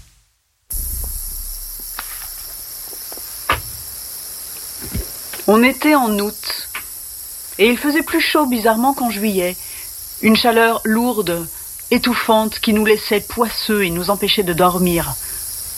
[5.46, 6.68] On était en août,
[7.58, 9.56] et il faisait plus chaud bizarrement qu'en juillet.
[10.22, 11.46] Une chaleur lourde,
[11.90, 15.14] étouffante, qui nous laissait poisseux et nous empêchait de dormir,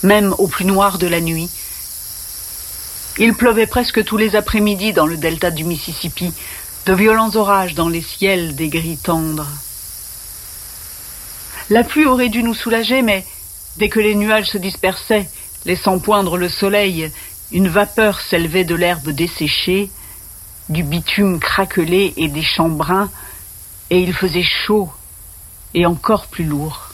[0.05, 1.51] même au plus noir de la nuit.
[3.19, 6.33] Il pleuvait presque tous les après-midi dans le delta du Mississippi,
[6.87, 9.49] de violents orages dans les ciels des gris tendres.
[11.71, 13.27] La pluie aurait dû nous soulager, mais
[13.79, 15.29] dès que les nuages se dispersaient,
[15.65, 17.11] laissant poindre le soleil,
[17.53, 19.91] une vapeur s'élevait de l'herbe desséchée,
[20.69, 23.11] du bitume craquelé et des champs bruns,
[23.91, 24.91] et il faisait chaud
[25.75, 26.91] et encore plus lourd.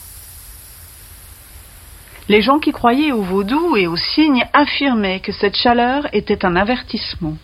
[2.29, 6.55] Les gens qui croyaient au vaudou et aux signes affirmaient que cette chaleur était un
[6.55, 7.35] avertissement.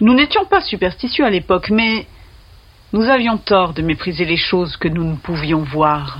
[0.00, 2.06] Nous n'étions pas superstitieux à l'époque, mais
[2.92, 6.18] nous avions tort de mépriser les choses que nous ne pouvions voir.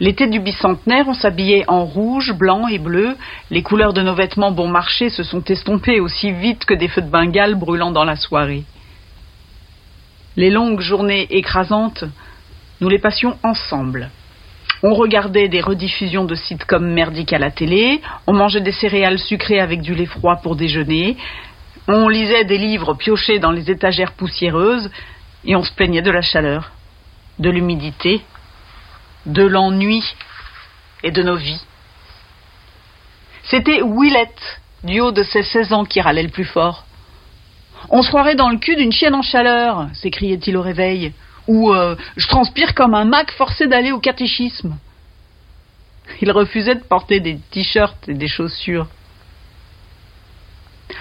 [0.00, 3.16] L'été du bicentenaire, on s'habillait en rouge, blanc et bleu.
[3.50, 7.02] Les couleurs de nos vêtements bon marché se sont estompées aussi vite que des feux
[7.02, 8.64] de Bengale brûlant dans la soirée.
[10.36, 12.04] Les longues journées écrasantes,
[12.80, 14.10] nous les passions ensemble.
[14.82, 19.60] On regardait des rediffusions de sitcoms merdiques à la télé, on mangeait des céréales sucrées
[19.60, 21.16] avec du lait froid pour déjeuner,
[21.86, 24.90] on lisait des livres piochés dans les étagères poussiéreuses,
[25.44, 26.72] et on se plaignait de la chaleur,
[27.38, 28.22] de l'humidité,
[29.26, 30.02] de l'ennui
[31.02, 31.62] et de nos vies.
[33.44, 36.84] C'était Willette, du haut de ses 16 ans, qui râlait le plus fort.
[37.90, 41.12] On se croirait dans le cul d'une chienne en chaleur, s'écriait-il au réveil,
[41.46, 44.76] ou euh, je transpire comme un mac forcé d'aller au catéchisme.
[46.20, 48.88] Il refusait de porter des t-shirts et des chaussures.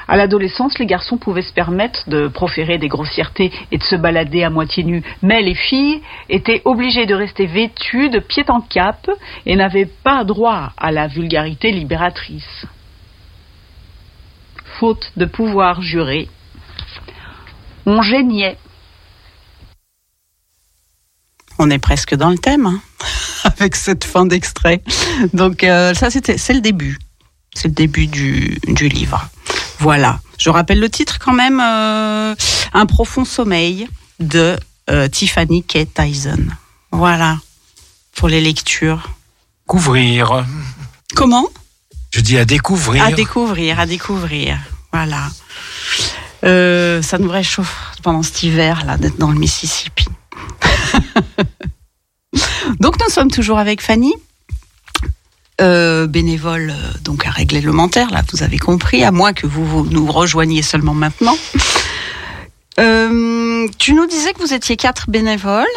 [0.07, 4.44] À l'adolescence, les garçons pouvaient se permettre de proférer des grossièretés et de se balader
[4.44, 9.10] à moitié nus, mais les filles étaient obligées de rester vêtues de pied en cap
[9.45, 12.65] et n'avaient pas droit à la vulgarité libératrice.
[14.80, 16.28] Faute de pouvoir jurer,
[17.86, 18.57] on gênait.
[21.60, 22.82] On est presque dans le thème hein,
[23.44, 24.82] avec cette fin d'extrait.
[25.34, 26.98] Donc euh, ça, c'était, c'est le début.
[27.53, 28.60] C'est le début du
[28.90, 29.30] livre.
[29.80, 30.20] Voilà.
[30.38, 31.60] Je rappelle le titre quand même.
[31.60, 32.36] euh,
[32.74, 33.88] Un profond sommeil
[34.20, 34.58] de
[34.90, 35.88] euh, Tiffany K.
[35.94, 36.45] Tyson.
[36.91, 37.38] Voilà.
[38.16, 39.10] Pour les lectures.
[39.68, 40.45] Couvrir.
[41.16, 41.48] Comment?
[42.12, 43.04] Je dis à découvrir.
[43.06, 44.58] À découvrir, à découvrir.
[44.91, 45.30] Voilà.
[46.44, 50.06] Euh, ça nous réchauffe pendant cet hiver là d'être dans le Mississippi.
[52.80, 54.14] donc nous sommes toujours avec Fanny,
[55.61, 58.09] euh, bénévole euh, donc à règle élémentaire.
[58.09, 61.38] Là, vous avez compris, à moins que vous, nous rejoigniez seulement maintenant.
[62.80, 65.67] Euh, tu nous disais que vous étiez quatre bénévoles.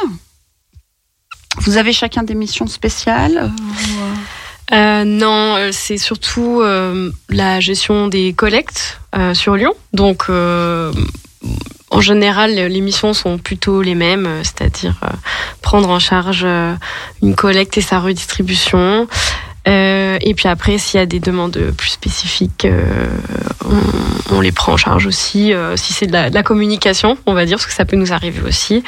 [1.58, 3.52] Vous avez chacun des missions spéciales.
[4.72, 6.62] Euh, non, c'est surtout
[7.28, 8.98] la gestion des collectes
[9.34, 9.74] sur Lyon.
[9.92, 14.98] Donc, en général, les missions sont plutôt les mêmes, c'est-à-dire
[15.60, 16.46] prendre en charge
[17.22, 19.06] une collecte et sa redistribution.
[19.68, 23.06] Euh, et puis après, s'il y a des demandes plus spécifiques, euh,
[23.64, 25.52] on, on les prend en charge aussi.
[25.52, 28.12] euh, si c'est de de la communication, on va dire, parce que ça peut nous
[28.12, 28.82] arriver aussi.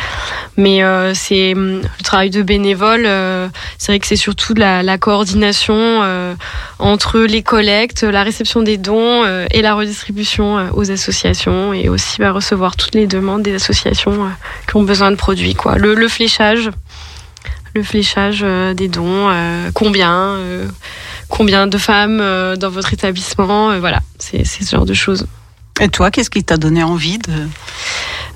[0.57, 3.05] Mais euh, c'est hum, le travail de bénévole.
[3.07, 6.35] euh, c'est vrai que c'est surtout de la, la coordination euh,
[6.79, 12.33] entre les collectes, la réception des dons et la redistribution aux associations et aussi bah,
[12.33, 14.31] recevoir toutes les demandes des associations
[14.69, 15.55] qui ont besoin de produits.
[15.55, 15.77] Quoi.
[15.77, 16.71] Le, le fléchage,
[17.75, 20.67] le fléchage euh, des dons, euh, combien, euh,
[21.29, 22.23] combien de femmes
[22.57, 25.27] dans votre établissement, voilà, c'est ce genre de choses.
[25.81, 27.33] Et toi, qu'est-ce qui t'a donné envie de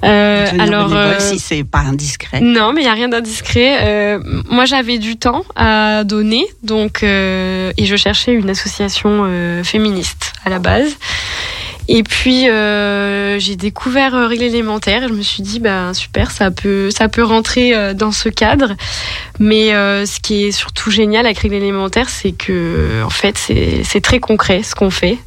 [0.04, 2.40] Euh, alors, bénévole, si c'est pas indiscret?
[2.40, 3.78] Non, mais il n'y a rien d'indiscret.
[3.82, 4.18] Euh,
[4.48, 9.28] moi, j'avais du temps à donner, donc euh, et je cherchais une association
[9.62, 10.96] féministe à la base.
[11.88, 16.30] Et puis euh, j'ai découvert euh, Règle élémentaire et je me suis dit bah super
[16.30, 18.74] ça peut ça peut rentrer euh, dans ce cadre.
[19.38, 23.82] Mais euh, ce qui est surtout génial avec Règle élémentaire c'est que en fait c'est
[23.84, 25.18] c'est très concret ce qu'on fait.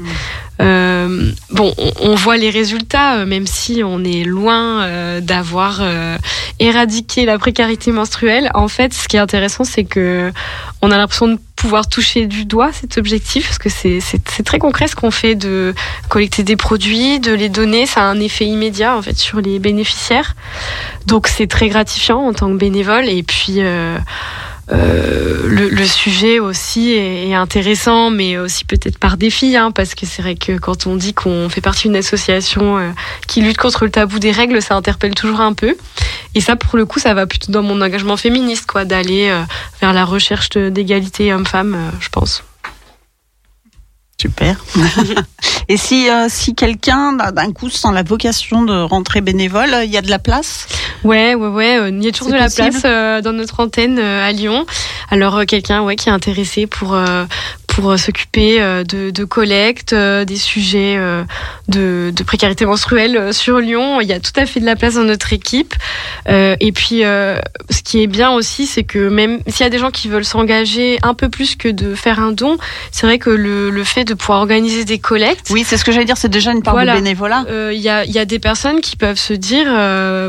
[0.62, 6.18] Euh, bon, on, voit les résultats, euh, même si on est loin euh, d'avoir euh,
[6.60, 8.50] éradiqué la précarité menstruelle.
[8.54, 10.32] En fait, ce qui est intéressant, c'est que
[10.82, 14.88] on a l'impression de pouvoir toucher du doigt cet objectif, parce que c'est très concret
[14.88, 15.74] ce qu'on fait de
[16.10, 17.86] collecter des produits, de les donner.
[17.86, 20.36] Ça a un effet immédiat en fait sur les bénéficiaires.
[21.08, 23.10] Donc c'est très gratifiant en tant que bénévole.
[23.10, 23.62] Et puis
[24.72, 29.94] euh, le, le sujet aussi est, est intéressant, mais aussi peut-être par défi, hein, parce
[29.94, 32.90] que c'est vrai que quand on dit qu'on fait partie d'une association euh,
[33.28, 35.76] qui lutte contre le tabou des règles, ça interpelle toujours un peu.
[36.34, 39.44] Et ça, pour le coup, ça va plutôt dans mon engagement féministe, quoi, d'aller euh,
[39.82, 42.44] vers la recherche d'égalité homme-femme, euh, je pense.
[44.20, 44.56] Super.
[45.68, 49.90] Et si, euh, si quelqu'un, d'un d'un coup, sent la vocation de rentrer bénévole, il
[49.92, 50.68] y a de la place?
[51.04, 51.78] Ouais, ouais, ouais.
[51.80, 54.66] euh, Il y a toujours de la place euh, dans notre antenne euh, à Lyon.
[55.10, 57.26] Alors euh, quelqu'un, ouais, qui est intéressé pour euh,
[57.76, 60.98] pour euh, s'occuper euh, de, de collecte, euh, des sujets
[61.68, 64.00] de, de précarité menstruelle sur Lyon.
[64.02, 65.74] Il y a tout à fait de la place dans notre équipe.
[66.28, 69.92] Et puis, ce qui est bien aussi, c'est que même s'il y a des gens
[69.92, 72.58] qui veulent s'engager un peu plus que de faire un don,
[72.92, 75.48] c'est vrai que le, le fait de pouvoir organiser des collectes.
[75.52, 76.94] Oui, c'est ce que j'allais dire, c'est déjà une part Voilà.
[76.94, 77.46] de bénévolat.
[77.72, 79.66] Il y, a, il y a des personnes qui peuvent se dire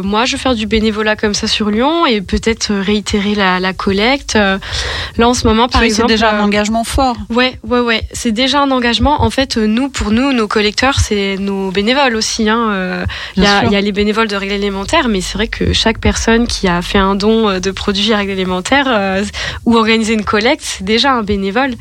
[0.02, 3.73] moi je veux faire du bénévolat comme ça sur Lyon et peut-être réitérer la, la
[3.73, 4.35] collecte.
[4.35, 6.09] Là en ce moment par Oui, c'est exemple.
[6.10, 7.16] déjà un engagement fort.
[7.37, 8.03] Ouais, ouais, ouais.
[8.13, 9.23] C'est déjà un engagement.
[9.23, 12.49] En fait, euh, nous, pour nous, nos collecteurs, c'est nos bénévoles aussi.
[12.49, 12.71] Hein.
[12.71, 13.05] Euh,
[13.37, 13.69] Il y, a, sûr.
[13.69, 16.67] il y a les bénévoles de règles élémentaires, mais c'est vrai que chaque personne qui
[16.67, 19.23] a fait un don euh, de produits à règles élémentaires euh,
[19.67, 21.75] ou organisé une collecte, c'est déjà un bénévole.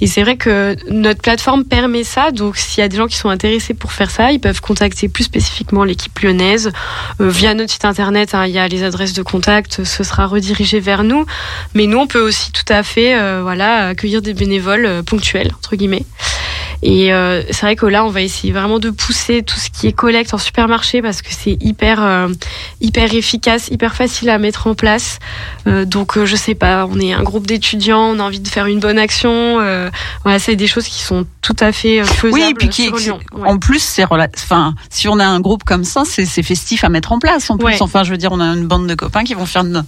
[0.00, 2.30] Et c'est vrai que notre plateforme permet ça.
[2.30, 5.08] Donc, s'il y a des gens qui sont intéressés pour faire ça, ils peuvent contacter
[5.08, 6.70] plus spécifiquement l'équipe lyonnaise
[7.20, 8.34] euh, via notre site internet.
[8.36, 9.82] hein, il y a les adresses de contact.
[9.82, 11.26] Ce sera redirigé vers nous.
[11.74, 15.52] Mais nous, on peut aussi tout à fait, euh, voilà, accueillir des bénévoles euh, ponctuels
[15.56, 16.04] entre guillemets.
[16.84, 19.86] Et euh, c'est vrai que là, on va essayer vraiment de pousser tout ce qui
[19.86, 22.26] est collecte en supermarché parce que c'est hyper, euh,
[22.80, 25.20] hyper efficace, hyper facile à mettre en place.
[25.68, 28.66] Euh, donc, je sais pas, on est un groupe d'étudiants, on a envie de faire
[28.66, 29.58] une bonne action.
[30.24, 32.96] Voilà, c'est des choses qui sont tout à fait faisables Oui, et puis qui, sur
[32.96, 33.20] Lyon.
[33.32, 33.48] Ouais.
[33.48, 37.12] en plus, c'est enfin, si on a un groupe comme ça, c'est festif à mettre
[37.12, 37.48] en place.
[37.48, 37.76] En plus, Ouais.
[37.80, 39.84] enfin, je veux dire, on a une bande de copains qui vont faire une,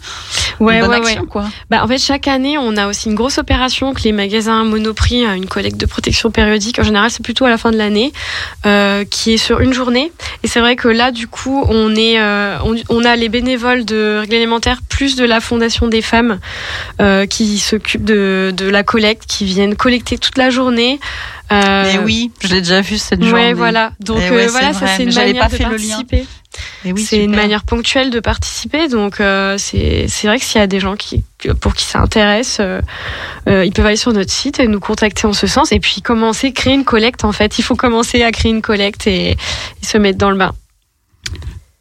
[0.61, 1.27] Ouais, une bonne ouais, action, ouais.
[1.27, 1.45] quoi.
[1.71, 4.94] Bah, en fait, chaque année, on a aussi une grosse opération que les magasins Monoprix,
[5.27, 6.79] euh, une collecte de protection périodique.
[6.79, 8.13] En général, c'est plutôt à la fin de l'année,
[8.67, 10.13] euh, qui est sur une journée.
[10.43, 13.85] Et c'est vrai que là, du coup, on est, euh, on, on a les bénévoles
[13.85, 14.35] de règles
[14.89, 16.39] plus de la Fondation des femmes
[17.01, 21.01] euh, qui s'occupent de, de la collecte, qui viennent collecter toute la journée.
[21.53, 23.49] Euh, Mais oui, je l'ai déjà vu cette journée.
[23.49, 23.93] Ouais, voilà.
[24.01, 26.03] Donc Eh ouais, euh, voilà, ça c'est une manière pas de fait le lien.
[26.85, 28.89] Oui, c'est une manière ponctuelle de participer.
[28.89, 31.25] Donc euh, c'est vrai que s'il y a des gens qui
[31.61, 32.81] pour qui ça intéresse, euh,
[33.49, 35.73] euh, ils peuvent aller sur notre site et nous contacter en ce sens.
[35.73, 37.25] Et puis commencer, créer une collecte.
[37.25, 39.37] En fait, il faut commencer à créer une collecte et, et
[39.87, 40.53] se mettre dans le bain.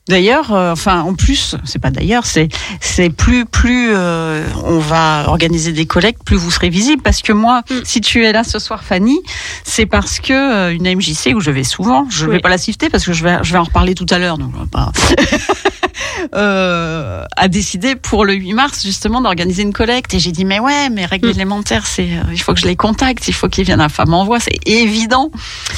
[0.09, 2.49] D'ailleurs, euh, enfin, en plus, c'est pas d'ailleurs, c'est
[2.81, 7.01] c'est plus plus euh, on va organiser des collectes, plus vous serez visible.
[7.01, 7.75] Parce que moi, Mm.
[7.85, 9.17] si tu es là ce soir, Fanny,
[9.63, 12.33] c'est parce que euh, une AMJC où je vais souvent, je Oui.
[12.33, 14.37] vais pas la citer parce que je vais je vais en reparler tout à l'heure,
[14.37, 14.51] donc
[16.35, 20.59] euh, a décidé pour le 8 mars justement d'organiser une collecte et j'ai dit mais
[20.59, 21.31] ouais mais règles Mm.
[21.31, 24.13] élémentaires c'est euh, il faut que je les contacte il faut qu'ils viennent à Femme
[24.13, 25.31] Envoie c'est évident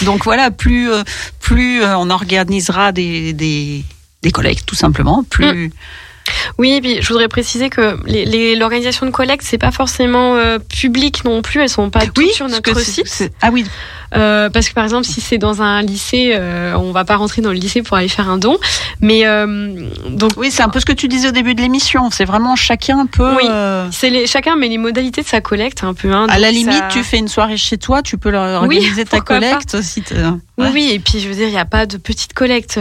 [0.04, 1.04] donc voilà plus euh,
[1.40, 3.84] plus euh, on organisera des, des
[4.26, 5.72] des collectes tout simplement plus
[6.58, 10.36] Oui, et puis je voudrais préciser que les- les- l'organisation de collecte, c'est pas forcément
[10.36, 11.62] euh, public non plus.
[11.62, 13.32] Elles sont pas toutes oui sur notre site.
[13.44, 13.64] ah oui
[14.16, 17.42] Euh, parce que par exemple, si c'est dans un lycée, euh, on va pas rentrer
[17.42, 18.58] dans le lycée pour aller faire un don.
[19.02, 22.10] Mais euh, donc oui c'est un peu ce que tu disais au début de l'émission
[22.12, 23.44] c'est vraiment chacun peut Oui.
[23.50, 26.12] euh, c'est les, chacun met les modalités de sa collecte un peu.
[26.14, 28.78] Hein, à la limite ça- tu fais une soirée chez toi tu peux leur Oui,
[28.78, 29.50] organiser ta pourquoi pas.
[29.50, 30.16] collecte si t'es-
[30.58, 32.80] Oui, oui, et puis je veux dire, il n'y a pas de petite collecte.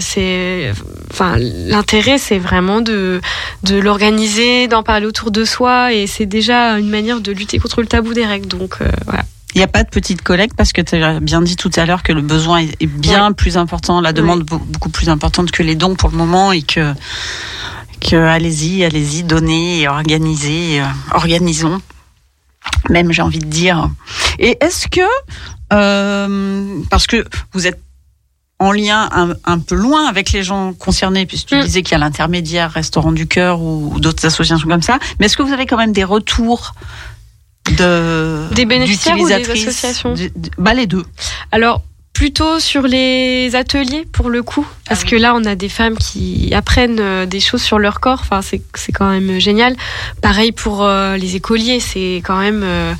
[0.00, 0.72] c'est,
[1.10, 3.20] enfin, l'intérêt, c'est vraiment de
[3.64, 7.82] de l'organiser, d'en parler autour de soi, et c'est déjà une manière de lutter contre
[7.82, 8.48] le tabou des règles.
[8.48, 9.22] Donc voilà.
[9.54, 11.84] Il n'y a pas de petite collecte parce que tu as bien dit tout à
[11.84, 15.62] l'heure que le besoin est bien plus important, la demande beau- beaucoup plus importante que
[15.64, 16.94] les dons pour le moment et que,
[18.00, 21.80] que allez-y, allez-y, donnez et organisez, euh, organisons.
[22.90, 23.90] Même j'ai envie de dire.
[24.38, 25.00] Et est-ce que,
[25.72, 27.80] euh, parce que vous êtes
[28.58, 31.62] en lien un, un peu loin avec les gens concernés, puisque tu Mm.
[31.62, 35.26] disais qu'il y a l'intermédiaire, Restaurant du Cœur ou, ou d'autres associations comme ça, mais
[35.26, 36.74] est-ce que vous avez quand même des retours
[37.76, 41.04] de Des bénéficiaires ou des associations du- Bah les deux.
[41.52, 41.82] Alors
[42.12, 46.52] plutôt sur les ateliers pour le coup, parce que là on a des femmes qui
[46.54, 48.18] apprennent euh, des choses sur leur corps.
[48.20, 49.74] Enfin c'est c'est quand même génial.
[50.20, 52.92] Pareil pour euh, les écoliers, c'est quand même euh,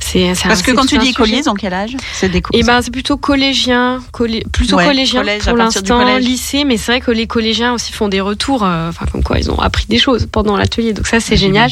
[0.00, 1.96] c'est Parce que quand tu dis écoliers, dans quel âge?
[2.12, 6.16] C'est des Eh ben, c'est plutôt collégien, collé- plutôt Ouais, collégien collège, à pour l'instant,
[6.18, 9.38] lycée, mais c'est vrai que les collégiens aussi font des retours, euh, enfin comme quoi
[9.38, 11.70] ils ont appris des choses pendant l'atelier, donc ça c'est génial.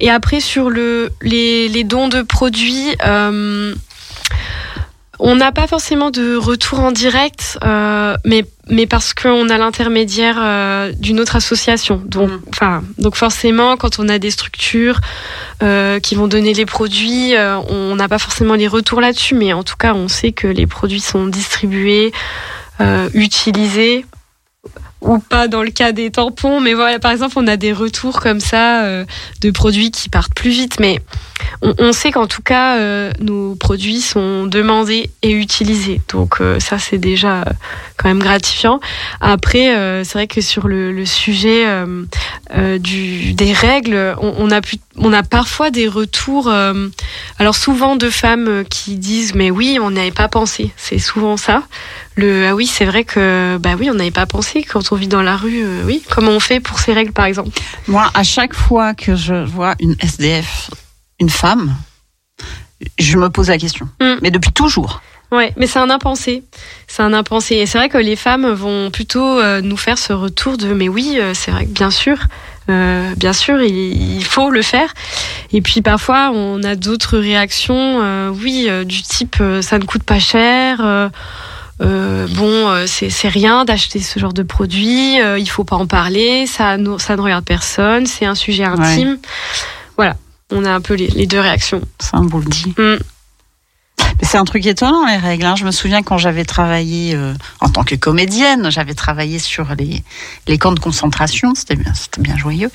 [0.00, 2.94] Et après sur le les, les dons de produits.
[3.04, 3.74] euh,
[5.20, 10.36] on n'a pas forcément de retour en direct, euh, mais, mais parce qu'on a l'intermédiaire
[10.38, 12.02] euh, d'une autre association.
[12.04, 15.00] Donc, enfin, donc forcément, quand on a des structures
[15.62, 17.34] euh, qui vont donner les produits,
[17.68, 20.66] on n'a pas forcément les retours là-dessus, mais en tout cas, on sait que les
[20.66, 22.12] produits sont distribués,
[23.14, 24.04] utilisés
[25.04, 28.20] ou pas dans le cas des tampons, mais voilà, par exemple, on a des retours
[28.20, 29.04] comme ça euh,
[29.42, 31.00] de produits qui partent plus vite, mais
[31.62, 36.00] on, sait qu'en tout cas, euh, nos produits sont demandés et utilisés.
[36.08, 37.44] Donc euh, ça, c'est déjà
[37.96, 38.80] quand même gratifiant.
[39.20, 41.64] Après, c'est vrai que sur le, sujet
[42.78, 46.48] du, des règles, on, on a pu, on a parfois des retours.
[46.48, 46.88] euh,
[47.38, 50.72] alors souvent de femmes euh, qui disent mais oui, on n'avait pas pensé.
[50.76, 51.62] C'est souvent ça.
[52.16, 55.08] Le ah oui, c'est vrai que bah oui, on n'avait pas pensé quand on vit
[55.08, 55.62] dans la rue.
[55.64, 57.50] euh, oui, comment on fait pour ces règles par exemple?
[57.88, 60.70] Moi, à chaque fois que je vois une SDF,
[61.20, 61.74] une femme,
[62.98, 63.88] je me pose la question.
[64.00, 64.14] Mm.
[64.22, 65.00] Mais depuis toujours.
[65.34, 66.42] Ouais, mais c'est un impensé.
[66.86, 67.56] C'est un impensé.
[67.56, 70.88] Et c'est vrai que les femmes vont plutôt euh, nous faire ce retour de mais
[70.88, 72.16] oui, euh, c'est vrai que bien sûr,
[72.70, 74.92] euh, bien sûr, il, il faut le faire.
[75.52, 80.18] Et puis parfois, on a d'autres réactions, euh, oui, du type ça ne coûte pas
[80.20, 80.80] cher.
[81.80, 85.16] euh, bon, c'est rien d'acheter ce genre de produit.
[85.16, 86.46] il faut pas en parler.
[86.46, 88.06] Ça, ne- ça ne regarde personne.
[88.06, 89.18] C'est un sujet intime.
[89.96, 90.14] Voilà,
[90.52, 91.80] on a un peu les, les deux réactions.
[91.98, 92.72] Ça, on vous le dit.
[92.78, 92.96] Mm.
[94.22, 95.44] C'est un truc étonnant, les règles.
[95.44, 95.56] hein.
[95.56, 100.02] Je me souviens quand j'avais travaillé euh, en tant que comédienne, j'avais travaillé sur les,
[100.46, 102.70] les camps de concentration, c'était bien, bien joyeux.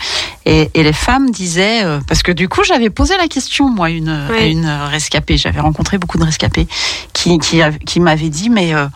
[0.46, 3.90] Et, et les femmes disaient, euh, parce que du coup, j'avais posé la question, moi,
[3.90, 4.52] une, à Ouais.
[4.52, 6.68] une rescapée, j'avais rencontré beaucoup de rescapés,
[7.14, 8.74] qui, qui, qui m'avaient dit, mais...
[8.74, 8.88] euh,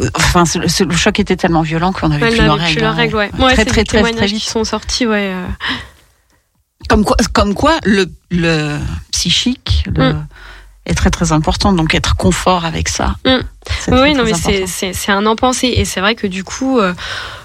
[0.00, 2.72] euh, Enfin, le choc était tellement violent qu'on n'avait Ouais, plus n'avait règles.
[2.74, 2.96] plus leurs hein.
[2.96, 3.30] règles, ouais.
[3.38, 4.42] Ouais, très, très, très, très qui vite.
[4.42, 5.32] sont sortis, ouais.
[5.34, 5.46] euh.
[6.88, 8.78] Comme quoi, comme quoi le, le
[9.12, 10.26] psychique le- Mm.
[10.86, 11.72] Est très très important.
[11.72, 13.16] Donc être confort avec ça.
[13.24, 13.30] Mm.
[13.30, 15.68] Oui, très, non, très mais c'est- un impensé.
[15.68, 16.92] Et c'est vrai que du coup, euh,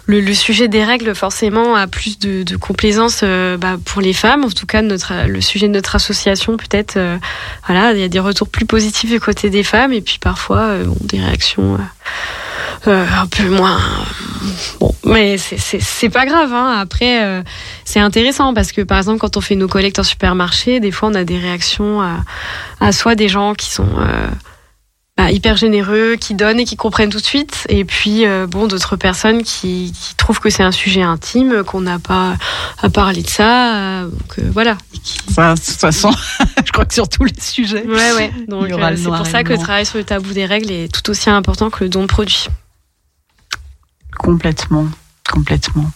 [0.05, 4.13] le, le sujet des règles, forcément, a plus de, de complaisance euh, bah, pour les
[4.13, 4.43] femmes.
[4.45, 7.17] En tout cas, notre, le sujet de notre association, peut-être, euh,
[7.67, 9.93] voilà, il y a des retours plus positifs du côté des femmes.
[9.93, 11.77] Et puis parfois, bon, des réactions.
[12.85, 13.79] Euh, euh, un peu moins
[14.79, 16.77] bon mais c'est- pas grave hein.
[16.79, 17.41] après euh,
[17.85, 21.09] c'est intéressant parce que par exemple quand on fait nos collectes en supermarché des fois
[21.09, 22.17] on a des réactions à,
[22.79, 24.27] à soit des gens qui sont euh,
[25.17, 27.65] bah, hyper généreux, qui donnent et qui comprennent tout de suite.
[27.69, 31.81] Et puis, euh, bon, d'autres personnes qui, qui trouvent que c'est un sujet intime, qu'on
[31.81, 32.35] n'a pas
[32.83, 33.77] à parler de ça.
[33.77, 34.77] euh, donc, euh, voilà.
[35.33, 36.11] Ça, de toute façon,
[36.63, 37.83] je crois que sur tous les sujets.
[37.87, 38.31] Ouais, ouais.
[38.47, 41.09] Donc, euh, c'est pour ça que le travail sur le tabou des règles est tout
[41.09, 42.45] aussi important que le don de produit.
[44.17, 44.87] Complètement,
[45.29, 45.89] complètement.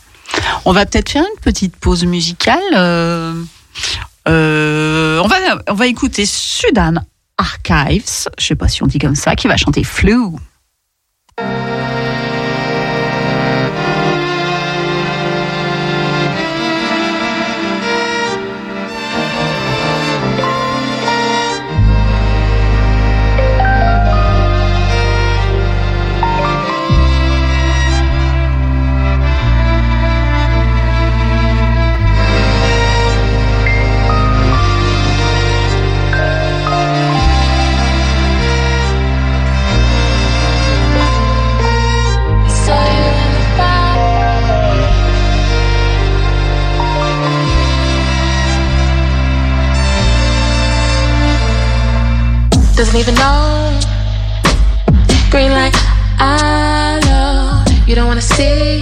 [0.65, 2.61] On va peut-être faire une petite pause musicale.
[2.73, 3.43] euh,
[4.27, 5.35] euh, on va,
[5.67, 6.93] on va écouter Sudan
[7.37, 10.15] Archives, je sais pas si on dit comme ça, qui va chanter Flu.
[52.91, 53.79] Doesn't even know.
[55.29, 55.71] Green light,
[56.19, 58.80] I know you don't wanna see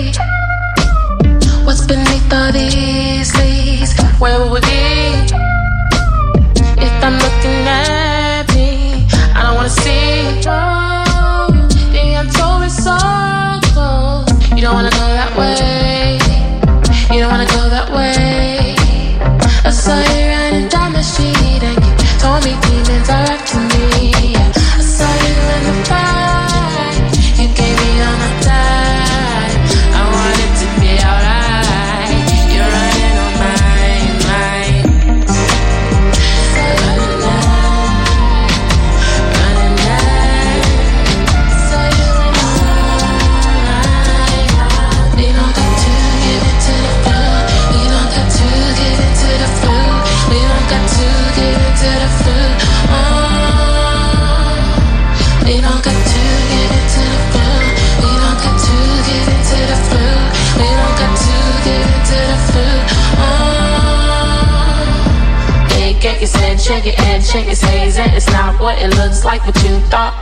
[67.30, 68.14] attention, it's hazing.
[68.16, 70.14] It's not what it looks like, what you thought.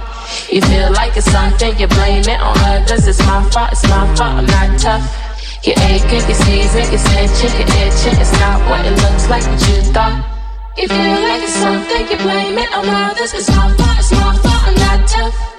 [0.52, 3.08] You feel like it's something, you blame it on others.
[3.08, 5.06] It's my fault, it's my fault, I'm not tough.
[5.64, 8.20] You're aching, you're seizing, it's itching, you're itching.
[8.20, 10.20] It's not what it looks like, what you thought.
[10.78, 13.34] You feel like it's something, you blame it on others.
[13.34, 15.57] It's my fault, it's my fault, I'm not tough.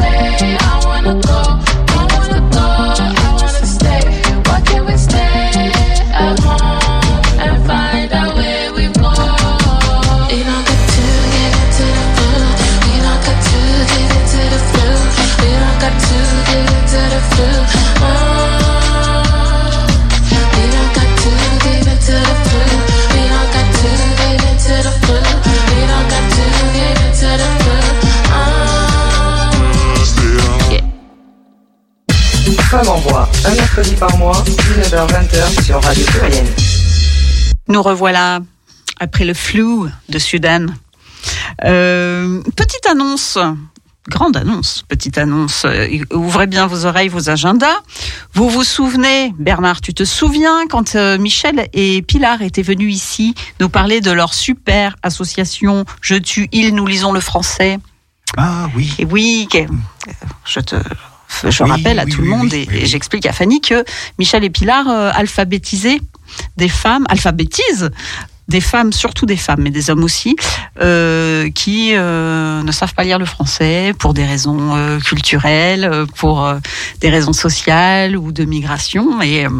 [0.00, 0.49] friend.
[35.90, 36.46] Radio Pluriel.
[37.66, 38.38] Nous revoilà
[39.00, 40.66] après le flou de Sudan.
[41.64, 43.36] Euh, petite annonce,
[44.08, 45.64] grande annonce, petite annonce.
[45.64, 47.74] Euh, Ouvrez bien vos oreilles, vos agendas.
[48.34, 53.34] Vous vous souvenez, Bernard, tu te souviens quand euh, Michel et Pilar étaient venus ici
[53.58, 57.80] nous parler de leur super association Je tue, il, nous lisons le français?
[58.36, 58.94] Ah oui.
[59.00, 59.58] Et oui, que-
[60.44, 60.76] je te
[61.48, 63.84] je Oui, rappelle à oui, tout le monde et, et j'explique à Fanny que
[64.18, 66.00] Michel et Pilar euh, alphabétisaient
[66.56, 67.90] des femmes, alphabétisent
[68.48, 70.34] des femmes, surtout des femmes, mais des hommes aussi,
[70.80, 76.04] euh, qui euh, ne savent pas lire le français pour des raisons euh, culturelles, euh,
[76.16, 76.52] pour
[77.00, 79.22] des raisons sociales ou de migration.
[79.22, 79.50] Et, euh,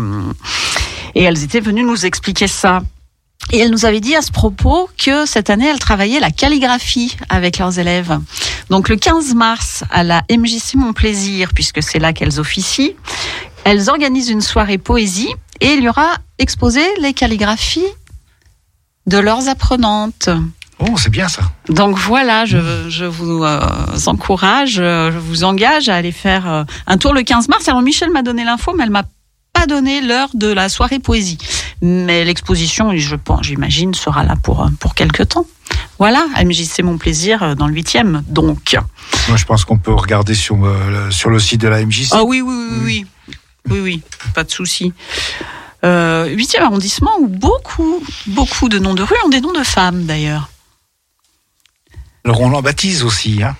[1.15, 2.83] et elles étaient venues nous expliquer ça.
[3.53, 7.17] Et elles nous avaient dit à ce propos que cette année, elles travaillaient la calligraphie
[7.29, 8.19] avec leurs élèves.
[8.69, 12.95] Donc le 15 mars, à la MJC Mon Plaisir, puisque c'est là qu'elles officient,
[13.65, 17.85] elles organisent une soirée poésie et il y aura exposé les calligraphies
[19.07, 20.31] de leurs apprenantes.
[20.79, 21.43] Oh, c'est bien ça.
[21.69, 23.61] Donc voilà, je, je vous euh,
[24.07, 27.69] encourage, euh, je vous engage à aller faire euh, un tour le 15 mars.
[27.69, 29.05] Alors Michel m'a donné l'info, mais elle m'a
[29.61, 31.37] pas donné l'heure de la soirée poésie.
[31.82, 35.47] Mais l'exposition, je pense, j'imagine, sera là pour, euh, pour quelques temps.
[35.99, 38.74] Voilà, MJC Mon Plaisir euh, dans le 8e, donc.
[39.28, 42.09] Moi, je pense qu'on peut regarder sur, euh, le- sur le site de la MJC.
[42.12, 43.07] Ah oui, oui, oui, oui.
[43.69, 44.03] Oui, oui,
[44.35, 44.95] pas de souci.
[45.85, 50.07] Euh, 8e arrondissement où beaucoup, beaucoup de noms de rues ont des noms de femmes
[50.07, 50.49] d'ailleurs.
[52.24, 53.43] Alors, on l'en baptise aussi.
[53.43, 53.57] Hein.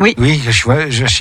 [0.00, 0.14] Oui.
[0.18, 0.76] Oui, chez moi,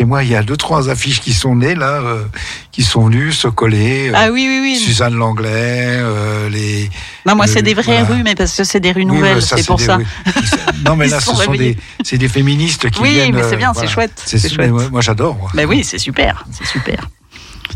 [0.05, 2.23] moi, il y a deux, trois affiches qui sont nées, là, euh,
[2.71, 4.07] qui sont venues se coller.
[4.09, 4.75] euh, Ah oui, oui, oui.
[4.79, 6.89] Suzanne Langlais, euh, les.
[7.25, 8.15] Non, moi, le- c'est des vraies voilà.
[8.15, 9.97] rues, mais parce que c'est des rues Oui, nouvelles, mais c'est pour ça.
[9.97, 10.05] oui.
[10.85, 13.35] Non, mais là, ce sont des, c'est des féministes qui Oui, viennent.
[13.35, 13.87] mais c'est bien, voilà.
[13.87, 14.21] c'est chouette.
[14.25, 14.71] C'est mais chouette.
[14.71, 15.35] moi, moi, j'adore.
[15.35, 15.51] moi.
[15.53, 17.09] Ben oui, c'est super, c'est super.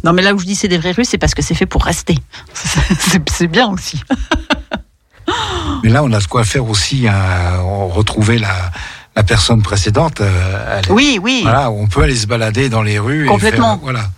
[0.05, 1.65] Non, mais là où je dis c'est des vraies rues, c'est parce que c'est fait
[1.65, 2.17] pour rester.
[3.29, 4.01] C'est bien aussi.
[5.83, 7.57] Mais là, on a de quoi faire aussi, hein,
[7.91, 8.71] retrouver la,
[9.15, 10.21] la personne précédente.
[10.21, 11.41] euh, elle- Oui, oui.
[11.43, 13.25] Voilà, on peut aller se balader dans les rues.
[13.27, 13.73] Complètement.
[13.75, 14.09] Et faire, voilà.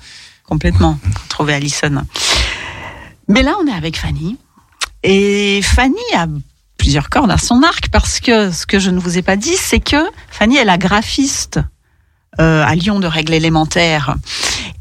[0.45, 0.97] Complètement.
[1.29, 2.03] Trouver Alison.
[3.27, 4.37] Mais là, on est avec Fanny.
[5.03, 6.27] Et Fanny a
[6.77, 9.55] plusieurs cordes à son arc parce que ce que je ne vous ai pas dit,
[9.57, 9.97] c'est que
[10.29, 11.59] Fanny est la graphiste
[12.39, 14.15] euh, à Lyon de règles élémentaires.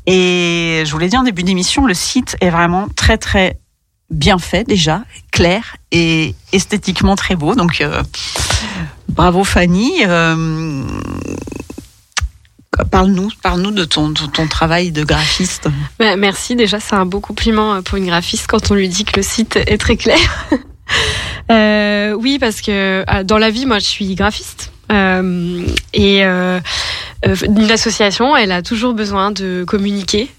[0.07, 3.59] Et je vous l'ai dit en début d'émission, le site est vraiment très très
[4.11, 7.55] bien fait déjà, clair et esthétiquement très beau.
[7.55, 8.03] Donc euh,
[9.09, 9.93] bravo Fanny.
[10.07, 10.83] Euh,
[12.91, 13.31] Parle-nous,
[13.71, 15.69] de ton, de ton travail de graphiste.
[16.01, 19.05] Bah, merci, déjà c'est un beau compliment euh, pour une graphiste quand on lui dit
[19.05, 20.19] que le site est très clair.
[21.51, 24.74] Oui, parce que dans la vie, moi je suis graphiste.
[24.93, 26.61] Euh, et euh,
[27.27, 30.31] euh, une association, elle a toujours besoin de communiquer.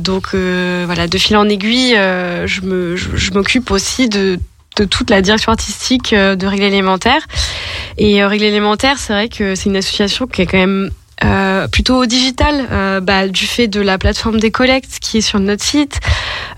[0.00, 4.38] Donc voilà, de fil en aiguille, je me, je, m'occupe aussi de
[4.76, 7.26] de toute la direction artistique de Règles élémentaires.
[7.96, 10.90] Et Règles élémentaires, c'est vrai que c'est une association qui est quand même
[11.24, 15.38] euh, plutôt digital, euh, bah, du fait de la plateforme des collectes qui est sur
[15.38, 16.00] notre site.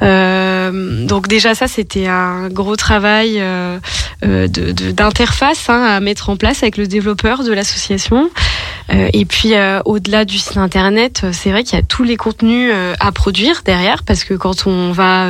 [0.03, 3.43] Euh, donc déjà ça, c'était un gros travail
[4.23, 8.31] d'interface hein, à mettre en place avec le développeur de l'association.
[8.91, 9.55] Et puis
[9.85, 12.70] au-delà du site internet, c'est vrai qu'il y a tous les contenus
[13.01, 15.28] à produire derrière, parce que quand on va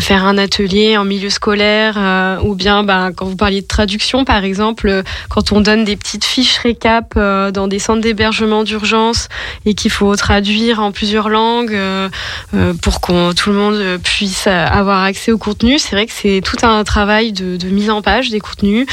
[0.00, 4.42] faire un atelier en milieu scolaire, ou bien bah, quand vous parliez de traduction par
[4.44, 9.28] exemple, quand on donne des petites fiches récap dans des centres d'hébergement d'urgence
[9.64, 12.08] et qu'il faut traduire en plusieurs langues euh,
[12.54, 16.12] euh, pour qu'on tout le monde euh, puisse avoir accès au contenu, c'est vrai que
[16.12, 18.86] c'est tout un travail de, de mise en page des contenus.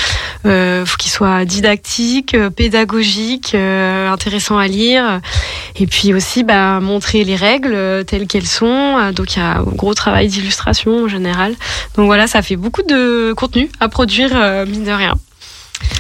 [0.45, 5.19] Euh, faut qu'ils soient didactiques, pédagogiques, intéressants à lire,
[5.76, 9.11] et puis aussi bah, montrer les règles telles qu'elles sont.
[9.14, 11.56] Donc il y a un gros travail d'illustration en général.
[11.95, 14.31] Donc voilà, ça fait beaucoup de contenu à produire
[14.65, 15.15] mine de rien.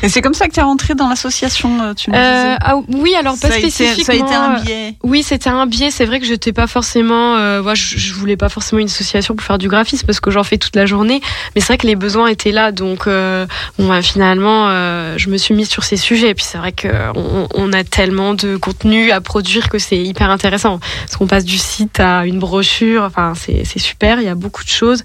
[0.03, 2.57] Et c'est comme ça que tu es rentrée dans l'association, euh, tu me Euh, disais
[2.61, 4.05] ah, oui, alors pas Ça a été- spécifiquement.
[4.05, 4.95] ça a été un euh, biais.
[5.03, 5.91] Oui, c'était un biais.
[5.91, 7.35] C'est vrai que j'étais pas forcément.
[7.35, 10.31] Euh, moi, je, je voulais pas forcément une association pour faire du graphisme parce que
[10.31, 11.21] j'en fais toute la journée.
[11.55, 13.45] Mais c'est vrai que les besoins étaient là, donc euh,
[13.77, 14.69] bon, bah, finalement,
[15.17, 16.29] je me suis mise sur ces sujets.
[16.29, 19.97] Et puis c'est vrai que on, on a tellement de contenu à produire que c'est
[19.97, 20.79] hyper intéressant.
[21.05, 23.03] Parce qu'on passe du site à une brochure.
[23.03, 24.19] Enfin, c'est super.
[24.21, 25.03] Il y a beaucoup de choses.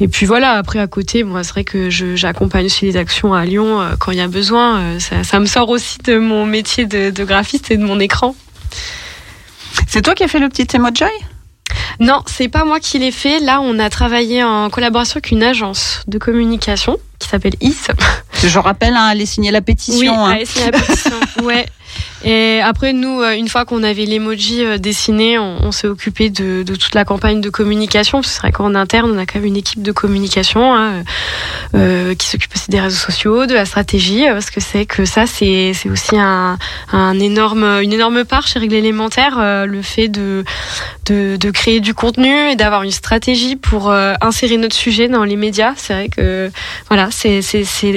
[0.00, 0.52] Et puis voilà.
[0.52, 4.18] Après, à côté, moi, c'est vrai que j'accompagne aussi les actions à Lyon quand il
[4.18, 4.80] y a besoin.
[4.80, 8.00] Euh, ça, ça me sort aussi de mon métier de, de graphiste et de mon
[8.00, 8.34] écran.
[9.86, 11.04] C'est toi qui as fait le petit emoji
[12.00, 13.38] Non, c'est pas moi qui l'ai fait.
[13.38, 17.86] Là, on a travaillé en collaboration avec une agence de communication qui s'appelle IS.
[18.42, 20.00] Je rappelle, hein, allez signer la pétition.
[20.00, 20.24] Oui, hein.
[20.24, 21.12] allez signer la pétition.
[21.44, 21.66] ouais.
[22.24, 26.30] Et après, nous, euh, une fois qu'on avait l'emoji euh, dessiné, on, on s'est occupé
[26.30, 28.22] de, toute la campagne de communication.
[28.22, 31.02] C'est vrai qu'en interne, on a quand même une équipe de communication hein,
[31.74, 35.26] euh, qui s'occupe aussi des réseaux sociaux, de la stratégie, parce que c'est que ça,
[35.26, 36.58] c'est aussi un,
[37.18, 40.44] énorme, une énorme part chez Règle Élémentaire, le fait de,
[41.06, 45.74] de, créer du contenu et d'avoir une stratégie pour insérer notre sujet dans les médias.
[45.76, 46.50] C'est vrai que
[46.88, 47.42] voilà, c'est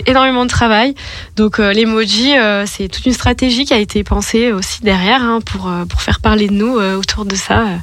[0.07, 0.95] énormément de travail.
[1.35, 2.34] Donc euh, l'emoji,
[2.65, 6.20] c'est toute une stratégie qui a été pensée aussi derrière hein, pour euh, pour faire
[6.20, 7.78] parler de nous euh, autour de ça euh,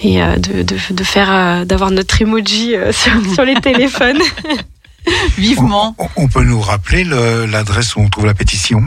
[0.00, 4.20] et euh, de, de de faire euh, d'avoir notre emoji euh, sur, sur les téléphones.
[5.38, 5.94] Vivement.
[5.98, 8.82] On, on peut nous rappeler le- l'adresse où on trouve la pétition?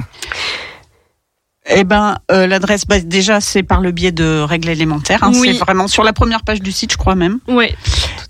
[1.65, 5.23] Eh ben, euh, l'adresse, bah, déjà, c'est par le biais de règles élémentaires.
[5.23, 5.31] hein.
[5.33, 5.53] Oui.
[5.53, 7.39] C'est vraiment sur la première page du site, je crois même.
[7.47, 7.73] Ouais,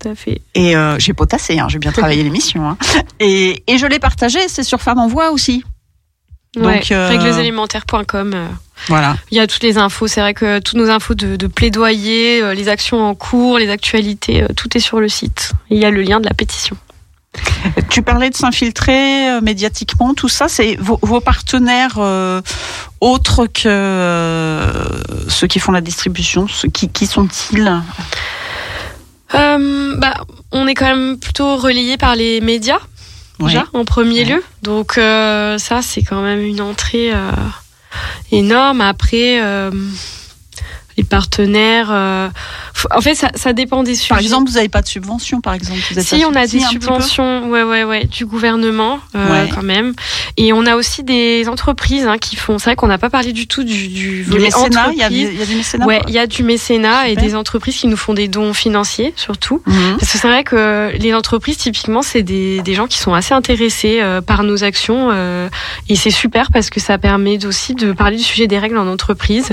[0.00, 0.40] tout à fait.
[0.54, 2.68] Et euh, j'ai potassé, hein, j'ai bien travaillé l'émission.
[2.68, 2.78] Hein.
[3.18, 5.64] Et, et je l'ai partagé, c'est sur Femmes en Voix aussi.
[6.56, 7.10] Ouais, Donc, euh,
[8.34, 8.46] euh,
[8.88, 9.16] Voilà.
[9.30, 10.06] Il y a toutes les infos.
[10.06, 13.70] C'est vrai que toutes nos infos de, de plaidoyer, euh, les actions en cours, les
[13.70, 15.52] actualités, euh, tout est sur le site.
[15.70, 16.76] Il y a le lien de la pétition.
[17.90, 21.98] Tu parlais de s'infiltrer médiatiquement, tout ça, c'est vos, vos partenaires
[23.00, 24.68] autres que
[25.28, 27.82] ceux qui font la distribution, ceux qui, qui sont-ils?
[29.32, 30.14] Bah,
[30.52, 32.78] on est quand même plutôt relayé par les médias,
[33.40, 33.48] Ouais.
[33.48, 34.42] déjà, en premier lieu.
[34.62, 37.32] Donc, euh, ça, c'est quand même une entrée euh,
[38.30, 38.80] énorme.
[38.80, 39.70] Après, euh,
[40.96, 41.88] les partenaires.
[41.90, 42.28] euh,
[42.94, 44.08] en fait, ça, ça dépend des sujets.
[44.10, 46.60] Par exemple, vous n'avez pas de subvention, par exemple vous êtes Si, on a des
[46.60, 49.50] subventions, ouais, ouais, ouais, du gouvernement, euh, Ouais.
[49.54, 49.94] quand même.
[50.36, 52.58] Et on a aussi des entreprises hein, qui font.
[52.58, 55.08] C'est vrai qu'on n'a pas parlé du tout du, du Du mécénat, il y a,
[55.08, 57.86] il y a du mécénat Ouais, il y a du mécénat et des entreprises qui
[57.86, 59.62] nous font des dons financiers, surtout.
[59.66, 59.96] Mhm.
[59.98, 63.34] Parce que c'est vrai que les entreprises, typiquement, c'est des, des gens qui sont assez
[63.34, 65.08] intéressés euh, par nos actions.
[65.12, 65.48] euh,
[65.88, 68.86] et c'est super parce que ça permet aussi de parler du sujet des règles en
[68.86, 69.48] entreprise.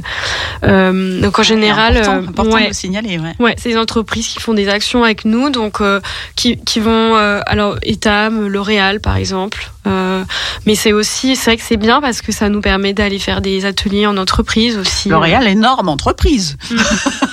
[0.64, 3.18] Euh, donc en général, important, euh, important ouais, de le signaler.
[3.18, 3.34] Ouais.
[3.40, 6.02] Ouais, c'est des entreprises qui font des actions avec nous, donc euh,
[6.36, 9.72] qui, qui vont, euh, alors Etam, L'Oréal par exemple.
[9.88, 10.26] Euh,
[10.66, 13.40] mais c'est aussi, c'est vrai que c'est bien parce que ça nous permet d'aller faire
[13.40, 15.08] des ateliers en entreprise aussi.
[15.08, 16.58] L'Oréal, énorme entreprise.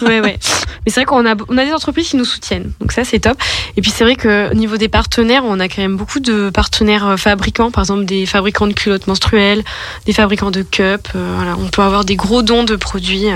[0.02, 0.38] ouais, ouais.
[0.86, 3.18] Mais c'est vrai qu'on a, on a des entreprises qui nous soutiennent, donc ça c'est
[3.18, 3.36] top.
[3.76, 6.50] Et puis c'est vrai que au niveau des partenaires, on a quand même beaucoup de
[6.50, 9.64] partenaires fabricants, par exemple des fabricants de culottes menstruelles,
[10.06, 11.10] des fabricants de cups.
[11.14, 13.26] voilà, on peut avoir des gros dons de produits.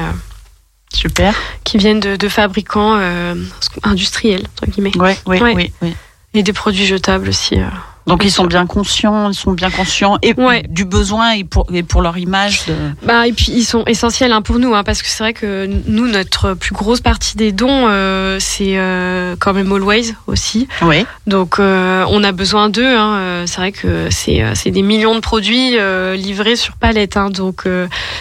[0.92, 1.34] Super.
[1.64, 3.34] Qui viennent de, de fabricants euh,
[3.82, 4.96] industriels, entre guillemets.
[4.96, 5.54] Ouais, ouais, Ouais.
[5.54, 5.96] oui, oui.
[6.34, 7.56] Et des produits jetables aussi.
[7.58, 7.66] euh.
[8.06, 10.34] Donc ils sont bien conscients, ils sont bien conscients et
[10.68, 12.66] du besoin et pour, et pour leur image.
[12.66, 12.74] De...
[13.04, 15.68] Bah, et puis ils sont essentiels hein, pour nous, hein, parce que c'est vrai que
[15.86, 20.68] nous, notre plus grosse partie des dons, euh, c'est euh, quand même Always aussi.
[20.82, 21.06] Oui.
[21.26, 22.96] Donc euh, on a besoin d'eux.
[22.96, 25.76] Hein, c'est vrai que c'est c'est des millions de produits
[26.16, 27.64] livrés sur palette, hein, donc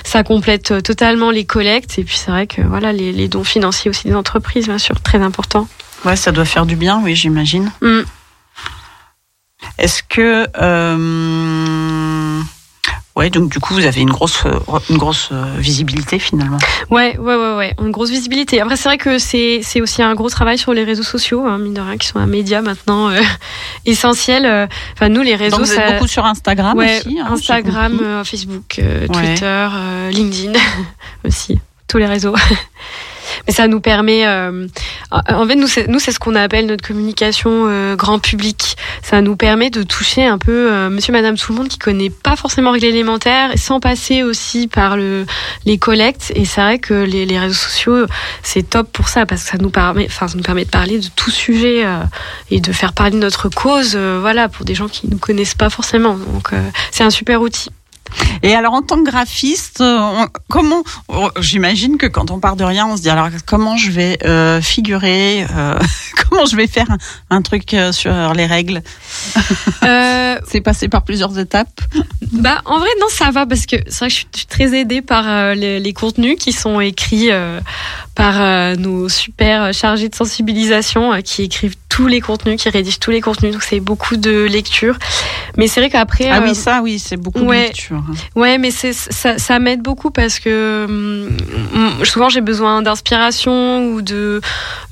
[0.03, 1.97] ça complète totalement les collectes.
[1.97, 5.01] Et puis c'est vrai que voilà les, les dons financiers aussi des entreprises, bien sûr,
[5.01, 5.67] très important.
[6.05, 7.71] Ouais, ça doit faire du bien, oui, j'imagine.
[7.81, 8.01] Mm.
[9.81, 12.39] Est-ce que euh,
[13.15, 14.43] Ouais, donc du coup, vous avez une grosse,
[14.89, 16.57] une grosse euh, visibilité finalement?
[16.89, 18.61] Ouais, ouais, ouais, ouais, une grosse visibilité.
[18.61, 21.73] Après, c'est vrai que c'est aussi un gros travail sur les réseaux sociaux, hein, mine
[21.73, 23.19] de rien, qui sont un média maintenant euh,
[23.85, 24.45] essentiel.
[24.45, 27.19] Euh, Enfin, nous, les réseaux, Donc vous êtes ça- beaucoup sur Instagram ouais, aussi.
[27.19, 29.07] hein, Instagram, euh, Facebook, euh.
[29.07, 29.67] Twitter,
[30.11, 30.53] LinkedIn
[31.27, 31.59] aussi,
[31.89, 32.35] tous les réseaux.
[33.47, 34.68] Mais ça nous permet, euh,
[35.11, 38.77] en fait, nous, c'est, ce qu'on appelle notre communication euh, grand public.
[39.01, 42.09] Ça nous permet de toucher un peu euh, Monsieur, Madame, tout le monde qui connaît
[42.09, 45.26] pas forcément règle élémentaire, sans passer aussi par le
[45.65, 46.31] les collectes.
[46.35, 48.05] Et c'est vrai que les, réseaux sociaux,
[48.43, 50.99] c'est top pour ça parce que ça nous permet, enfin, ça nous permet de parler
[50.99, 52.03] de tout sujet euh,
[52.49, 55.69] et de faire parler de notre cause, voilà, pour des gens qui nous connaissent pas
[55.69, 56.15] forcément.
[56.15, 56.49] Donc,
[56.91, 57.69] c'est un super outil.
[58.43, 62.55] Et alors, en tant que graphiste, euh, on- comment oh, J'imagine que quand on part
[62.55, 65.79] de rien, on se dit alors comment je vais euh, figurer, euh,
[66.29, 66.97] comment je vais faire un,
[67.38, 68.81] un truc euh, sur les règles?
[70.47, 71.81] C'est passé par plusieurs étapes.
[72.31, 75.01] Bah, en vrai, non, ça va parce que c'est vrai que je suis, très aidée
[75.01, 77.29] par les, les contenus qui sont écrits
[78.15, 83.21] par nos super chargés de sensibilisation qui écrivent tous les contenus, qui rédigent tous les
[83.21, 83.51] contenus.
[83.53, 84.97] Donc, c'est beaucoup de lecture.
[85.57, 86.29] Mais c'est vrai qu'après.
[86.29, 88.00] Ah oui, ça, oui, c'est beaucoup de lecture.
[88.09, 88.13] Hein.
[88.35, 91.29] Ouais, mais c'est ça, ça m'aide beaucoup parce que hum,
[91.73, 94.41] hum, souvent j'ai besoin d'inspiration ou de.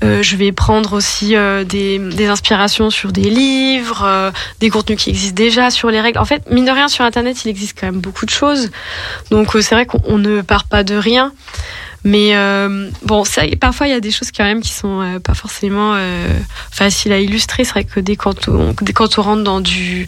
[0.03, 5.01] euh, je vais prendre aussi euh, des, des inspirations sur des livres, euh, des contenus
[5.03, 6.19] qui existent déjà sur les règles.
[6.19, 8.69] En fait, mine de rien, sur Internet, il existe quand même beaucoup de choses.
[9.31, 11.31] Donc c'est vrai qu'on on ne part pas de rien.
[12.03, 13.23] Mais euh, bon,
[13.59, 16.27] parfois il y a des choses quand même qui sont euh, pas forcément euh,
[16.71, 17.65] faciles à illustrer.
[17.65, 20.05] C'est vrai que dès quand on, dès quand on rentre dans du,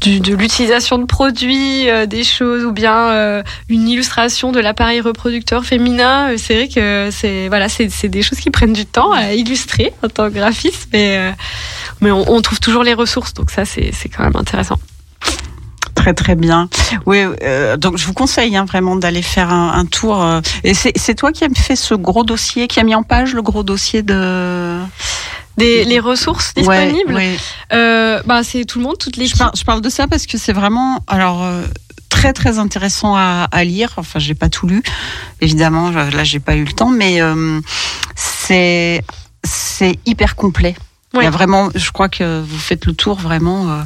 [0.00, 6.54] de l'utilisation de produits, des choses ou bien une illustration de l'appareil reproducteur féminin, c'est
[6.54, 10.28] vrai que c'est voilà, c'est des choses qui prennent du temps à illustrer en tant
[10.28, 11.34] que graphiste, mais
[12.00, 14.78] mais on, on trouve toujours les ressources, donc ça c'est quand même intéressant.
[15.98, 16.68] Très très bien.
[17.06, 20.22] Oui, euh, donc je vous conseille hein, vraiment d'aller faire un, un tour.
[20.22, 23.34] euh, et c'est toi qui as fait ce gros dossier, qui a mis en page
[23.34, 24.78] le gros dossier de.
[25.56, 27.14] Des les ressources Ouais, disponibles.
[27.14, 27.36] ouais.
[27.72, 29.26] Euh, bah c'est tout le monde, toutes les.
[29.26, 31.44] Je parle, je parle de ça parce que c'est vraiment alors
[32.08, 33.94] très très intéressant à, à lire.
[33.96, 34.82] Enfin, j'ai pas tout lu,
[35.40, 35.90] évidemment.
[35.92, 37.60] je- Là, j'ai pas eu le temps, mais euh,
[38.14, 39.02] c'est
[39.44, 40.76] c'est hyper complet.
[41.14, 43.70] Il y a vraiment, je crois que vous faites le tour vraiment.
[43.70, 43.82] euh,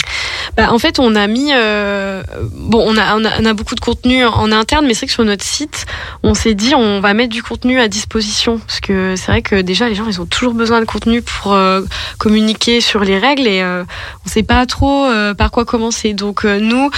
[0.56, 2.22] Bah, en fait, on a mis euh,
[2.52, 5.06] bon, on a, on a on a beaucoup de contenu en interne, mais c'est vrai
[5.06, 5.86] que sur notre site,
[6.24, 8.58] on s'est dit on va mettre du contenu à disposition.
[8.58, 11.52] Parce que c'est vrai que déjà les gens ils ont toujours besoin de contenu pour
[11.52, 11.82] euh,
[12.18, 15.08] communiquer sur les règles et on sait pas trop
[15.38, 16.14] par quoi commencer.
[16.14, 16.90] Donc nous,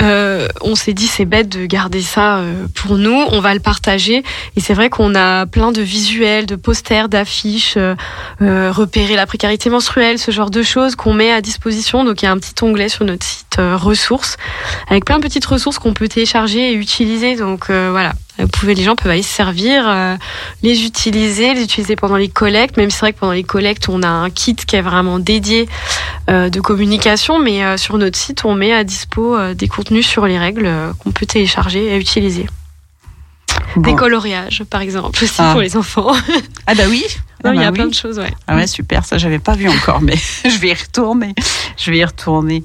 [0.00, 2.40] on s'est dit c'est bête de garder ça
[2.76, 4.22] pour nous, on va le partager.
[4.56, 7.76] Et c'est vrai qu'on a plein de visuels, de posters, d'affiches,
[8.40, 12.04] repérer la précarité ce genre de choses qu'on met à disposition.
[12.04, 14.36] Donc il y a un petit onglet sur notre site euh, ressources
[14.88, 17.36] avec plein de petites ressources qu'on peut télécharger et utiliser.
[17.36, 20.16] Donc euh, voilà, vous les gens peuvent aller se servir, euh,
[20.62, 22.76] les utiliser, les utiliser pendant les collectes.
[22.76, 25.18] Même si c'est vrai que pendant les collectes, on a un kit qui est vraiment
[25.18, 25.68] dédié
[26.28, 30.70] de communication, mais sur notre site, on met à dispo des contenus sur les règles
[30.98, 32.46] qu'on peut télécharger et utiliser.
[33.76, 35.52] Des coloriages, par exemple, aussi Ah.
[35.52, 36.12] pour les enfants.
[36.66, 37.04] Ah bah oui.
[37.44, 37.74] Non, Ah il y bah a oui.
[37.78, 38.30] plein de choses, ouais.
[38.46, 41.34] Ah ouais, super, ça j'avais pas vu encore, mais je vais y retourner.
[41.76, 42.62] Je vais y retourner.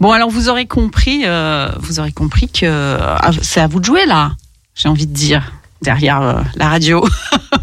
[0.00, 3.86] Bon, alors vous aurez compris, euh, vous aurez compris que ah, c'est à vous de
[3.86, 4.32] jouer là.
[4.74, 7.02] J'ai envie de dire derrière euh, la radio,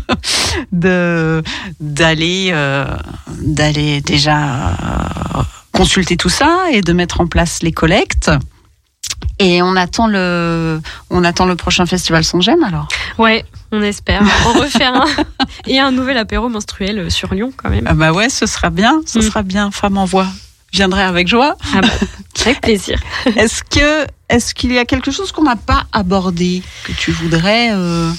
[0.72, 1.44] de
[1.80, 2.86] d'aller euh,
[3.42, 8.32] d'aller déjà euh, consulter tout ça et de mettre en place les collectes.
[9.40, 10.80] Et on attend le,
[11.10, 12.88] on attend le prochain festival sans gêne alors.
[13.18, 15.06] Ouais, on espère en refaire un.
[15.68, 17.86] Et un nouvel apéro menstruel euh, sur Lyon, quand même.
[17.88, 19.72] Ah bah ouais, ce sera bien, ce sera bien.
[19.72, 20.28] Femme en voix.
[20.72, 21.58] Je viendrai avec joie.
[21.76, 21.88] Ah bah,
[22.46, 23.00] avec plaisir.
[23.36, 27.70] Est-ce que, est-ce qu'il y a quelque chose qu'on n'a pas abordé que tu voudrais
[27.74, 28.12] euh,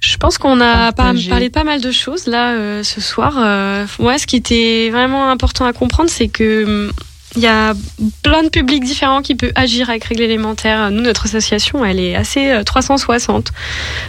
[0.00, 1.30] Je pense qu'on a Partager.
[1.30, 3.34] parlé de pas mal de choses là euh, ce soir.
[3.38, 6.90] Euh, moi, ce qui était vraiment important à comprendre, c'est que
[7.36, 7.74] il y a
[8.22, 10.90] plein de publics différents qui peuvent agir avec règles élémentaires.
[10.90, 13.52] Nous, notre association, elle est assez euh, 360.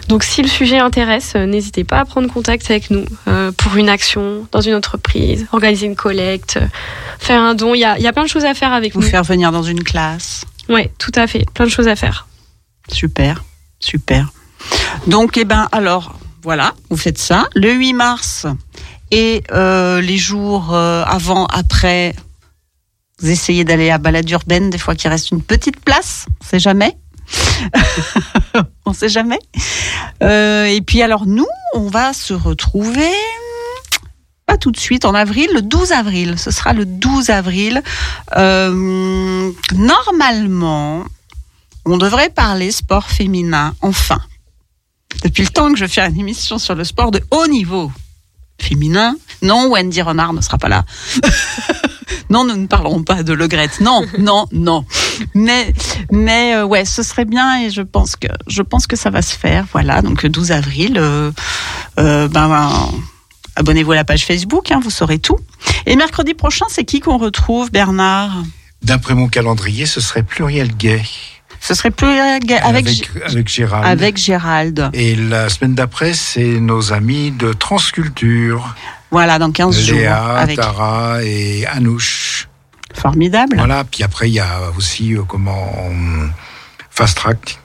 [0.08, 3.76] Donc, si le sujet intéresse, euh, n'hésitez pas à prendre contact avec nous euh, pour
[3.76, 6.68] une action dans une entreprise, organiser une collecte, euh,
[7.20, 7.76] faire un don.
[7.76, 9.08] Il y a, il y a plein de choses à faire avec vous nous.
[9.08, 11.46] faire venir dans une classe Ouais, tout à fait.
[11.54, 12.28] Plein de choses à faire.
[12.92, 13.44] Super,
[13.80, 14.32] super.
[15.08, 17.48] Donc, eh ben, alors, voilà, vous faites ça.
[17.56, 18.46] Le 8 mars
[19.12, 22.14] et euh, les jours euh, avant, après,
[23.22, 26.60] vous essayez d'aller à balade urbaine, des fois qu'il reste une petite place, on sait
[26.60, 26.98] jamais.
[28.86, 29.40] on sait jamais.
[30.24, 33.12] Euh, et puis alors nous, on va se retrouver
[34.46, 36.40] pas tout de suite en avril, le 12 avril.
[36.40, 37.84] Ce sera le 12 avril.
[38.36, 41.06] Euh, normalement,
[41.86, 44.20] On devrait parler sport féminin, enfin.
[45.24, 47.92] Depuis le temps que je fais une émission sur le sport de haut niveau
[48.60, 50.84] féminin, non, Wendy Renard ne sera pas là.
[52.30, 53.70] non, nous ne parlerons pas de Le Gret.
[53.82, 54.86] Non, non, non.
[55.34, 55.74] Mais,
[56.12, 59.22] mais euh, ouais, ce serait bien et je pense que je pense que ça va
[59.22, 59.66] se faire.
[59.72, 60.94] Voilà, donc le 12 avril.
[60.98, 61.32] euh,
[62.00, 62.90] euh, ben, ben,
[63.56, 65.38] abonnez-vous à la page Facebook, hein, vous saurez tout.
[65.86, 68.32] Et mercredi prochain, c'est qui qu'on retrouve, Bernard?
[68.84, 71.02] D'après mon calendrier, ce serait pluriel gay.
[71.62, 73.86] Ce serait plus avec, avec, avec Gérald.
[73.86, 74.90] avec Gérald.
[74.94, 78.76] Et la semaine d'après, c'est nos amis de Transculture.
[79.12, 79.98] Voilà, dans 15 jours.
[79.98, 80.58] Léa, Avec...
[80.58, 82.48] Tara et Anouche.
[82.94, 83.56] Formidable.
[83.58, 86.32] Voilà, puis après, il y a aussi euh, comment hum,
[86.90, 87.60] Fast Track.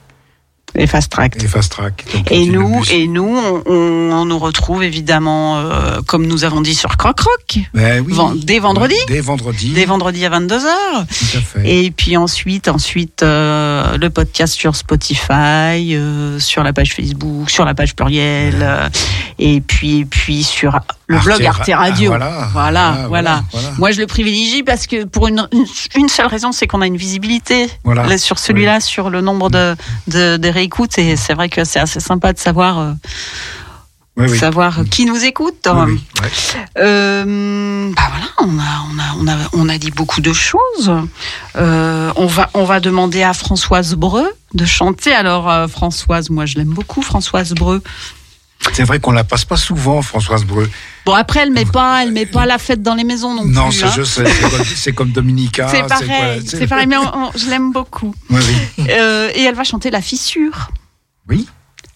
[0.77, 1.41] Et Fast Track.
[1.41, 2.03] Et Fast Track.
[2.13, 6.59] Donc, Et nous, et nous, on, on- on nous retrouve évidemment, euh, comme nous avons
[6.59, 8.13] dit sur Croc Rock, Ben oui.
[8.13, 8.95] Ven- dès vendredi.
[9.07, 9.71] Dès vendredi.
[9.73, 10.59] dès vendredi à 22h.
[11.07, 11.83] Tout à fait.
[11.85, 17.63] Et puis ensuite, ensuite euh, le podcast sur Spotify, euh, sur la page Facebook, sur
[17.65, 18.89] la page pluriel, euh,
[19.39, 22.11] et puis et puis sur le Arte blog Arte Radio.
[22.13, 22.49] Ah, voilà.
[22.51, 23.43] voilà, Ah, voilà.
[23.51, 23.69] voilà.
[23.77, 25.47] Moi, je le privilégie parce que pour une,
[26.09, 29.75] seule raison, c'est qu'on a une visibilité là, sur celui-là, sur le nombre de,
[30.07, 32.79] de, de réécoutes, et c'est vrai que c'est assez sympa de savoir.
[32.79, 32.91] euh,
[34.17, 34.37] Oui, oui.
[34.39, 35.67] savoir qui nous écoute.
[35.87, 36.01] Oui.
[36.77, 40.91] Euh, bah voilà, on a, on, a, on, a, on a dit beaucoup de choses.
[41.57, 45.13] Euh, on, va, on va demander à Françoise Breu de chanter.
[45.13, 47.81] Alors, euh, Françoise, moi je l'aime beaucoup, Françoise Breu.
[48.73, 50.69] C'est vrai qu'on la passe pas souvent, Françoise Breu.
[51.05, 53.69] Bon, après, elle met pas, elle met pas la fête dans les maisons non, Non,
[53.69, 53.79] plus.
[53.79, 53.93] ça, hein.
[53.95, 54.25] je sais.
[54.25, 55.67] C'est comme, c'est comme Dominica.
[55.69, 58.13] C'est pareil, c'est pareil, mais on- on- je l'aime beaucoup.
[58.29, 58.39] Oui,
[58.77, 58.85] oui.
[58.89, 60.69] Euh, et elle va chanter La Fissure.
[61.29, 61.47] Oui.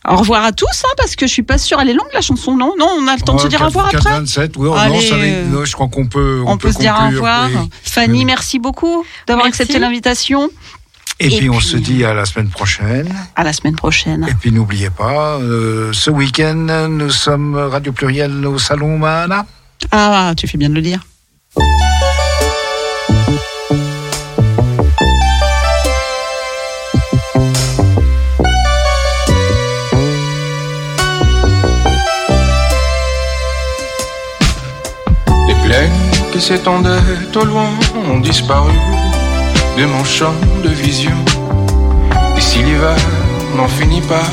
[0.08, 1.80] Au revoir à tous, hein, parce que je suis pas sûre.
[1.82, 2.74] Elle est longue la chanson, non?
[2.80, 4.20] Non, on a le temps de se dire au revoir 4, après?
[4.20, 6.78] 27, oui, oh, non, Allez, ça, euh, non, je crois qu'on peut, On, peut, se
[6.80, 7.50] dire au revoir.
[7.54, 7.70] oui.
[7.84, 8.26] Fanny, Oui.
[8.26, 10.50] merci beaucoup d'avoir accepté l'invitation.
[11.22, 13.14] Et, Et puis, on se dit à la semaine prochaine.
[13.36, 14.26] À la semaine prochaine.
[14.30, 19.46] Et puis n'oubliez pas, euh, ce week-end, nous sommes Radio Pluriel au Salon Mahana.
[19.92, 21.02] Ah, tu fais bien de le dire.
[35.48, 35.92] Les plaines
[36.32, 36.90] qui s'étendaient
[37.36, 37.70] au loin
[38.08, 38.72] ont disparu
[39.80, 41.16] de mon champ de vision.
[42.38, 42.98] Et si l'hiver
[43.56, 44.28] n'en finit pas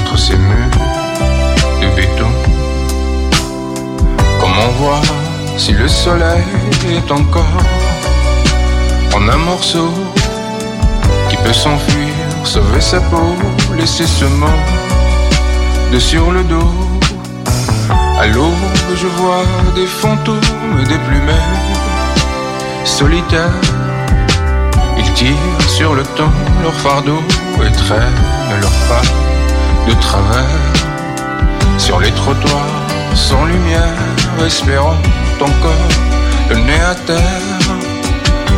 [0.00, 0.78] entre ces murs
[1.80, 2.32] de béton,
[4.40, 5.02] comment voir
[5.56, 6.42] si le soleil
[6.90, 7.62] est encore
[9.14, 9.88] en un morceau
[11.28, 13.36] qui peut s'enfuir, sauver sa peau,
[13.76, 14.66] laisser ce monde
[15.92, 16.72] de sur le dos?
[18.18, 18.66] À l'aube,
[18.96, 19.44] je vois
[19.76, 20.40] des fantômes
[20.88, 21.46] déplumés,
[22.84, 23.77] solitaires.
[24.98, 27.20] Ils tirent sur le temps leur fardeau
[27.64, 28.24] et traînent
[28.60, 29.02] leurs pas
[29.88, 30.78] de travers
[31.78, 33.94] sur les trottoirs sans lumière,
[34.44, 34.96] espérant
[35.40, 35.88] encore
[36.50, 37.76] le nez à terre.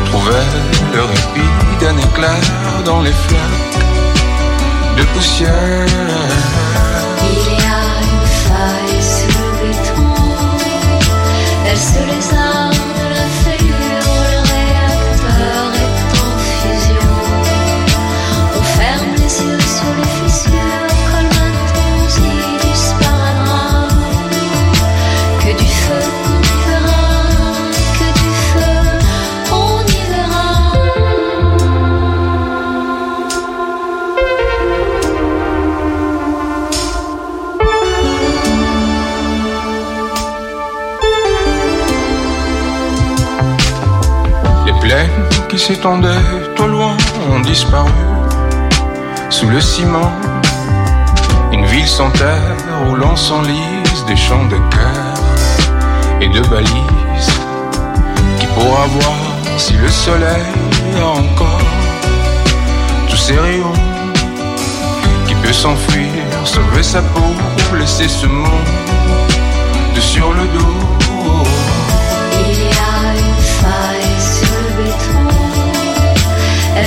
[0.06, 0.46] Trouver
[0.94, 1.50] le répit
[1.80, 2.40] d'un éclair
[2.84, 3.76] dans les flaques
[4.96, 6.59] de poussière.
[45.50, 46.08] Qui s'étendaient
[46.60, 46.96] au loin
[47.32, 47.90] ont disparu
[49.30, 50.12] sous le ciment.
[51.52, 52.56] Une ville sans terre
[52.86, 55.14] où l'on s'enlise des champs de cœur
[56.20, 57.34] et de balises
[58.38, 59.16] qui pourra voir
[59.56, 60.46] si le soleil
[61.00, 61.66] a encore
[63.08, 63.80] tous ses rayons
[65.26, 66.12] qui peut s'enfuir,
[66.44, 67.34] sauver sa peau,
[67.76, 68.68] laisser ce monde
[69.96, 70.99] de sur le dos.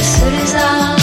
[0.03, 1.02] city's lost.